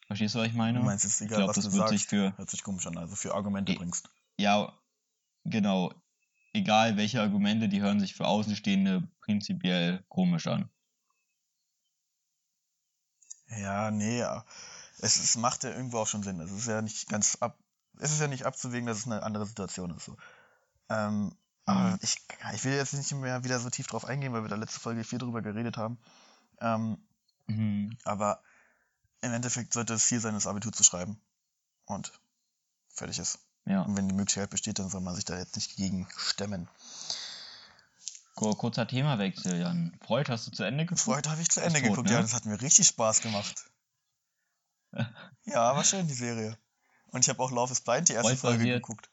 Verstehst 0.06 0.34
du, 0.34 0.40
was 0.40 0.48
ich 0.48 0.54
meine? 0.54 0.78
Du 0.78 0.84
meinst, 0.84 1.04
es 1.04 1.14
ist 1.14 1.20
egal, 1.22 1.38
glaub, 1.38 1.48
was 1.48 1.56
das 1.56 1.64
du 1.66 1.72
wird 1.72 1.88
sich 1.88 2.02
sagst, 2.02 2.10
für- 2.10 2.36
hört 2.36 2.50
sich 2.50 2.62
komisch 2.62 2.86
an, 2.86 2.98
also 2.98 3.16
für 3.16 3.34
Argumente 3.34 3.72
Eh, 3.72 3.76
bringst. 3.76 4.10
Ja, 4.38 4.72
genau. 5.44 5.92
Egal 6.52 6.96
welche 6.96 7.20
Argumente, 7.20 7.68
die 7.68 7.80
hören 7.80 7.98
sich 8.00 8.14
für 8.14 8.26
Außenstehende 8.26 9.08
prinzipiell 9.20 10.04
komisch 10.08 10.46
an. 10.46 10.70
Ja, 13.48 13.90
nee, 13.90 14.18
ja. 14.18 14.44
Es, 14.98 15.16
es 15.18 15.36
macht 15.36 15.64
ja 15.64 15.70
irgendwo 15.70 15.98
auch 15.98 16.06
schon 16.06 16.22
Sinn. 16.22 16.40
Es 16.40 16.52
ist 16.52 16.66
ja 16.66 16.80
nicht 16.82 17.08
ganz 17.08 17.36
ab, 17.40 17.58
es 17.98 18.12
ist 18.12 18.20
ja 18.20 18.28
nicht 18.28 18.46
abzuwägen, 18.46 18.86
dass 18.86 18.98
es 18.98 19.06
eine 19.06 19.22
andere 19.22 19.46
Situation 19.46 19.90
ist. 19.90 20.04
So. 20.04 20.16
Ähm, 20.88 21.36
aber 21.66 21.90
Mhm. 21.90 21.98
ich, 22.02 22.16
ich 22.54 22.64
will 22.64 22.74
jetzt 22.74 22.92
nicht 22.94 23.12
mehr 23.12 23.44
wieder 23.44 23.58
so 23.60 23.70
tief 23.70 23.86
drauf 23.86 24.04
eingehen, 24.04 24.32
weil 24.32 24.42
wir 24.42 24.48
da 24.48 24.56
letzte 24.56 24.80
Folge 24.80 25.04
viel 25.04 25.18
drüber 25.18 25.42
geredet 25.42 25.76
haben. 25.76 25.98
Ähm, 26.60 26.98
Mhm. 27.46 27.96
aber 28.04 28.42
im 29.20 29.32
Endeffekt 29.32 29.72
sollte 29.72 29.94
es 29.94 30.06
Ziel 30.06 30.20
sein, 30.20 30.34
das 30.34 30.46
Abitur 30.46 30.72
zu 30.72 30.84
schreiben. 30.84 31.20
Und 31.86 32.12
fertig 32.88 33.18
ist. 33.18 33.38
Ja. 33.66 33.82
Und 33.82 33.96
wenn 33.96 34.08
die 34.08 34.14
Möglichkeit 34.14 34.50
besteht, 34.50 34.78
dann 34.78 34.88
soll 34.90 35.00
man 35.00 35.14
sich 35.14 35.24
da 35.24 35.38
jetzt 35.38 35.56
nicht 35.56 35.76
gegen 35.76 36.06
stemmen. 36.16 36.68
Kur- 38.34 38.56
Kurzer 38.58 38.86
Themawechsel, 38.86 39.60
Jan. 39.60 39.96
Freud, 40.04 40.30
hast 40.30 40.46
du 40.46 40.50
zu 40.50 40.64
Ende 40.64 40.84
geguckt? 40.84 41.00
Freud 41.00 41.28
habe 41.28 41.40
ich 41.40 41.48
zu 41.50 41.60
Ende 41.62 41.80
tot, 41.80 41.88
geguckt, 41.90 42.08
ne? 42.08 42.14
ja, 42.14 42.20
das 42.22 42.34
hat 42.34 42.44
mir 42.46 42.60
richtig 42.60 42.86
Spaß 42.88 43.20
gemacht. 43.20 43.64
Ja, 45.46 45.74
war 45.76 45.84
schön, 45.84 46.06
die 46.06 46.14
Serie. 46.14 46.56
Und 47.08 47.20
ich 47.22 47.28
habe 47.28 47.42
auch 47.42 47.50
Love 47.50 47.72
is 47.72 47.80
Blind, 47.80 48.08
die 48.08 48.12
erste 48.14 48.28
Freud 48.30 48.40
Folge 48.40 48.58
basiert- 48.64 48.76
geguckt. 48.82 49.10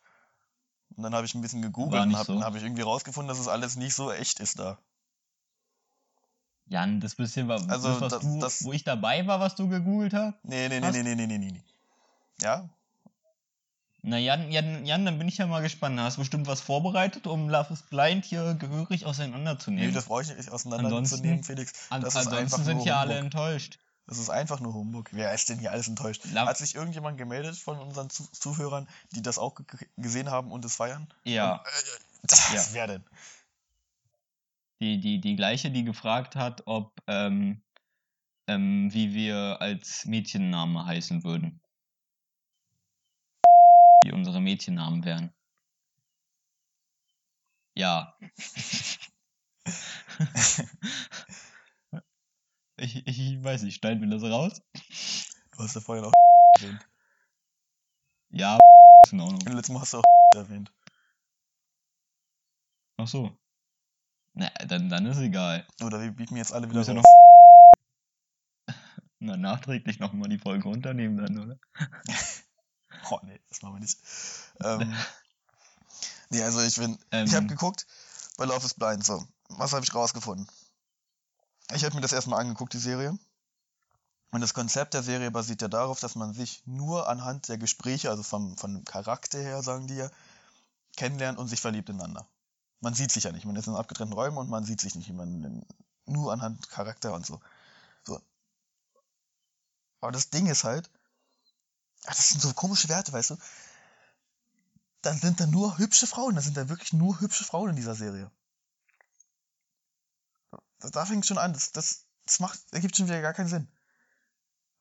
Und 0.96 1.04
dann 1.04 1.14
habe 1.16 1.26
ich 1.26 1.34
ein 1.36 1.42
bisschen 1.42 1.62
War 1.62 1.70
gegoogelt 1.70 2.04
und 2.04 2.16
habe 2.16 2.26
so. 2.26 2.44
hab 2.44 2.56
ich 2.56 2.64
irgendwie 2.64 2.82
rausgefunden, 2.82 3.28
dass 3.30 3.40
es 3.40 3.48
alles 3.48 3.76
nicht 3.78 3.94
so 3.96 4.12
echt 4.12 4.40
ist 4.40 4.60
da. 4.60 4.78
Jan, 6.68 7.00
das 7.02 7.16
bisschen, 7.16 7.48
wa- 7.48 7.56
Also, 7.68 7.90
das, 7.90 8.02
was 8.02 8.10
das- 8.14 8.22
du, 8.22 8.40
das- 8.40 8.64
wo 8.64 8.72
ich 8.74 8.84
dabei 8.84 9.28
war, 9.28 9.40
was 9.40 9.56
du 9.56 9.68
gegoogelt 9.68 10.14
hast? 10.14 10.36
Nee, 10.44 10.70
nee, 10.70 10.80
nee, 10.80 10.88
Was? 10.88 10.94
nee, 10.96 11.04
nee, 11.04 11.16
nee, 11.16 11.28
nee, 11.28 11.38
nee. 11.38 11.64
Ja? 12.42 12.70
Na, 14.04 14.18
Jan, 14.18 14.52
Jan, 14.52 14.86
Jan, 14.86 15.06
dann 15.06 15.20
bin 15.20 15.28
ich 15.28 15.38
ja 15.38 15.46
mal 15.48 15.62
gespannt. 15.62 16.00
Hast 16.00 16.18
du 16.18 16.22
bestimmt 16.22 16.48
was 16.48 16.60
vorbereitet, 16.62 17.28
um 17.28 17.50
Love 17.50 17.72
is 17.74 17.84
Blind 17.84 18.26
hier 18.26 18.56
gehörig 18.56 19.02
Nee, 19.02 19.06
auseinanderzunehmen. 19.08 19.94
das 19.94 20.06
brauche 20.06 20.24
ich 20.24 20.36
nicht 20.36 20.50
auseinanderzunehmen, 20.50 21.44
Felix. 21.44 21.74
An, 21.92 22.02
Das 22.02 22.16
einfach 22.16 22.32
ansonsten 22.32 22.64
sind 22.64 22.84
ja 22.84 23.00
alle 23.00 23.18
enttäuscht. 23.18 23.78
Das 24.08 24.18
ist 24.18 24.30
einfach 24.30 24.60
nur 24.60 24.74
Humbug. 24.74 25.10
Wer 25.14 25.34
ist 25.34 25.50
denn 25.50 25.60
hier 25.60 25.72
alles 25.72 25.88
enttäuscht? 25.88 26.26
La- 26.34 26.46
Hat 26.48 26.58
sich 26.58 26.76
irgendjemand 26.76 27.18
gemeldet 27.18 27.56
von 27.58 27.80
unseren 27.80 28.10
Zu 28.10 28.30
Zuhörern, 28.32 28.90
die 29.12 29.22
das 29.22 29.38
auch 29.38 29.56
ge 29.56 29.66
gesehen 29.98 30.30
haben 30.30 30.52
und 30.52 30.66
es 30.66 30.76
feiern? 30.76 31.08
Ja. 31.24 31.64
Das, 32.24 32.54
Ja. 32.54 32.66
Wer 32.74 32.88
denn? 32.88 33.04
Die, 34.82 35.00
die, 35.00 35.22
die 35.22 35.36
gleiche, 35.36 35.70
die 35.72 35.84
gefragt 35.84 36.36
hat, 36.36 36.64
ob, 36.66 37.02
ähm, 37.08 37.62
ähm, 38.48 38.92
wie 38.92 39.14
wir 39.14 39.58
als 39.62 40.06
Mädchenname 40.06 40.86
heißen 40.86 41.24
würden. 41.24 41.62
Wie 44.04 44.12
unsere 44.12 44.42
Mädchennamen 44.42 45.06
wären. 45.06 45.32
Ja. 47.76 48.18
ich, 52.82 53.08
ich 53.08 53.44
weiß 53.44 53.64
nicht, 53.64 53.76
schneiden 53.76 54.02
wir 54.02 54.10
das 54.10 54.24
raus? 54.30 54.62
Du 55.52 55.64
hast 55.64 55.76
ja 55.76 55.82
vorhin 55.82 56.06
auch 56.06 56.12
erwähnt. 56.60 56.86
Ja, 58.32 58.58
ist 59.06 59.14
in 59.14 59.20
Ordnung. 59.20 59.40
Letztes 59.56 59.70
Mal 59.70 59.82
hast 59.82 59.94
du 59.94 59.98
auch 60.00 60.04
erwähnt. 60.36 60.72
Ach 62.98 63.08
so. 63.08 63.38
Na, 64.34 64.50
dann, 64.66 64.90
dann 64.90 65.06
ist 65.06 65.20
egal. 65.20 65.68
Oder 65.84 66.02
wir 66.02 66.12
bieten 66.12 66.38
jetzt 66.38 66.54
alle 66.54 66.70
wieder 66.70 66.82
ja 66.82 66.94
noch 66.94 67.04
na, 69.20 69.38
nachträglich 69.38 70.00
nochmal 70.00 70.30
die 70.30 70.40
Folge 70.40 70.64
runternehmen 70.64 71.18
dann, 71.18 71.40
oder? 71.40 71.60
Oh, 73.10 73.20
nee, 73.24 73.40
das 73.50 73.62
machen 73.62 73.76
wir 73.76 73.80
nicht. 73.80 73.98
Ähm, 74.64 74.94
nee, 76.30 76.42
also 76.44 76.62
ich 76.62 76.76
bin, 76.76 76.98
Ähm, 77.12 77.26
ich 77.26 77.34
habe 77.34 77.48
geguckt 77.48 77.88
bei 78.38 78.46
Love 78.46 78.66
is 78.66 78.74
Blind, 78.74 79.04
so. 79.06 79.26
Was 79.50 79.74
habe 79.74 79.84
ich 79.84 79.94
rausgefunden? 79.94 80.48
Ich 81.74 81.86
habe 81.86 81.96
mir 81.96 82.02
das 82.02 82.12
erstmal 82.12 82.40
angeguckt, 82.40 82.74
die 82.74 82.80
Serie. 82.80 83.18
Und 84.32 84.42
das 84.42 84.54
Konzept 84.54 84.94
der 84.94 85.04
Serie 85.04 85.30
basiert 85.30 85.62
ja 85.62 85.68
darauf, 85.68 86.00
dass 86.00 86.16
man 86.16 86.34
sich 86.34 86.64
nur 86.66 87.10
anhand 87.10 87.50
der 87.50 87.58
Gespräche, 87.58 88.10
also 88.10 88.24
vom, 88.24 88.58
vom 88.58 88.86
Charakter 88.86 89.40
her, 89.40 89.62
sagen 89.62 89.88
die 89.88 89.96
ja, 89.96 90.10
kennenlernt 90.96 91.38
und 91.38 91.48
sich 91.48 91.60
verliebt 91.60 91.90
ineinander. 91.90 92.28
Man 92.80 92.94
sieht 92.94 93.12
sich 93.12 93.26
ja 93.26 93.32
nicht. 93.32 93.46
Man 93.46 93.56
ist 93.56 93.68
in 93.68 93.76
abgetrennten 93.76 94.18
Räumen 94.18 94.38
und 94.38 94.50
man 94.50 94.64
sieht 94.64 94.82
sich 94.82 94.96
nicht. 94.96 95.12
Man, 95.12 95.66
nur 96.06 96.32
anhand 96.32 96.70
Charakter 96.70 97.14
und 97.14 97.26
so. 97.26 97.40
so. 98.04 98.20
Aber 100.00 100.12
das 100.12 100.30
Ding 100.30 100.48
ist 100.48 100.64
halt, 100.64 100.90
ach, 102.06 102.16
das 102.16 102.30
sind 102.30 102.42
so 102.42 102.54
komische 102.54 102.90
Werte, 102.90 103.12
weißt 103.12 103.32
du? 103.32 103.38
Dann 105.02 105.18
sind 105.18 105.40
da 105.40 105.46
nur 105.46 105.78
hübsche 105.78 106.08
Frauen. 106.08 106.36
Da 106.36 106.42
sind 106.42 106.58
da 106.58 106.70
wirklich 106.70 106.94
nur 106.94 107.20
hübsche 107.20 107.44
Frauen 107.44 107.72
in 107.72 107.76
dieser 107.76 107.96
Serie. 107.96 108.32
Da, 110.82 111.06
fängt 111.06 111.26
schon 111.26 111.38
an. 111.38 111.54
Das, 111.54 111.72
das, 111.72 112.06
das 112.26 112.40
macht, 112.40 112.60
ergibt 112.72 112.96
schon 112.96 113.08
wieder 113.08 113.22
gar 113.22 113.34
keinen 113.34 113.48
Sinn. 113.48 113.68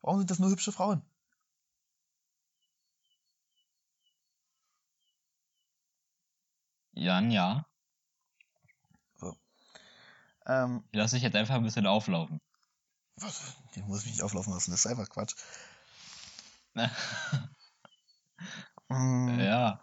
Warum 0.01 0.19
sind 0.19 0.31
das 0.31 0.39
nur 0.39 0.51
hübsche 0.51 0.73
Frauen? 0.73 1.03
Jan, 6.93 7.31
ja. 7.31 7.67
Ähm, 10.47 10.85
Ich 10.91 10.99
lasse 10.99 11.17
dich 11.17 11.23
jetzt 11.23 11.37
einfach 11.37 11.55
ein 11.55 11.63
bisschen 11.63 11.87
auflaufen. 11.87 12.41
was? 13.17 13.57
Den 13.77 13.87
muss 13.87 14.05
ich 14.05 14.11
nicht 14.11 14.23
auflaufen 14.23 14.53
lassen. 14.53 14.71
Das 14.71 14.81
ist 14.81 14.87
einfach 14.87 15.09
Quatsch. 15.09 15.35
Mm, 18.93 19.39
ja. 19.39 19.81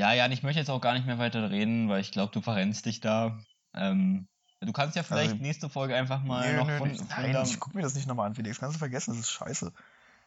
Ja, 0.00 0.14
Jan, 0.14 0.32
ich 0.32 0.42
möchte 0.42 0.58
jetzt 0.60 0.70
auch 0.70 0.80
gar 0.80 0.94
nicht 0.94 1.04
mehr 1.04 1.18
weiter 1.18 1.50
reden, 1.50 1.90
weil 1.90 2.00
ich 2.00 2.10
glaube, 2.10 2.32
du 2.32 2.40
verrennst 2.40 2.86
dich 2.86 3.00
da. 3.00 3.38
Ähm, 3.74 4.28
du 4.60 4.72
kannst 4.72 4.96
ja 4.96 5.02
vielleicht 5.02 5.32
Also- 5.32 5.42
nächste 5.42 5.68
Folge 5.68 5.94
einfach 5.94 6.22
mal 6.22 6.50
nee, 6.50 6.56
noch 6.56 6.66
nee, 6.66 6.78
von, 6.78 6.94
von 6.94 7.06
nein, 7.08 7.32
deinem- 7.34 7.44
ich 7.44 7.60
guck 7.60 7.74
mir 7.74 7.82
das 7.82 7.94
nicht 7.94 8.08
nochmal 8.08 8.26
an, 8.26 8.34
Felix. 8.34 8.58
Kannst 8.58 8.76
du 8.76 8.78
vergessen, 8.78 9.10
das 9.10 9.20
ist 9.20 9.30
scheiße. 9.30 9.70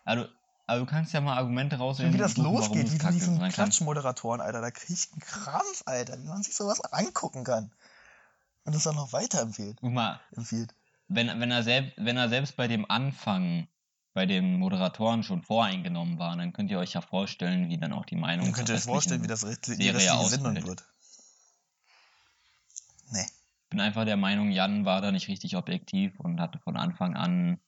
also, 0.05 0.25
also 0.67 0.85
du 0.85 0.89
kannst 0.91 1.11
ja 1.11 1.21
mal 1.21 1.37
Argumente 1.37 1.77
rausnehmen, 1.77 2.13
wie 2.13 2.19
das 2.19 2.35
suchen, 2.35 2.53
losgeht, 2.53 2.91
wie 2.93 2.99
die 2.99 3.07
diesen 3.13 3.39
kann. 3.39 3.51
Klatschmoderatoren, 3.51 4.41
Alter, 4.41 4.61
da 4.61 4.69
krieg 4.69 4.91
ich 4.91 5.11
einen 5.11 5.21
Krampf, 5.21 5.81
Alter, 5.87 6.19
wie 6.21 6.27
man 6.27 6.43
sich 6.43 6.55
sowas 6.55 6.79
angucken 6.93 7.43
kann. 7.43 7.71
Und 8.65 8.75
das 8.75 8.83
dann 8.83 8.95
noch 8.95 9.11
weiterempfiehlt. 9.11 9.77
Guck 9.81 9.91
mal, 9.91 10.21
Empfiehlt. 10.35 10.73
wenn, 11.07 11.27
wenn, 11.39 11.49
er 11.49 11.63
selbst, 11.63 11.93
wenn 11.97 12.15
er 12.15 12.29
selbst 12.29 12.55
bei 12.57 12.67
dem 12.67 12.89
Anfang 12.89 13.67
bei 14.13 14.25
den 14.27 14.59
Moderatoren 14.59 15.23
schon 15.23 15.41
voreingenommen 15.41 16.19
war, 16.19 16.35
dann 16.37 16.53
könnt 16.53 16.69
ihr 16.71 16.79
euch 16.79 16.93
ja 16.93 17.01
vorstellen, 17.01 17.69
wie 17.69 17.77
dann 17.79 17.93
auch 17.93 18.05
die 18.05 18.15
Meinung 18.15 18.45
Dann 18.45 18.53
könnt 18.53 18.69
ihr 18.69 18.75
euch 18.75 18.83
vorstellen, 18.83 19.23
wie 19.23 19.27
das 19.27 19.41
die 19.41 19.73
Serie 19.75 20.13
ausfällt. 20.13 20.65
wird. 20.65 20.83
Nee. 23.11 23.25
Ich 23.25 23.69
bin 23.69 23.79
einfach 23.79 24.05
der 24.05 24.17
Meinung, 24.17 24.51
Jan 24.51 24.85
war 24.85 25.01
da 25.01 25.11
nicht 25.11 25.27
richtig 25.27 25.55
objektiv 25.55 26.19
und 26.19 26.39
hatte 26.39 26.59
von 26.59 26.77
Anfang 26.77 27.15
an 27.15 27.59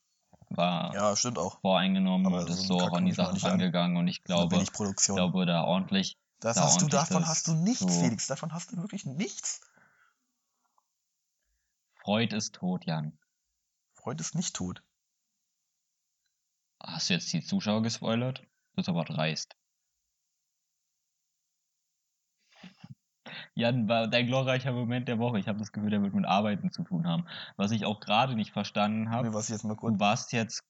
war 0.49 0.93
Ja, 0.93 1.15
stimmt 1.15 1.39
auch. 1.39 1.59
voreingenommen 1.61 2.27
Aber 2.27 2.41
und 2.41 2.49
ist 2.49 2.67
so 2.67 2.77
auch 2.79 2.93
an 2.93 3.05
die 3.05 3.11
guck 3.11 3.13
ich 3.13 3.17
mir 3.17 3.23
Sache 3.49 3.57
nicht 3.57 3.75
an. 3.75 3.97
und 3.97 4.07
ich 4.07 4.23
glaube, 4.23 4.57
ich 4.61 4.71
glaube 4.71 5.45
da 5.47 5.63
ordentlich. 5.63 6.17
das 6.39 6.55
da 6.57 6.61
hast 6.65 6.81
du, 6.81 6.85
ordentlich 6.85 7.01
davon 7.01 7.21
das 7.21 7.29
hast 7.29 7.47
du 7.47 7.53
nichts, 7.55 7.79
so- 7.79 7.87
Felix. 7.89 8.27
Davon 8.27 8.53
hast 8.53 8.71
du 8.71 8.77
wirklich 8.77 9.05
nichts. 9.07 9.61
Freud 11.95 12.35
ist 12.35 12.53
tot, 12.53 12.85
Jan. 12.85 13.17
Freud 13.95 14.21
ist 14.21 14.35
nicht 14.35 14.55
tot. 14.55 14.83
Hast 16.85 17.09
du 17.09 17.13
jetzt 17.15 17.31
die 17.33 17.41
Zuschauer 17.41 17.81
gespoilert? 17.81 18.43
Das 18.75 18.85
ist 18.85 18.89
aber 18.89 19.03
dreist. 19.03 19.55
Jan, 23.55 23.87
war 23.87 24.07
dein 24.07 24.27
glorreicher 24.27 24.71
Moment 24.71 25.07
der 25.07 25.17
Woche. 25.17 25.39
Ich 25.39 25.47
habe 25.47 25.57
das 25.59 25.71
Gefühl, 25.71 25.89
der 25.89 26.01
wird 26.01 26.13
mit 26.13 26.25
Arbeiten 26.25 26.71
zu 26.71 26.83
tun 26.83 27.07
haben. 27.07 27.25
Was 27.57 27.71
ich 27.71 27.85
auch 27.85 27.99
gerade 27.99 28.35
nicht 28.35 28.51
verstanden 28.51 29.09
habe, 29.09 29.29
Nee, 29.29 29.33
was 29.33 29.49
jetzt 29.49 29.63
mal 29.63 29.75
kurz. 29.75 29.93
du 29.93 29.99
warst 29.99 30.31
jetzt, 30.31 30.61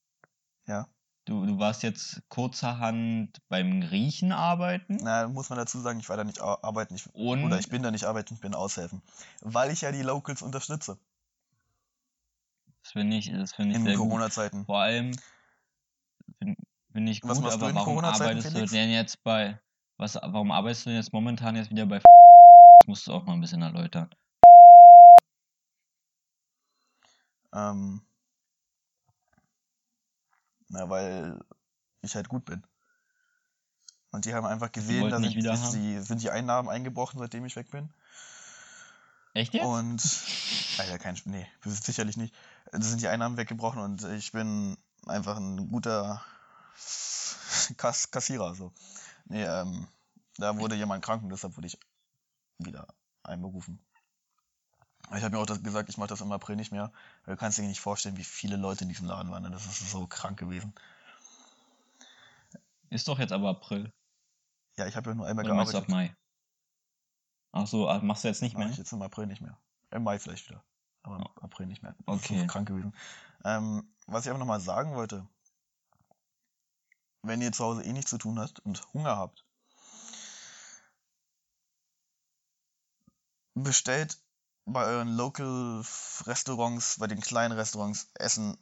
Ja. 0.67 0.87
du, 1.25 1.45
du 1.45 1.59
warst 1.59 1.83
jetzt 1.83 2.21
kurzerhand 2.29 3.39
beim 3.49 3.81
Griechen 3.81 4.31
arbeiten 4.31 4.97
Na, 5.01 5.27
muss 5.27 5.49
man 5.49 5.57
dazu 5.57 5.79
sagen, 5.79 5.99
ich 5.99 6.07
war 6.07 6.17
da 6.17 6.23
nicht 6.23 6.41
ar- 6.41 6.63
arbeiten. 6.63 6.95
Ich, 6.95 7.13
und 7.13 7.43
oder 7.43 7.59
ich 7.59 7.69
bin 7.69 7.83
da 7.83 7.91
nicht 7.91 8.05
arbeiten, 8.05 8.35
ich 8.35 8.41
bin 8.41 8.55
aushelfen. 8.55 9.01
Weil 9.41 9.71
ich 9.71 9.81
ja 9.81 9.91
die 9.91 10.01
Locals 10.03 10.41
unterstütze. 10.41 10.97
das 12.83 12.91
finde 12.93 13.17
ich, 13.17 13.31
das 13.31 13.53
finde 13.53 13.71
ich 13.71 13.77
In 13.79 13.85
sehr 13.85 13.97
gut. 13.97 14.07
Corona-Zeiten. 14.07 14.65
Vor 14.65 14.79
allem 14.79 15.11
finde 16.37 16.55
find 16.91 17.09
ich 17.09 17.21
gut, 17.21 17.37
du 17.37 17.49
aber 17.49 17.73
warum 17.75 17.99
arbeitest 17.99 18.47
du 18.47 18.51
Felix? 18.51 18.71
denn 18.71 18.89
jetzt 18.89 19.23
bei, 19.23 19.59
was, 19.97 20.15
warum 20.15 20.51
arbeitest 20.51 20.85
du 20.85 20.89
jetzt 20.91 21.13
momentan 21.13 21.55
jetzt 21.55 21.69
wieder 21.69 21.85
bei 21.85 21.97
Das 21.97 22.87
musst 22.87 23.07
du 23.07 23.13
auch 23.13 23.25
mal 23.25 23.33
ein 23.33 23.41
bisschen 23.41 23.61
erläutern. 23.61 24.09
Ähm, 27.53 28.01
na, 30.67 30.89
weil 30.89 31.39
ich 32.01 32.15
halt 32.15 32.27
gut 32.27 32.45
bin. 32.45 32.63
Und 34.11 34.25
die 34.25 34.33
haben 34.33 34.45
einfach 34.45 34.71
gesehen, 34.71 35.01
wollten 35.01 35.11
da 35.11 35.19
mich 35.19 35.33
sind, 35.33 35.37
wieder 35.37 35.71
die, 35.73 35.99
sind 35.99 36.21
die 36.21 36.29
Einnahmen 36.29 36.69
eingebrochen, 36.69 37.19
seitdem 37.19 37.45
ich 37.45 37.55
weg 37.55 37.69
bin. 37.69 37.93
Echt 39.33 39.53
jetzt? 39.53 39.65
Und, 39.65 40.01
Alter, 40.79 40.97
kein, 40.97 41.19
nee, 41.25 41.45
sicherlich 41.63 42.15
nicht. 42.15 42.33
Da 42.71 42.81
sind 42.81 43.01
die 43.01 43.09
Einnahmen 43.09 43.35
weggebrochen 43.35 43.81
und 43.81 44.03
ich 44.03 44.31
bin 44.31 44.77
einfach 45.07 45.37
ein 45.37 45.69
guter 45.69 46.23
Kass 47.77 48.11
Kassierer, 48.11 48.55
so. 48.55 48.71
Nee, 49.25 49.43
ähm, 49.43 49.87
da 50.37 50.57
wurde 50.57 50.75
jemand 50.75 51.03
krank 51.03 51.23
und 51.23 51.29
deshalb 51.29 51.55
wurde 51.57 51.67
ich 51.67 51.79
wieder 52.57 52.87
einberufen. 53.23 53.79
Ich 55.15 55.23
habe 55.23 55.35
mir 55.35 55.41
auch 55.41 55.45
das 55.45 55.61
gesagt, 55.61 55.89
ich 55.89 55.97
mache 55.97 56.09
das 56.09 56.21
im 56.21 56.31
April 56.31 56.55
nicht 56.55 56.71
mehr, 56.71 56.91
weil 57.25 57.35
du 57.35 57.39
kannst 57.39 57.57
dir 57.57 57.61
nicht 57.63 57.79
vorstellen, 57.79 58.17
wie 58.17 58.23
viele 58.23 58.57
Leute 58.57 58.83
in 58.83 58.89
diesem 58.89 59.07
Laden 59.07 59.31
waren. 59.31 59.43
ne? 59.43 59.51
Das 59.51 59.65
ist 59.65 59.91
so 59.91 60.07
krank 60.07 60.39
gewesen. 60.39 60.73
Ist 62.89 63.07
doch 63.07 63.19
jetzt 63.19 63.31
aber 63.31 63.49
April. 63.49 63.91
Ja, 64.77 64.87
ich 64.87 64.95
habe 64.95 65.09
ja 65.11 65.15
nur 65.15 65.27
einmal 65.27 65.45
Oder 65.45 65.53
du 65.55 65.59
ab 65.61 65.67
gearbeitet. 65.67 65.89
Mai? 65.89 66.15
Ach 67.51 67.67
so, 67.67 67.87
ah, 67.87 67.99
machst 67.99 68.23
du 68.23 68.27
jetzt 68.27 68.41
nicht 68.41 68.53
Mach 68.53 68.61
mehr? 68.63 68.69
ich 68.71 68.77
jetzt 68.77 68.91
im 68.91 69.01
April 69.01 69.27
nicht 69.27 69.41
mehr. 69.41 69.57
Im 69.91 70.03
Mai 70.03 70.19
vielleicht 70.19 70.49
wieder. 70.49 70.63
Aber 71.03 71.17
im 71.17 71.25
April 71.43 71.67
nicht 71.67 71.83
mehr. 71.83 71.93
Das 71.93 72.07
Oh. 72.07 72.13
Okay. 72.13 72.41
ist 72.41 72.47
krank 72.49 72.67
gewesen. 72.67 72.93
Ähm, 73.43 73.87
was 74.07 74.25
ich 74.25 74.29
aber 74.29 74.39
nochmal 74.39 74.59
sagen 74.59 74.95
wollte, 74.95 75.27
wenn 77.23 77.41
ihr 77.41 77.51
zu 77.51 77.63
Hause 77.63 77.83
eh 77.83 77.93
nichts 77.93 78.11
zu 78.11 78.17
tun 78.17 78.39
habt 78.39 78.59
und 78.59 78.81
Hunger 78.93 79.17
habt, 79.17 79.43
bestellt 83.55 84.19
bei 84.65 84.85
euren 84.85 85.15
Local 85.15 85.83
Restaurants, 86.25 86.97
bei 86.99 87.07
den 87.07 87.21
kleinen 87.21 87.53
Restaurants 87.57 88.09
Essen, 88.15 88.57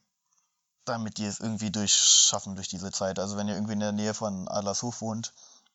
damit 0.85 1.17
die 1.17 1.25
es 1.25 1.39
irgendwie 1.39 1.71
durchschaffen 1.71 2.55
durch 2.55 2.67
diese 2.67 2.91
Zeit. 2.91 3.19
Also 3.19 3.37
wenn 3.37 3.47
ihr 3.47 3.55
irgendwie 3.55 3.73
in 3.73 3.79
der 3.79 3.91
Nähe 3.91 4.13
von 4.13 4.47
Adlershof 4.47 5.01
wohnt, 5.01 5.33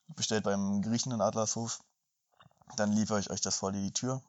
bestellt 0.09 0.45
beim 0.45 0.83
Griechen 0.83 1.13
in 1.13 1.21
Adlershof, 1.21 1.81
dann 2.77 2.93
liefere 2.93 3.21
ich 3.21 3.31
euch 3.31 3.41
das 3.41 3.57
vor 3.57 3.73
die 3.73 3.93
Tür. 3.93 4.23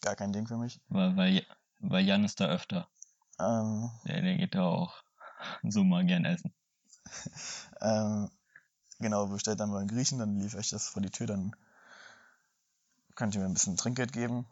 Gar 0.00 0.16
kein 0.16 0.32
Ding 0.32 0.46
für 0.46 0.56
mich. 0.56 0.80
Weil, 0.88 1.16
weil, 1.16 1.46
weil 1.80 2.04
Jan 2.04 2.24
ist 2.24 2.40
da 2.40 2.46
öfter. 2.46 2.88
Ähm, 3.40 3.90
Der, 4.04 4.20
der 4.22 4.36
geht 4.36 4.54
da 4.54 4.64
auch 4.64 4.94
so 5.62 5.84
mal 5.84 6.04
gern 6.06 6.24
essen. 6.24 6.52
ähm, 7.80 8.30
genau, 9.00 9.26
bestellt 9.28 9.60
dann 9.60 9.72
beim 9.72 9.88
Griechen, 9.88 10.18
dann 10.18 10.38
liefere 10.40 10.60
ich 10.62 10.70
das 10.70 10.88
vor 10.88 11.02
die 11.02 11.10
Tür, 11.10 11.26
dann 11.28 11.56
könnt 13.16 13.34
ihr 13.34 13.40
mir 13.40 13.46
ein 13.46 13.54
bisschen 13.54 13.76
Trinkgeld 13.76 14.12
geben. 14.12 14.46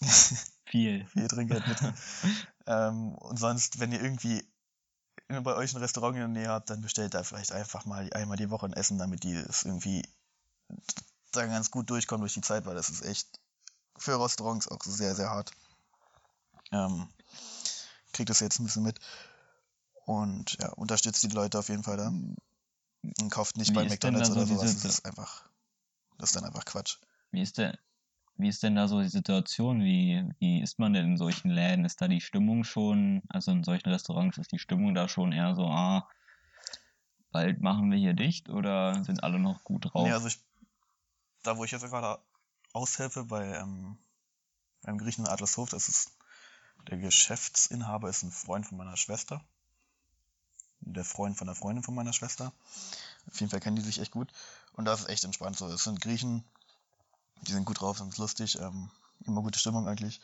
Viel. 0.66 1.06
Viel 1.06 1.28
Trinkgeld 1.28 1.66
mit. 1.66 1.78
ähm, 2.66 3.14
und 3.14 3.38
sonst, 3.38 3.80
wenn 3.80 3.92
ihr 3.92 4.02
irgendwie 4.02 4.44
bei 5.28 5.56
euch 5.56 5.74
ein 5.74 5.82
Restaurant 5.82 6.16
in 6.16 6.20
der 6.20 6.28
Nähe 6.28 6.48
habt, 6.48 6.70
dann 6.70 6.82
bestellt 6.82 7.14
da 7.14 7.22
vielleicht 7.24 7.52
einfach 7.52 7.84
mal 7.86 8.12
einmal 8.12 8.36
die 8.36 8.50
Woche 8.50 8.66
ein 8.66 8.72
Essen, 8.74 8.98
damit 8.98 9.24
die 9.24 9.34
es 9.34 9.64
irgendwie 9.64 10.04
da 11.32 11.46
ganz 11.46 11.70
gut 11.70 11.90
durchkommen 11.90 12.22
durch 12.22 12.34
die 12.34 12.40
Zeit, 12.40 12.64
weil 12.66 12.74
das 12.74 12.90
ist 12.90 13.04
echt 13.04 13.40
für 13.98 14.22
Restaurants 14.22 14.68
auch 14.68 14.82
sehr, 14.84 15.14
sehr 15.14 15.30
hart. 15.30 15.52
Ähm, 16.72 17.08
kriegt 18.12 18.30
das 18.30 18.40
jetzt 18.40 18.58
ein 18.58 18.64
bisschen 18.64 18.82
mit. 18.82 18.98
Und 20.04 20.56
ja, 20.60 20.70
unterstützt 20.70 21.22
die 21.22 21.28
Leute 21.28 21.58
auf 21.58 21.68
jeden 21.68 21.82
Fall 21.82 21.96
da. 21.96 22.08
Und 22.08 23.30
kauft 23.30 23.56
nicht 23.56 23.70
Wie 23.70 23.74
bei 23.74 23.82
denn 23.82 23.90
McDonalds 23.90 24.28
so 24.28 24.34
oder 24.34 24.46
sowas. 24.46 24.74
Das 24.74 24.84
ist 24.84 25.06
einfach, 25.06 25.48
das 26.18 26.30
ist 26.30 26.36
dann 26.36 26.44
einfach 26.44 26.64
Quatsch. 26.64 26.98
Wie 27.30 27.42
ist 27.42 27.58
der, 27.58 27.78
wie 28.36 28.48
ist 28.48 28.62
denn 28.62 28.74
da 28.74 28.88
so 28.88 29.00
die 29.00 29.08
Situation? 29.08 29.80
Wie, 29.80 30.24
wie 30.38 30.62
ist 30.62 30.78
man 30.78 30.92
denn 30.92 31.12
in 31.12 31.16
solchen 31.16 31.50
Läden? 31.50 31.84
Ist 31.84 32.00
da 32.00 32.08
die 32.08 32.20
Stimmung 32.20 32.64
schon, 32.64 33.22
also 33.28 33.50
in 33.50 33.64
solchen 33.64 33.88
Restaurants 33.88 34.38
ist 34.38 34.52
die 34.52 34.58
Stimmung 34.58 34.94
da 34.94 35.08
schon 35.08 35.32
eher 35.32 35.54
so, 35.54 35.66
ah, 35.66 36.08
bald 37.30 37.60
machen 37.60 37.90
wir 37.90 37.98
hier 37.98 38.14
dicht 38.14 38.48
oder 38.48 39.02
sind 39.04 39.22
alle 39.24 39.38
noch 39.38 39.64
gut 39.64 39.86
drauf? 39.86 40.06
Nee, 40.06 40.12
also 40.12 40.28
ich, 40.28 40.38
da 41.42 41.56
wo 41.56 41.64
ich 41.64 41.70
jetzt 41.70 41.82
gerade 41.82 42.22
aushelfe 42.72 43.24
bei 43.24 43.56
ähm, 43.56 43.98
beim 44.82 44.98
Griechen 44.98 45.26
Adlershof, 45.26 45.70
das 45.70 45.88
ist 45.88 46.12
der 46.88 46.98
Geschäftsinhaber 46.98 48.08
ist 48.08 48.22
ein 48.22 48.32
Freund 48.32 48.66
von 48.66 48.78
meiner 48.78 48.96
Schwester. 48.96 49.44
Der 50.80 51.04
Freund 51.04 51.38
von 51.38 51.46
der 51.46 51.54
Freundin 51.54 51.84
von 51.84 51.94
meiner 51.94 52.12
Schwester. 52.12 52.52
Auf 53.28 53.40
jeden 53.40 53.50
Fall 53.50 53.60
kennen 53.60 53.76
die 53.76 53.82
sich 53.82 54.00
echt 54.00 54.10
gut. 54.10 54.32
Und 54.72 54.84
das 54.84 55.00
ist 55.00 55.08
echt 55.08 55.24
entspannt 55.24 55.56
so. 55.56 55.66
Es 55.68 55.84
sind 55.84 56.00
Griechen, 56.00 56.44
die 57.42 57.52
sind 57.52 57.64
gut 57.64 57.80
drauf, 57.80 57.98
sind 57.98 58.16
lustig, 58.18 58.58
ähm, 58.60 58.90
immer 59.24 59.42
gute 59.42 59.58
Stimmung 59.58 59.86
eigentlich. 59.86 60.20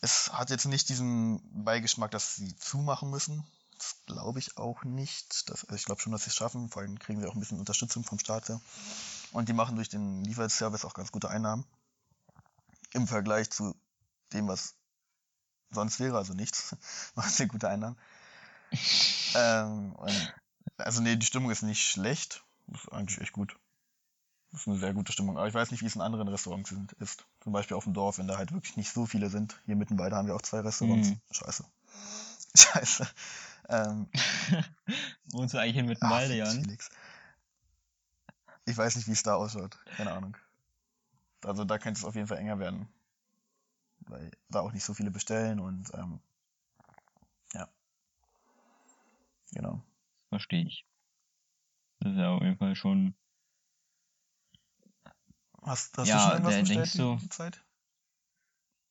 Es 0.00 0.32
hat 0.32 0.50
jetzt 0.50 0.66
nicht 0.66 0.88
diesen 0.88 1.42
Beigeschmack, 1.64 2.12
dass 2.12 2.36
sie 2.36 2.56
zumachen 2.56 3.10
müssen. 3.10 3.44
Das 3.78 3.96
glaube 4.06 4.38
ich 4.38 4.56
auch 4.56 4.84
nicht. 4.84 5.50
Das, 5.50 5.64
also 5.64 5.74
ich 5.74 5.84
glaube 5.84 6.00
schon, 6.00 6.12
dass 6.12 6.24
sie 6.24 6.30
es 6.30 6.36
schaffen. 6.36 6.68
Vor 6.68 6.82
allem 6.82 6.98
kriegen 6.98 7.20
sie 7.20 7.26
auch 7.26 7.34
ein 7.34 7.40
bisschen 7.40 7.58
Unterstützung 7.58 8.04
vom 8.04 8.18
Staat. 8.18 8.48
Ja. 8.48 8.60
Und 9.32 9.48
die 9.48 9.52
machen 9.52 9.76
durch 9.76 9.88
den 9.88 10.24
Lieferservice 10.24 10.84
auch 10.84 10.94
ganz 10.94 11.10
gute 11.10 11.30
Einnahmen. 11.30 11.64
Im 12.92 13.06
Vergleich 13.06 13.50
zu 13.50 13.74
dem, 14.32 14.48
was 14.48 14.74
sonst 15.70 16.00
wäre, 16.00 16.16
also 16.16 16.34
nichts, 16.34 16.76
machen 17.14 17.30
sie 17.30 17.46
gute 17.46 17.68
Einnahmen. 17.68 17.98
ähm, 19.34 19.96
also 20.76 21.02
nee, 21.02 21.16
die 21.16 21.26
Stimmung 21.26 21.50
ist 21.50 21.62
nicht 21.62 21.82
schlecht. 21.82 22.44
Das 22.66 22.82
ist 22.82 22.92
eigentlich 22.92 23.20
echt 23.20 23.32
gut. 23.32 23.56
Das 24.50 24.62
ist 24.62 24.68
eine 24.68 24.78
sehr 24.78 24.94
gute 24.94 25.12
Stimmung. 25.12 25.36
Aber 25.36 25.46
ich 25.46 25.54
weiß 25.54 25.70
nicht, 25.70 25.82
wie 25.82 25.86
es 25.86 25.94
in 25.94 26.00
anderen 26.00 26.28
Restaurants 26.28 26.74
ist. 26.98 27.26
Zum 27.40 27.52
Beispiel 27.52 27.76
auf 27.76 27.84
dem 27.84 27.92
Dorf, 27.94 28.18
wenn 28.18 28.28
da 28.28 28.38
halt 28.38 28.52
wirklich 28.52 28.76
nicht 28.76 28.92
so 28.92 29.06
viele 29.06 29.28
sind. 29.30 29.60
Hier 29.66 29.76
mitten 29.76 29.96
bei, 29.96 30.08
da 30.08 30.16
haben 30.16 30.26
wir 30.26 30.34
auch 30.34 30.42
zwei 30.42 30.60
Restaurants. 30.60 31.10
Mhm. 31.10 31.20
Scheiße. 31.30 31.64
Scheiße. 32.56 33.08
Ähm, 33.68 34.08
Wohnst 35.32 35.54
du 35.54 35.58
eigentlich 35.58 35.76
in 35.76 35.84
ach, 35.84 35.88
Mittenwalde, 35.90 36.36
Jan? 36.36 36.62
Felix. 36.62 36.88
Ich 38.64 38.76
weiß 38.76 38.96
nicht, 38.96 39.08
wie 39.08 39.12
es 39.12 39.22
da 39.22 39.34
ausschaut. 39.34 39.78
Keine 39.96 40.12
Ahnung. 40.12 40.36
Also 41.44 41.64
da 41.64 41.78
könnte 41.78 41.98
es 41.98 42.04
auf 42.04 42.14
jeden 42.14 42.26
Fall 42.26 42.38
enger 42.38 42.58
werden. 42.58 42.88
Weil 44.08 44.30
da 44.48 44.60
auch 44.60 44.72
nicht 44.72 44.84
so 44.84 44.94
viele 44.94 45.10
bestellen 45.10 45.60
und 45.60 45.92
ähm, 45.94 46.20
ja. 47.54 47.68
Genau. 49.52 49.82
Verstehe 50.30 50.64
ich. 50.64 50.86
Das 52.00 52.12
ist 52.12 52.18
ja 52.18 52.30
auf 52.30 52.42
jeden 52.42 52.58
Fall 52.58 52.74
schon. 52.74 53.14
Hast, 55.62 55.96
hast 55.98 56.08
Ja, 56.08 56.16
du 56.16 56.20
schon 56.20 56.32
irgendwas 56.32 56.58
bestellt 56.58 56.98
du- 56.98 57.14
die, 57.14 57.22
die 57.22 57.28
Zeit? 57.28 57.64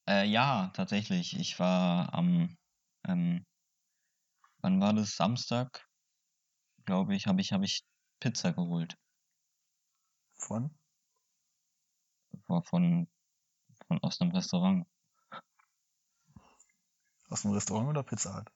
Äh, 0.08 0.26
ja, 0.26 0.72
tatsächlich. 0.74 1.38
Ich 1.40 1.60
war 1.60 2.14
am, 2.14 2.58
ähm, 3.06 3.46
wann 4.62 4.80
war 4.80 4.94
das? 4.94 5.16
Samstag, 5.16 5.88
glaube 6.86 7.16
ich, 7.16 7.28
habe 7.28 7.42
ich, 7.42 7.54
habe 7.54 7.66
ich 7.66 7.86
Pizza 8.20 8.52
geholt. 8.54 8.98
Von? 10.36 10.72
War 12.48 12.64
von, 12.64 13.08
von 13.88 14.00
aus 14.04 14.22
einem 14.22 14.32
Restaurant. 14.32 14.88
Aus 17.30 17.42
dem 17.42 17.52
Restaurant 17.52 17.90
oder 17.90 18.04
Pizza 18.04 18.38
Hut? 18.38 18.52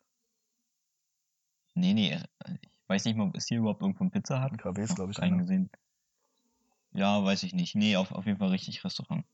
Nee, 1.74 1.94
nee, 1.94 2.20
ich 2.62 2.70
weiß 2.88 3.06
nicht 3.06 3.16
mal, 3.16 3.32
ist 3.34 3.48
hier 3.48 3.60
überhaupt 3.60 3.82
irgendwo 3.82 4.04
ein 4.04 4.12
Pizza 4.12 4.44
Hut? 4.44 4.52
Ein 4.52 4.58
KW 4.58 4.84
ist, 4.84 4.96
glaube 4.96 5.12
ich, 5.12 5.18
keinen 5.18 5.34
einer. 5.34 5.42
gesehen. 5.44 5.70
Ja, 6.94 7.24
weiß 7.24 7.44
ich 7.44 7.54
nicht. 7.54 7.76
Nee, 7.76 7.96
auf, 7.96 8.12
auf 8.12 8.26
jeden 8.26 8.40
Fall 8.40 8.50
richtig 8.50 8.84
Restaurant. 8.84 9.26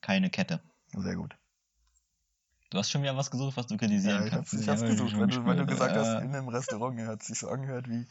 Keine 0.00 0.30
Kette. 0.30 0.62
Sehr 0.94 1.16
gut. 1.16 1.36
Du 2.70 2.78
hast 2.78 2.90
schon 2.90 3.02
wieder 3.02 3.16
was 3.16 3.32
gesucht, 3.32 3.56
was 3.56 3.66
du 3.66 3.76
kritisieren 3.76 4.20
Ja, 4.20 4.26
ich 4.26 4.32
hab's, 4.32 4.50
kannst. 4.50 4.62
ich 4.62 4.68
hab's 4.68 4.82
hab 4.82 4.88
gesucht, 4.88 5.18
weil 5.18 5.26
du, 5.26 5.44
weil 5.44 5.56
du 5.56 5.66
gesagt 5.66 5.96
hast, 5.96 6.06
Äh, 6.06 6.24
in 6.24 6.34
einem 6.34 6.48
Restaurant, 6.48 7.00
hat 7.00 7.22
sich 7.24 7.38
so 7.38 7.48
angehört 7.48 7.88
wie 7.88 8.06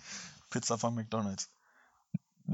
Pizza 0.49 0.77
von 0.77 0.95
McDonalds. 0.95 1.49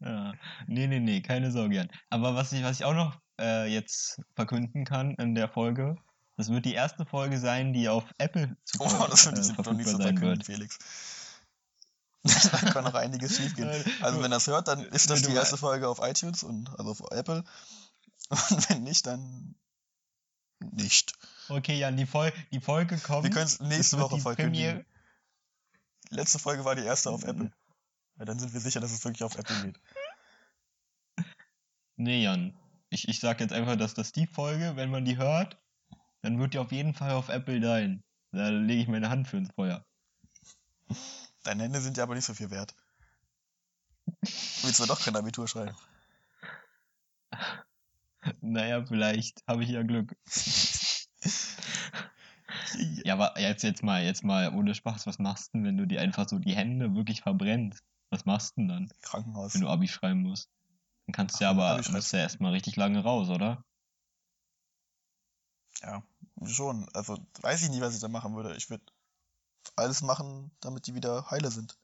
ja. 0.00 0.34
Nee, 0.66 0.86
nee, 0.88 1.00
nee, 1.00 1.22
keine 1.22 1.50
Sorge, 1.52 1.76
Jan. 1.76 1.88
Aber 2.10 2.34
was 2.34 2.52
ich, 2.52 2.62
was 2.64 2.80
ich 2.80 2.84
auch 2.84 2.94
noch 2.94 3.18
äh, 3.40 3.66
jetzt 3.66 4.20
verkünden 4.34 4.84
kann 4.84 5.14
in 5.14 5.34
der 5.34 5.48
Folge, 5.48 5.96
das 6.36 6.50
wird 6.50 6.66
die 6.66 6.74
erste 6.74 7.06
Folge 7.06 7.38
sein, 7.38 7.72
die 7.72 7.88
auf 7.88 8.04
Apple 8.18 8.56
zu 8.64 8.80
Oh, 8.80 9.06
das 9.10 9.26
ich 9.26 9.32
äh, 9.32 9.62
doch 9.62 9.72
nicht 9.72 9.88
so 9.88 9.96
verkünden, 9.96 10.20
wird. 10.20 10.46
Felix. 10.46 10.78
da 12.22 12.58
kann 12.72 12.84
noch 12.84 12.94
einiges 12.94 13.36
schiefgehen. 13.36 13.68
Äh, 13.68 13.84
Also 14.00 14.22
wenn 14.22 14.30
das 14.30 14.46
hört, 14.46 14.68
dann 14.68 14.80
ist 14.80 15.08
das 15.08 15.22
die 15.22 15.32
erste 15.32 15.56
Folge 15.56 15.88
auf 15.88 16.00
iTunes 16.02 16.42
und 16.42 16.68
also 16.78 16.90
auf 16.90 17.10
Apple. 17.10 17.44
Und 18.28 18.70
wenn 18.70 18.82
nicht, 18.82 19.06
dann 19.06 19.54
nicht. 20.60 21.12
Okay, 21.48 21.78
Jan, 21.78 21.96
die, 21.96 22.06
Fol 22.06 22.32
die 22.52 22.60
Folge 22.60 22.98
kommt. 22.98 23.24
Wir 23.24 23.30
können 23.30 23.46
es 23.46 23.60
nächste 23.60 23.98
wird 23.98 24.10
Woche. 24.10 24.50
Die 24.50 24.82
letzte 26.10 26.38
Folge 26.38 26.64
war 26.64 26.74
die 26.74 26.84
erste 26.84 27.10
auf 27.10 27.24
Apple. 27.24 27.50
Ja, 28.18 28.24
dann 28.24 28.38
sind 28.38 28.54
wir 28.54 28.60
sicher, 28.60 28.80
dass 28.80 28.92
es 28.92 29.04
wirklich 29.04 29.24
auf 29.24 29.36
Apple 29.36 29.54
geht. 29.62 29.78
Nee, 31.96 32.22
Jan. 32.22 32.58
Ich, 32.96 33.08
ich 33.08 33.20
sag 33.20 33.40
jetzt 33.40 33.52
einfach, 33.52 33.76
dass 33.76 33.92
das 33.92 34.12
die 34.12 34.26
Folge, 34.26 34.74
wenn 34.76 34.88
man 34.88 35.04
die 35.04 35.18
hört, 35.18 35.58
dann 36.22 36.38
wird 36.38 36.54
die 36.54 36.58
auf 36.58 36.72
jeden 36.72 36.94
Fall 36.94 37.10
auf 37.10 37.28
Apple 37.28 37.60
sein. 37.60 38.02
Da 38.32 38.48
lege 38.48 38.80
ich 38.80 38.88
meine 38.88 39.10
Hand 39.10 39.28
für 39.28 39.36
ins 39.36 39.52
Feuer. 39.52 39.84
Deine 41.44 41.64
Hände 41.64 41.82
sind 41.82 41.98
ja 41.98 42.04
aber 42.04 42.14
nicht 42.14 42.24
so 42.24 42.32
viel 42.32 42.50
wert. 42.50 42.74
Willst 44.22 44.80
du 44.80 44.86
doch 44.86 44.98
kein 45.04 45.14
Abitur 45.14 45.46
schreiben? 45.46 45.76
Naja, 48.40 48.82
vielleicht 48.86 49.46
habe 49.46 49.62
ich 49.62 49.68
ja 49.68 49.82
Glück. 49.82 50.16
Ja, 53.04 53.12
aber 53.12 53.38
jetzt, 53.38 53.62
jetzt 53.62 53.82
mal, 53.82 54.02
jetzt 54.04 54.24
mal 54.24 54.54
ohne 54.54 54.74
Spaß, 54.74 55.06
was 55.06 55.18
machst 55.18 55.52
du 55.52 55.58
denn, 55.58 55.66
wenn 55.66 55.76
du 55.76 55.86
dir 55.86 56.00
einfach 56.00 56.26
so 56.30 56.38
die 56.38 56.56
Hände 56.56 56.94
wirklich 56.94 57.20
verbrennst? 57.20 57.84
Was 58.08 58.24
machst 58.24 58.56
du 58.56 58.62
denn 58.62 58.68
dann, 58.68 58.92
Krankenhaus. 59.02 59.52
wenn 59.52 59.60
du 59.60 59.68
Abi 59.68 59.86
schreiben 59.86 60.22
musst? 60.22 60.48
Dann 61.06 61.12
kannst 61.12 61.40
du 61.40 61.44
ja 61.44 61.50
aber, 61.50 61.80
musst 61.90 62.12
ja 62.12 62.18
erstmal 62.18 62.52
richtig 62.52 62.76
lange 62.76 63.02
raus, 63.02 63.28
oder? 63.28 63.64
Ja, 65.82 66.02
schon. 66.44 66.88
Also 66.94 67.18
weiß 67.40 67.62
ich 67.62 67.70
nicht, 67.70 67.80
was 67.80 67.94
ich 67.94 68.00
da 68.00 68.08
machen 68.08 68.34
würde. 68.34 68.56
Ich 68.56 68.70
würde 68.70 68.84
alles 69.76 70.02
machen, 70.02 70.50
damit 70.60 70.86
die 70.86 70.94
wieder 70.94 71.30
heile 71.30 71.50
sind. 71.50 71.78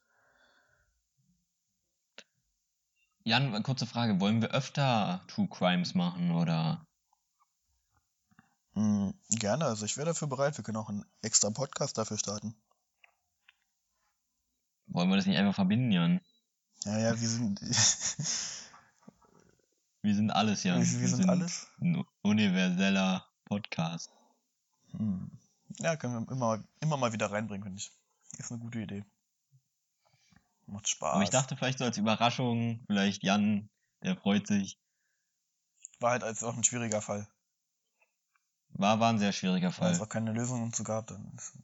Jan, 3.25 3.63
kurze 3.63 3.87
Frage, 3.87 4.19
wollen 4.19 4.43
wir 4.43 4.51
öfter 4.51 5.23
True 5.29 5.49
Crimes 5.49 5.95
machen 5.95 6.33
oder? 6.33 6.85
Hm, 8.75 9.15
gerne, 9.29 9.67
also 9.67 9.85
ich 9.85 9.97
wäre 9.97 10.07
dafür 10.07 10.27
bereit. 10.27 10.57
Wir 10.57 10.65
können 10.65 10.79
auch 10.79 10.89
einen 10.89 11.05
extra 11.21 11.51
Podcast 11.51 11.99
dafür 11.99 12.19
starten. 12.19 12.57
Wollen 14.87 15.11
wir 15.11 15.17
das 15.17 15.27
nicht 15.27 15.39
einfach 15.39 15.55
verbinden, 15.55 15.93
Jan? 15.93 16.21
Ja, 16.85 16.99
ja, 16.99 17.21
wir 17.21 17.29
sind. 17.29 17.61
Wir 20.03 20.17
sind 20.17 20.33
alles, 20.33 20.65
Jan. 20.65 20.81
wir, 20.81 21.01
wir 21.01 21.09
sind 21.09 21.29
alles. 21.29 21.69
ein 21.81 22.05
universeller 22.23 23.25
Podcast. 23.45 24.11
Hm. 24.91 25.31
Ja, 25.79 25.97
können 25.97 26.27
wir 26.27 26.33
immer, 26.33 26.65
immer 26.81 26.97
mal 26.97 27.13
wieder 27.13 27.31
reinbringen, 27.31 27.63
finde 27.63 27.79
ich. 27.79 27.93
Ist 28.39 28.51
eine 28.51 28.61
gute 28.61 28.81
Idee. 28.81 29.05
Macht 30.67 30.89
Spaß. 30.89 31.15
Aber 31.15 31.23
ich 31.23 31.31
dachte 31.31 31.57
vielleicht 31.57 31.79
so 31.79 31.85
als 31.85 31.99
Überraschung, 31.99 32.83
vielleicht 32.87 33.23
Jan, 33.23 33.71
der 34.03 34.17
freut 34.17 34.47
sich. 34.47 34.79
War 36.01 36.11
halt 36.13 36.25
als 36.25 36.43
auch 36.43 36.57
ein 36.57 36.65
schwieriger 36.65 37.01
Fall. 37.01 37.29
War, 38.71 38.99
war 38.99 39.11
ein 39.11 39.19
sehr 39.19 39.33
schwieriger 39.33 39.69
Weil 39.69 39.73
Fall. 39.73 39.93
es 39.93 40.01
auch 40.01 40.09
keine 40.09 40.33
Lösung 40.33 40.63
und 40.63 40.75
so 40.75 40.83
gab, 40.83 41.07
dann 41.07 41.33
ist. 41.37 41.57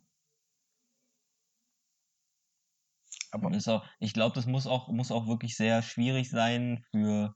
Aber 3.30 3.51
Ist 3.51 3.68
auch, 3.68 3.84
ich 3.99 4.14
glaube, 4.14 4.34
das 4.34 4.47
muss 4.47 4.66
auch, 4.66 4.89
muss 4.89 5.11
auch 5.11 5.26
wirklich 5.26 5.57
sehr 5.57 5.82
schwierig 5.82 6.30
sein 6.30 6.84
für. 6.93 7.34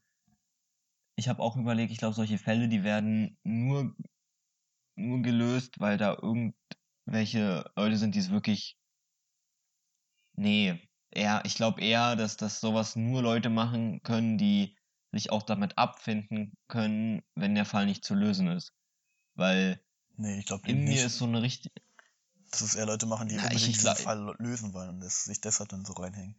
Ich 1.15 1.29
habe 1.29 1.43
auch 1.43 1.57
überlegt, 1.57 1.93
ich 1.93 1.99
glaube, 1.99 2.15
solche 2.15 2.39
Fälle, 2.39 2.69
die 2.69 2.85
werden 2.85 3.37
nur, 3.43 3.95
nur 4.95 5.23
gelöst, 5.23 5.79
weil 5.79 5.99
da 5.99 6.15
irgendwelche 6.21 7.71
Leute 7.77 7.97
sind, 7.97 8.15
die 8.15 8.19
es 8.21 8.31
wirklich. 8.31 8.77
Nee, 10.35 10.81
eher, 11.11 11.43
ich 11.45 11.55
glaube 11.55 11.81
eher, 11.83 12.17
dass 12.17 12.37
das 12.37 12.61
sowas 12.61 12.97
nur 12.97 13.23
Leute 13.23 13.51
machen 13.51 14.03
können, 14.03 14.39
die 14.39 14.77
sich 15.13 15.31
auch 15.31 15.43
damit 15.43 15.77
abfinden 15.77 16.55
können, 16.69 17.23
wenn 17.35 17.55
der 17.55 17.67
Fall 17.67 17.85
nicht 17.85 18.05
zu 18.05 18.15
lösen 18.15 18.49
ist. 18.49 18.73
Weil 19.35 19.81
nee, 20.17 20.39
ich 20.39 20.47
glaube 20.47 20.67
in 20.69 20.85
mir 20.85 21.05
ist 21.05 21.19
so 21.19 21.27
eine 21.27 21.43
richtig. 21.43 21.73
dass 22.51 22.63
es 22.63 22.75
eher 22.75 22.87
Leute 22.87 23.07
machen, 23.07 23.29
die 23.29 23.35
Ja, 23.35 23.43
unbedingt 23.43 23.63
ich- 23.63 23.73
diesen 23.75 23.83
glaub- 23.83 23.99
Fall 23.99 24.35
lösen 24.39 24.73
wollen 24.73 24.89
und 24.89 25.01
das, 25.01 25.25
sich 25.25 25.41
deshalb 25.41 25.69
dann 25.69 25.85
so 25.85 25.93
reinhängen. 25.93 26.37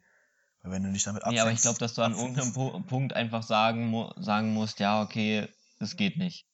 Weil 0.63 0.71
wenn 0.71 0.83
du 0.83 0.91
dich 0.91 1.03
damit 1.03 1.25
Nee, 1.27 1.39
aber 1.39 1.51
ich 1.51 1.61
glaube, 1.61 1.77
dass 1.79 1.93
du 1.93 2.01
an 2.01 2.13
abfindest- 2.13 2.21
irgendeinem 2.21 2.53
Pu 2.53 2.79
Punkt 2.83 3.13
einfach 3.13 3.43
sagen, 3.43 3.93
sagen 4.17 4.53
musst, 4.53 4.79
ja, 4.79 5.01
okay, 5.01 5.47
das 5.79 5.95
geht 5.97 6.17
nicht. 6.17 6.45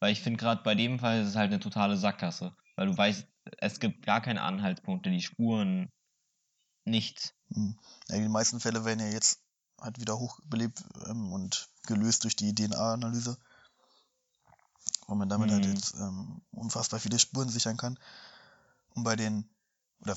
Weil 0.00 0.12
ich 0.12 0.20
finde 0.22 0.38
gerade 0.38 0.62
bei 0.62 0.74
dem 0.74 0.98
Fall 0.98 1.22
ist 1.22 1.28
es 1.28 1.36
halt 1.36 1.52
eine 1.52 1.60
totale 1.60 1.96
Sackgasse. 1.96 2.54
Weil 2.76 2.86
du 2.86 2.96
weißt, 2.96 3.26
es 3.58 3.80
gibt 3.80 4.04
gar 4.04 4.20
keine 4.20 4.42
Anhaltspunkte, 4.42 5.10
die 5.10 5.22
Spuren, 5.22 5.90
nichts. 6.84 7.34
Hm. 7.52 7.78
Ja, 8.08 8.18
die 8.18 8.28
meisten 8.28 8.60
Fälle 8.60 8.84
werden 8.84 9.00
ja 9.00 9.08
jetzt 9.08 9.40
halt 9.80 10.00
wieder 10.00 10.18
hochbelebt 10.18 10.82
ähm, 11.06 11.32
und 11.32 11.68
gelöst 11.86 12.24
durch 12.24 12.36
die 12.36 12.54
DNA-Analyse. 12.54 13.38
Wo 15.06 15.14
man 15.14 15.28
damit 15.28 15.50
halt 15.50 15.64
Mhm. 15.64 15.72
jetzt 15.72 15.94
ähm, 15.94 16.40
unfassbar 16.52 17.00
viele 17.00 17.18
Spuren 17.18 17.48
sichern 17.48 17.76
kann. 17.76 17.98
Und 18.94 19.04
bei 19.04 19.14
den, 19.16 19.48
oder 20.00 20.16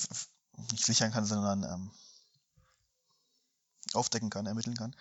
nicht 0.72 0.86
sichern 0.86 1.11
kann, 1.11 1.26
sondern 1.26 1.63
ähm, 1.63 1.91
aufdecken 3.93 4.29
kann, 4.29 4.45
ermitteln 4.45 4.77
kann. 4.77 4.95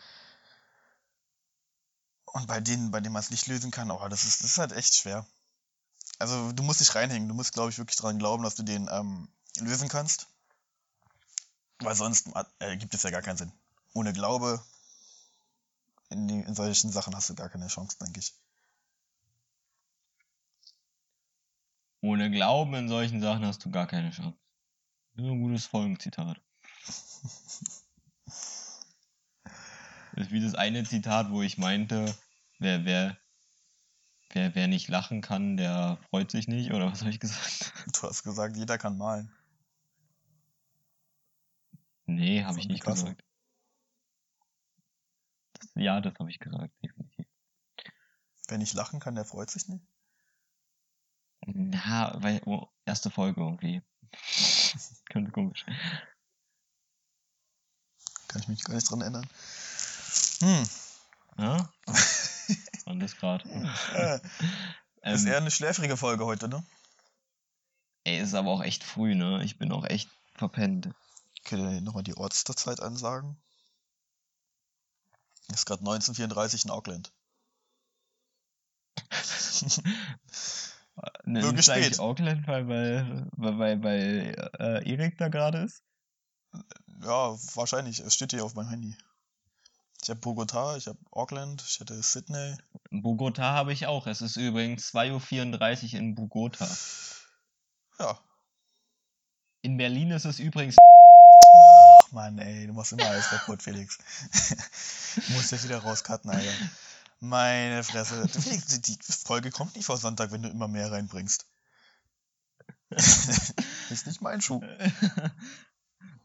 Und 2.26 2.46
bei 2.46 2.60
denen, 2.60 2.90
bei 2.90 3.00
denen 3.00 3.12
man 3.12 3.22
es 3.22 3.30
nicht 3.30 3.46
lösen 3.46 3.70
kann, 3.70 3.90
oh, 3.90 4.08
das 4.08 4.24
ist, 4.24 4.42
das 4.42 4.52
ist 4.52 4.58
halt 4.58 4.72
echt 4.72 4.94
schwer. 4.94 5.26
Also 6.18 6.52
du 6.52 6.62
musst 6.62 6.80
dich 6.80 6.94
reinhängen, 6.94 7.28
du 7.28 7.34
musst, 7.34 7.52
glaube 7.52 7.70
ich, 7.70 7.78
wirklich 7.78 7.96
daran 7.96 8.18
glauben, 8.18 8.42
dass 8.42 8.54
du 8.54 8.62
den 8.62 8.88
ähm, 8.90 9.28
lösen 9.60 9.88
kannst. 9.88 10.26
Weil 11.80 11.94
sonst 11.94 12.28
äh, 12.58 12.76
gibt 12.76 12.94
es 12.94 13.02
ja 13.02 13.10
gar 13.10 13.22
keinen 13.22 13.36
Sinn. 13.36 13.52
Ohne 13.94 14.12
Glaube 14.12 14.62
in, 16.10 16.26
die, 16.26 16.40
in 16.40 16.54
solchen 16.54 16.90
Sachen 16.90 17.14
hast 17.14 17.30
du 17.30 17.34
gar 17.34 17.48
keine 17.48 17.68
Chance, 17.68 17.98
denke 17.98 18.20
ich. 18.20 18.34
Ohne 22.00 22.30
Glauben 22.30 22.74
in 22.74 22.88
solchen 22.88 23.20
Sachen 23.20 23.44
hast 23.44 23.64
du 23.64 23.70
gar 23.70 23.86
keine 23.86 24.10
Chance. 24.10 24.36
Ist 25.14 25.24
ein 25.24 25.40
gutes 25.40 25.66
Folgenzitat. 25.66 26.40
Das 30.18 30.26
ist 30.26 30.32
wie 30.32 30.40
das 30.40 30.56
eine 30.56 30.82
Zitat, 30.82 31.30
wo 31.30 31.42
ich 31.42 31.58
meinte, 31.58 32.12
wer, 32.58 32.84
wer, 32.84 33.16
wer, 34.30 34.52
wer 34.56 34.66
nicht 34.66 34.88
lachen 34.88 35.20
kann, 35.20 35.56
der 35.56 35.96
freut 36.10 36.32
sich 36.32 36.48
nicht, 36.48 36.72
oder 36.72 36.90
was 36.90 37.02
habe 37.02 37.10
ich 37.10 37.20
gesagt? 37.20 37.72
Du 37.92 38.02
hast 38.02 38.24
gesagt, 38.24 38.56
jeder 38.56 38.78
kann 38.78 38.98
malen. 38.98 39.32
Nee, 42.06 42.42
habe 42.42 42.58
ich 42.58 42.66
nicht 42.66 42.82
Picasso. 42.82 43.04
gesagt. 43.04 43.24
Das, 45.52 45.70
ja, 45.76 46.00
das 46.00 46.14
habe 46.18 46.30
ich 46.30 46.40
gesagt, 46.40 46.74
definitiv. 46.82 47.26
Wer 48.48 48.58
nicht 48.58 48.74
lachen 48.74 48.98
kann, 48.98 49.14
der 49.14 49.24
freut 49.24 49.50
sich 49.50 49.68
nicht. 49.68 49.86
Na, 51.46 52.20
weil, 52.20 52.42
oh, 52.44 52.66
erste 52.86 53.10
Folge 53.10 53.40
irgendwie. 53.40 53.82
Könnte 55.10 55.30
komisch. 55.30 55.64
Kann 58.26 58.42
ich 58.42 58.48
mich 58.48 58.64
gar 58.64 58.74
nicht 58.74 58.90
dran 58.90 59.02
erinnern. 59.02 59.28
Hm, 60.40 60.68
Ja? 61.38 61.72
das 62.98 63.16
gerade. 63.16 63.48
Äh, 63.94 64.16
ist 65.12 65.22
Ähm, 65.24 65.26
eher 65.26 65.36
eine 65.36 65.50
schläfrige 65.50 65.96
Folge 65.96 66.24
heute, 66.24 66.48
ne? 66.48 66.64
ey, 68.04 68.20
ist 68.20 68.34
aber 68.34 68.50
auch 68.50 68.62
echt 68.62 68.84
früh, 68.84 69.14
ne? 69.14 69.42
Ich 69.44 69.58
bin 69.58 69.70
auch 69.72 69.84
echt 69.84 70.08
verpennt. 70.34 70.88
Könnt 71.44 71.62
ihr 71.62 71.80
nochmal 71.80 72.02
die 72.02 72.16
Ortszeit 72.16 72.80
ansagen? 72.80 73.36
Ist 75.48 75.66
gerade 75.66 75.80
1934 75.80 76.64
in 76.64 76.70
Auckland. 76.70 77.12
Ne, 81.24 81.40
Nur 81.42 81.54
ist 81.54 81.68
eigentlich. 81.68 82.00
Auckland, 82.00 82.46
weil, 82.48 82.66
weil, 82.68 83.28
weil, 83.36 83.58
weil, 83.58 83.82
weil 83.82 84.50
äh, 84.58 84.90
Erik 84.90 85.16
da 85.18 85.28
gerade 85.28 85.58
ist? 85.58 85.84
Ja, 87.02 87.36
wahrscheinlich. 87.54 88.00
Es 88.00 88.14
steht 88.14 88.32
hier 88.32 88.44
auf 88.44 88.54
meinem 88.54 88.70
Handy. 88.70 88.96
Ich 90.02 90.10
habe 90.10 90.20
Bogota, 90.20 90.76
ich 90.76 90.86
habe 90.86 90.98
Auckland, 91.10 91.64
ich 91.66 91.80
hatte 91.80 92.00
Sydney. 92.02 92.56
Bogota 92.90 93.42
habe 93.42 93.72
ich 93.72 93.86
auch. 93.86 94.06
Es 94.06 94.20
ist 94.20 94.36
übrigens 94.36 94.94
2.34 94.94 95.92
Uhr 95.92 95.98
in 95.98 96.14
Bogota. 96.14 96.68
Ja. 97.98 98.18
In 99.62 99.76
Berlin 99.76 100.12
ist 100.12 100.24
es 100.24 100.38
übrigens. 100.38 100.76
Ach 100.80 102.12
Mann, 102.12 102.38
ey, 102.38 102.66
du 102.66 102.72
machst 102.72 102.92
immer 102.92 103.06
alles 103.06 103.28
kaputt, 103.28 103.62
Felix. 103.62 103.98
du 105.26 105.32
musst 105.32 105.52
jetzt 105.52 105.64
wieder 105.64 105.78
rauscutten, 105.78 106.30
Alter. 106.30 106.52
Meine 107.20 107.82
Fresse. 107.82 108.28
Felix, 108.28 108.66
die, 108.80 108.96
die 108.96 109.12
Folge 109.12 109.50
kommt 109.50 109.74
nicht 109.74 109.86
vor 109.86 109.96
Sonntag, 109.96 110.30
wenn 110.30 110.42
du 110.42 110.48
immer 110.48 110.68
mehr 110.68 110.92
reinbringst. 110.92 111.46
ist 112.90 114.06
nicht 114.06 114.22
mein 114.22 114.40
Schuh. 114.40 114.62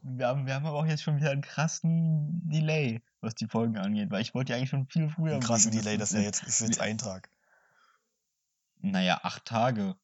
wir, 0.04 0.28
haben, 0.28 0.46
wir 0.46 0.54
haben 0.54 0.66
aber 0.66 0.78
auch 0.78 0.86
jetzt 0.86 1.02
schon 1.02 1.16
wieder 1.16 1.30
einen 1.30 1.42
krassen 1.42 2.48
Delay, 2.48 3.02
was 3.20 3.34
die 3.34 3.46
Folgen 3.46 3.78
angeht, 3.78 4.10
weil 4.10 4.20
ich 4.20 4.34
wollte 4.34 4.52
ja 4.52 4.58
eigentlich 4.58 4.70
schon 4.70 4.86
viel 4.86 5.08
früher. 5.08 5.34
Ein 5.34 5.40
krassen. 5.40 5.72
Delay, 5.72 5.96
das 5.96 6.12
ist 6.12 6.18
ja 6.18 6.22
jetzt, 6.22 6.42
ist 6.42 6.60
jetzt 6.60 6.80
ein 6.80 6.98
Tag. 6.98 7.30
Naja, 8.80 9.20
acht 9.22 9.44
Tage. 9.46 9.96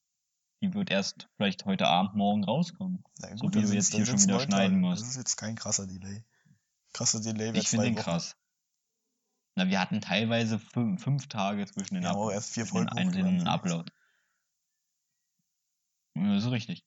Die 0.62 0.74
wird 0.74 0.90
erst 0.90 1.28
vielleicht 1.36 1.64
heute 1.64 1.86
Abend, 1.86 2.14
morgen 2.14 2.44
rauskommen. 2.44 3.05
Na 3.18 3.36
So 3.36 3.53
wie 3.53 3.62
du 3.62 3.72
jetzt 3.72 3.94
hier 3.94 4.07
schon 4.07 4.20
wieder 4.20 4.40
schneiden 4.40 4.80
musst. 4.80 5.03
Das 5.03 5.11
ist 5.11 5.16
jetzt 5.16 5.36
kein 5.36 5.55
krasser 5.55 5.86
Delay. 5.86 6.24
Krasser 6.92 7.20
Delay 7.20 7.53
wäre 7.53 7.59
Ich 7.59 7.68
finde 7.68 7.86
den 7.86 7.96
Wochen. 7.96 8.05
krass. 8.05 8.36
Na, 9.55 9.68
wir 9.68 9.80
hatten 9.80 10.01
teilweise 10.01 10.59
fünf, 10.59 11.03
fünf 11.03 11.28
Tage 11.28 11.66
zwischen 11.66 11.94
den, 11.96 12.07
Up 12.07 12.16
auch 12.16 12.30
erst 12.30 12.55
vier 12.55 12.64
zwischen 12.64 12.86
den 12.86 12.88
Folgen 12.88 13.07
einzelnen 13.07 13.34
hochgeladen. 13.40 13.48
Upload. 13.48 13.92
Ja, 16.14 16.34
Das 16.34 16.44
ist 16.44 16.51
richtig. 16.51 16.84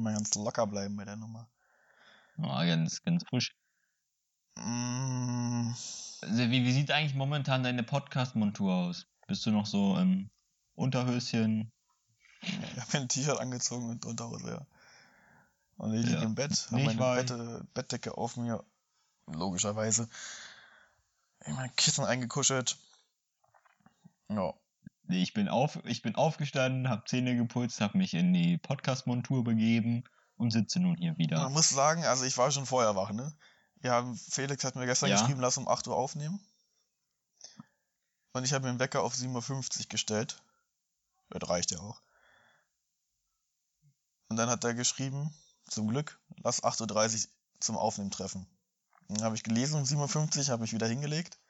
Mal 0.00 0.14
ganz 0.14 0.34
locker 0.34 0.66
bleiben 0.66 0.96
bei 0.96 1.04
der 1.04 1.16
Nummer. 1.16 1.48
Ja, 2.36 2.64
ganz, 2.64 3.02
ganz 3.02 3.24
frisch. 3.28 3.54
Mm, 4.56 5.72
Also, 6.22 6.50
wie, 6.50 6.64
wie 6.64 6.72
sieht 6.72 6.90
eigentlich 6.90 7.14
momentan 7.14 7.62
deine 7.62 7.82
Podcast-Montur 7.82 8.72
aus? 8.74 9.06
Bist 9.26 9.46
du 9.46 9.50
noch 9.50 9.66
so 9.66 9.96
im 9.98 10.30
Unterhöschen? 10.74 11.70
Ich 12.42 12.52
habe 12.80 12.86
mir 12.94 13.00
ein 13.02 13.08
T-Shirt 13.08 13.38
angezogen 13.38 13.90
und 13.90 14.04
Unterhose, 14.06 14.50
ja. 14.50 14.66
Und 15.76 15.94
ich 15.94 16.04
liege 16.04 16.18
Ja. 16.18 16.22
im 16.22 16.34
Bett, 16.34 16.68
habe 16.70 16.80
ich 16.80 16.96
meine 16.96 17.20
Bette, 17.22 17.66
Bettdecke 17.74 18.16
auf 18.16 18.36
mir, 18.36 18.64
logischerweise. 19.26 20.08
In 21.44 21.54
mein 21.54 21.74
Kissen 21.76 22.04
eingekuschelt. 22.04 22.76
Ja, 24.28 24.54
Nee, 25.10 25.24
ich 25.24 25.34
bin, 25.34 25.48
auf, 25.48 25.76
ich 25.86 26.02
bin 26.02 26.14
aufgestanden, 26.14 26.88
hab 26.88 27.08
Zähne 27.08 27.34
geputzt, 27.34 27.80
hab 27.80 27.96
mich 27.96 28.14
in 28.14 28.32
die 28.32 28.58
Podcast-Montur 28.58 29.42
begeben 29.42 30.04
und 30.36 30.52
sitze 30.52 30.78
nun 30.78 30.96
hier 30.96 31.18
wieder. 31.18 31.42
man 31.42 31.52
muss 31.52 31.68
sagen, 31.68 32.04
also 32.04 32.22
ich 32.22 32.38
war 32.38 32.52
schon 32.52 32.64
vorher 32.64 32.94
wach, 32.94 33.10
ne? 33.10 33.36
Wir 33.80 33.90
haben, 33.90 34.16
Felix 34.16 34.62
hat 34.62 34.76
mir 34.76 34.86
gestern 34.86 35.10
Ja. 35.10 35.20
geschrieben, 35.20 35.40
lass 35.40 35.58
um 35.58 35.66
8 35.66 35.88
Uhr 35.88 35.96
aufnehmen. 35.96 36.38
Und 38.34 38.44
ich 38.44 38.52
habe 38.52 38.64
mir 38.64 38.72
den 38.72 38.78
Wecker 38.78 39.02
auf 39.02 39.14
7.50 39.14 39.80
Uhr 39.80 39.88
gestellt. 39.88 40.44
Das 41.28 41.50
reicht 41.50 41.72
ja 41.72 41.80
auch. 41.80 42.00
Und 44.28 44.36
dann 44.36 44.48
hat 44.48 44.62
er 44.62 44.74
geschrieben, 44.74 45.34
zum 45.66 45.88
Glück, 45.88 46.20
lass 46.36 46.62
8.30 46.62 47.24
Uhr 47.24 47.30
zum 47.58 47.76
Aufnehmen 47.76 48.12
treffen. 48.12 48.46
Dann 49.08 49.24
habe 49.24 49.34
ich 49.34 49.42
gelesen 49.42 49.74
um 49.74 49.82
7.50 49.82 50.38
Uhr, 50.38 50.48
habe 50.50 50.62
mich 50.62 50.72
wieder 50.72 50.86
hingelegt. 50.86 51.40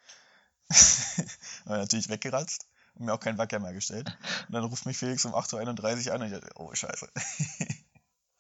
Aber 1.67 1.77
natürlich 1.77 2.09
weggeratzt 2.09 2.70
mir 3.01 3.13
auch 3.15 3.21
keinen 3.21 3.39
Wecker 3.39 3.59
mehr 3.59 3.73
gestellt. 3.73 4.17
Und 4.49 4.55
dann 4.55 4.65
ruft 4.65 4.87
mich 4.87 4.97
Felix 4.97 5.25
um 5.25 5.35
8.31 5.35 6.07
Uhr 6.09 6.15
an 6.15 6.21
und 6.23 6.27
ich 6.29 6.33
dachte, 6.35 6.51
oh 6.57 6.75
scheiße. 6.75 7.09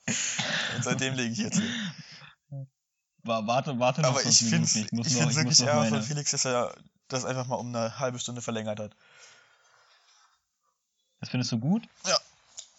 und 0.76 0.84
seitdem 0.84 1.14
lege 1.14 1.32
ich 1.32 1.38
jetzt 1.38 1.58
hier. 1.58 1.70
Wa- 3.22 3.46
Warte, 3.46 3.78
warte 3.78 4.02
Aber 4.04 4.24
ich 4.24 4.38
finde 4.38 4.66
Ich 4.66 4.92
muss 4.92 5.06
ich 5.08 5.20
noch, 5.20 5.30
ich 5.30 5.36
wirklich 5.36 5.60
eher 5.60 5.84
von 5.84 6.02
Felix, 6.02 6.30
dass 6.30 6.44
er 6.46 6.74
das 7.08 7.24
einfach 7.24 7.46
mal 7.46 7.56
um 7.56 7.74
eine 7.74 7.98
halbe 7.98 8.18
Stunde 8.18 8.40
verlängert 8.42 8.80
hat. 8.80 8.96
Das 11.20 11.28
findest 11.28 11.52
du 11.52 11.58
gut? 11.58 11.86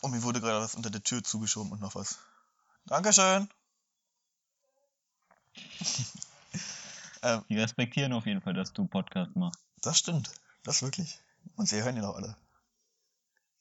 Und 0.02 0.12
mir 0.12 0.24
wurde 0.24 0.42
gerade 0.42 0.60
was 0.64 0.74
unter 0.74 0.90
der 0.90 1.04
Tür 1.04 1.24
zugeschoben 1.24 1.72
und 1.72 1.80
noch 1.80 1.94
was. 1.94 2.18
Dankeschön. 2.86 3.48
ähm, 7.22 7.44
Die 7.50 7.60
respektieren 7.60 8.14
auf 8.14 8.26
jeden 8.26 8.42
Fall, 8.42 8.54
dass 8.56 8.74
du 8.74 8.88
Podcast 8.88 9.36
machst. 9.36 9.60
das 9.82 10.00
stimmt. 10.00 10.32
Das 10.64 10.82
wirklich. 10.82 11.20
Und 11.56 11.68
sie 11.68 11.82
hören 11.84 11.98
ihn 11.98 12.04
auch 12.06 12.16
alle. 12.16 12.36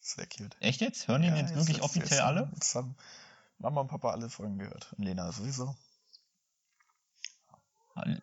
Sehr 0.01 0.27
cute. 0.27 0.57
Echt 0.61 0.81
jetzt? 0.81 1.09
Hören 1.09 1.23
den 1.23 1.35
Ja, 1.35 1.43
jetzt 1.43 1.55
wirklich 1.55 1.77
jetzt- 1.77 1.85
offiziell 1.85 2.19
jetzt, 2.19 2.21
alle? 2.21 2.51
Jetzt 2.55 2.75
haben 2.75 2.97
Mama 3.59 3.83
und 3.83 3.89
Papa 3.89 4.11
alle 4.13 4.31
Folgen 4.31 4.59
gehört. 4.59 4.93
Und 4.95 5.05
Lena 5.05 5.31
sowieso. 5.33 5.77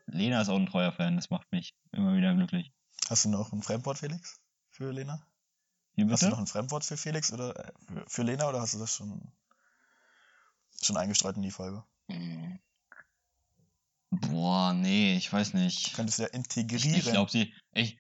Lena 0.08 0.42
ist 0.42 0.50
auch 0.50 0.56
ein 0.56 0.66
treuer 0.66 0.92
Fan, 0.92 1.16
das 1.18 1.30
macht 1.30 1.52
mich 1.52 1.76
immer 1.92 2.16
wieder 2.16 2.34
glücklich. 2.34 2.74
Hast 3.10 3.26
du 3.26 3.30
noch 3.30 3.52
ein 3.54 3.62
Fremdwort, 3.62 4.00
Felix? 4.00 4.40
Für 4.70 4.92
Lena? 4.92 5.22
Hast 6.10 6.24
du 6.24 6.30
noch 6.30 6.40
ein 6.40 6.48
Fremdwort 6.48 6.84
für 6.86 6.98
Felix 6.98 7.32
oder 7.32 7.56
äh, 7.58 7.72
für, 7.88 8.06
für 8.08 8.24
Lena 8.24 8.48
oder 8.50 8.62
hast 8.62 8.74
du 8.74 8.80
das 8.80 8.94
schon, 8.96 9.32
schon 10.82 10.98
eingestreut 10.98 11.36
in 11.36 11.42
die 11.44 11.52
Folge? 11.52 11.84
Boah, 14.10 14.74
nee, 14.74 15.16
ich 15.18 15.32
weiß 15.32 15.54
nicht. 15.54 15.94
Könntest 15.96 16.20
du 16.20 16.24
ja 16.24 16.30
Ich, 16.30 16.36
integrieren. 16.36 16.96
ich 17.00 17.06
glaube, 17.06 17.30
sie, 17.32 17.54
ich, 17.74 18.00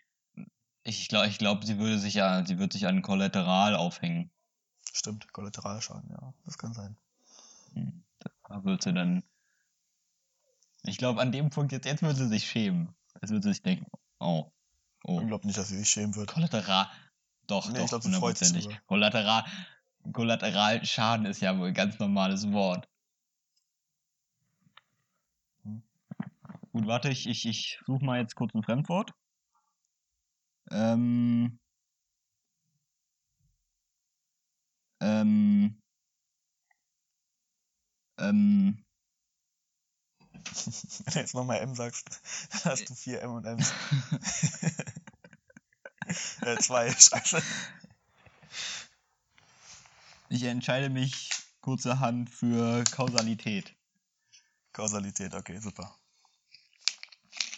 ich 0.87 1.09
glaube, 1.09 1.27
ich 1.27 1.37
glaub, 1.37 1.65
sie 1.65 1.77
würde 1.79 1.99
sich 1.99 2.13
ja, 2.13 2.45
sie 2.45 2.59
wird 2.59 2.71
sich 2.71 2.87
an 2.87 3.01
Kollateral 3.01 3.75
aufhängen. 3.75 4.31
Stimmt, 4.93 5.31
Kollateralschaden, 5.33 6.09
ja. 6.09 6.33
Das 6.45 6.57
kann 6.57 6.73
sein. 6.73 6.97
Hm, 7.73 8.03
Da 8.47 8.63
wird 8.63 8.83
sie 8.83 8.93
dann, 8.93 9.23
ich 10.83 10.97
glaube, 10.97 11.19
an 11.21 11.33
dem 11.33 11.49
Punkt 11.49 11.73
jetzt, 11.73 11.85
jetzt 11.85 12.03
wird 12.03 12.15
sie 12.15 12.29
sich 12.29 12.47
schämen. 12.47 12.95
Jetzt 13.21 13.31
wird 13.31 13.43
sie 13.43 13.49
sich 13.49 13.61
denken, 13.61 13.85
oh, 14.19 14.49
oh, 15.03 15.19
Ich 15.19 15.27
glaube 15.27 15.45
nicht, 15.45 15.57
dass 15.57 15.67
sie 15.67 15.77
sich 15.77 15.89
schämen 15.89 16.15
wird. 16.15 16.29
Kollateral, 16.29 16.87
doch, 17.47 17.69
Nee, 17.69 17.83
ich 17.83 17.89
doch, 17.89 17.99
glaub, 17.99 18.13
freut 18.15 18.37
sich 18.37 18.47
hundertprozentig. 18.49 18.87
Kollateral, 18.87 19.43
Kollateralschaden 20.13 21.25
ist 21.25 21.41
ja 21.41 21.57
wohl 21.59 21.67
ein 21.67 21.73
ganz 21.73 21.99
normales 21.99 22.49
Wort. 22.53 22.87
Hm. 25.63 25.83
Gut, 26.71 26.87
warte, 26.87 27.09
ich, 27.09 27.27
ich, 27.27 27.45
ich 27.45 27.79
suche 27.85 28.05
mal 28.05 28.21
jetzt 28.21 28.35
kurz 28.35 28.53
ein 28.55 28.63
Fremdwort. 28.63 29.11
Ähm, 30.71 31.59
ähm, 34.99 35.81
ähm, 38.19 38.83
Wenn 40.55 41.05
du 41.13 41.19
jetzt 41.19 41.33
nochmal 41.33 41.59
M 41.59 41.75
sagst, 41.75 42.21
dann 42.51 42.71
hast 42.71 42.89
du 42.89 42.95
vier 42.95 43.21
M 43.21 43.33
und 43.33 43.45
M's. 43.45 43.73
äh, 46.41 46.57
zwei, 46.57 46.91
scheiße. 46.91 47.41
ich 50.29 50.43
entscheide 50.43 50.89
mich 50.89 51.29
kurzerhand 51.61 52.29
für 52.29 52.83
Kausalität. 52.91 53.75
Kausalität, 54.73 55.33
okay, 55.33 55.59
super. 55.59 55.97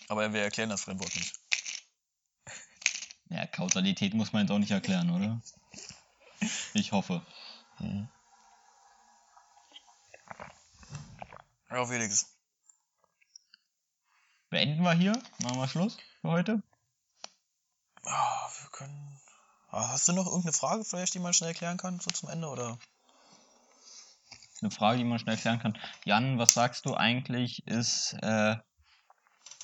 Aber 0.07 0.31
wir 0.33 0.41
erklären 0.41 0.69
das 0.69 0.81
Fremdwort 0.81 1.15
nicht. 1.15 1.38
Ja, 3.29 3.45
Kausalität 3.45 4.13
muss 4.13 4.33
man 4.33 4.43
jetzt 4.43 4.51
auch 4.51 4.59
nicht 4.59 4.71
erklären, 4.71 5.09
oder? 5.11 5.41
Ich 6.73 6.91
hoffe. 6.91 7.25
Mhm. 7.79 8.07
Ja, 11.69 11.85
Felix. 11.85 12.25
Beenden 14.49 14.81
wir 14.81 14.93
hier? 14.93 15.13
Machen 15.43 15.57
wir 15.57 15.67
Schluss 15.67 15.97
für 16.21 16.29
heute? 16.29 16.63
Ah, 18.03 18.49
wir 18.61 18.69
können. 18.71 19.19
Ah, 19.69 19.89
hast 19.89 20.07
du 20.07 20.13
noch 20.13 20.25
irgendeine 20.25 20.53
Frage 20.53 20.83
vielleicht, 20.83 21.13
die 21.13 21.19
man 21.19 21.33
schnell 21.33 21.49
erklären 21.49 21.77
kann, 21.77 21.99
so 21.99 22.09
zum 22.09 22.29
Ende, 22.29 22.47
oder? 22.47 22.79
Eine 24.61 24.71
Frage, 24.71 24.97
die 24.97 25.03
man 25.03 25.19
schnell 25.19 25.37
klären 25.37 25.59
kann. 25.59 25.77
Jan, 26.03 26.39
was 26.39 26.55
sagst 26.55 26.85
du 26.85 26.95
eigentlich 26.95 27.65
ist, 27.67 28.13
äh, 28.21 28.57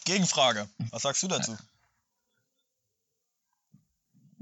Gegenfrage. 0.05 0.69
Was 0.91 1.01
sagst 1.01 1.23
du 1.23 1.27
dazu? 1.27 1.57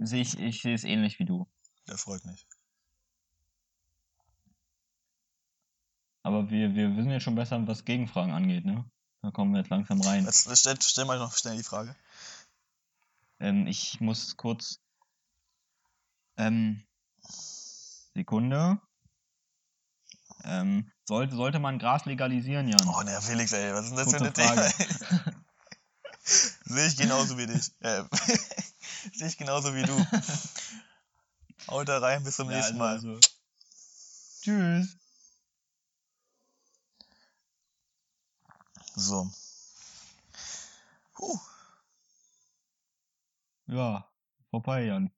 Sehe 0.05 0.21
ich, 0.21 0.37
ich 0.39 0.61
sehe 0.61 0.75
es 0.75 0.83
ähnlich 0.83 1.19
wie 1.19 1.25
du. 1.25 1.47
Das 1.85 2.01
freut 2.01 2.25
mich. 2.25 2.47
Aber 6.23 6.49
wir, 6.49 6.73
wir 6.73 6.95
wissen 6.95 7.11
jetzt 7.11 7.23
schon 7.23 7.35
besser, 7.35 7.65
was 7.67 7.83
Gegenfragen 7.83 8.33
angeht, 8.33 8.65
ne? 8.65 8.85
Da 9.21 9.31
kommen 9.31 9.51
wir 9.53 9.59
jetzt 9.59 9.69
langsam 9.69 10.01
rein. 10.01 10.25
Jetzt 10.25 10.57
stell, 10.57 10.77
stell 10.81 11.05
mal 11.05 11.19
noch 11.19 11.35
schnell 11.35 11.57
die 11.57 11.63
Frage. 11.63 11.95
Ähm, 13.39 13.67
ich 13.67 13.99
muss 13.99 14.37
kurz. 14.37 14.79
Ähm, 16.37 16.83
Sekunde. 18.13 18.79
Ähm, 20.45 20.91
sollte, 21.05 21.35
sollte 21.35 21.59
man 21.59 21.79
Gras 21.79 22.05
legalisieren, 22.05 22.67
Jan? 22.67 22.87
Oh, 22.87 23.01
ne, 23.01 23.19
Felix, 23.21 23.51
ey, 23.51 23.73
was 23.73 23.85
ist 23.85 23.89
denn 23.91 23.97
das 23.97 24.05
Kurze 24.05 24.31
für 24.33 24.51
eine 24.51 24.69
Frage. 24.69 25.43
Sehe 26.65 26.87
ich 26.87 26.97
genauso 26.97 27.37
wie 27.37 27.47
dich. 27.47 27.71
Äh, 27.81 28.03
Sehe 29.13 29.27
ich 29.27 29.37
genauso 29.37 29.73
wie 29.75 29.83
du. 29.83 30.05
Haut 31.67 31.87
da 31.87 31.99
rein, 31.99 32.23
bis 32.23 32.35
zum 32.35 32.49
Ja, 32.49 32.57
nächsten 32.57 32.81
also- 32.81 33.07
Mal. 33.07 33.15
also- 33.15 33.29
Tschüss. 34.41 34.97
So. 38.95 39.31
Puh. 41.13 41.39
Ja, 43.67 44.07
vorbei, 44.51 44.83
Jan. 44.85 45.09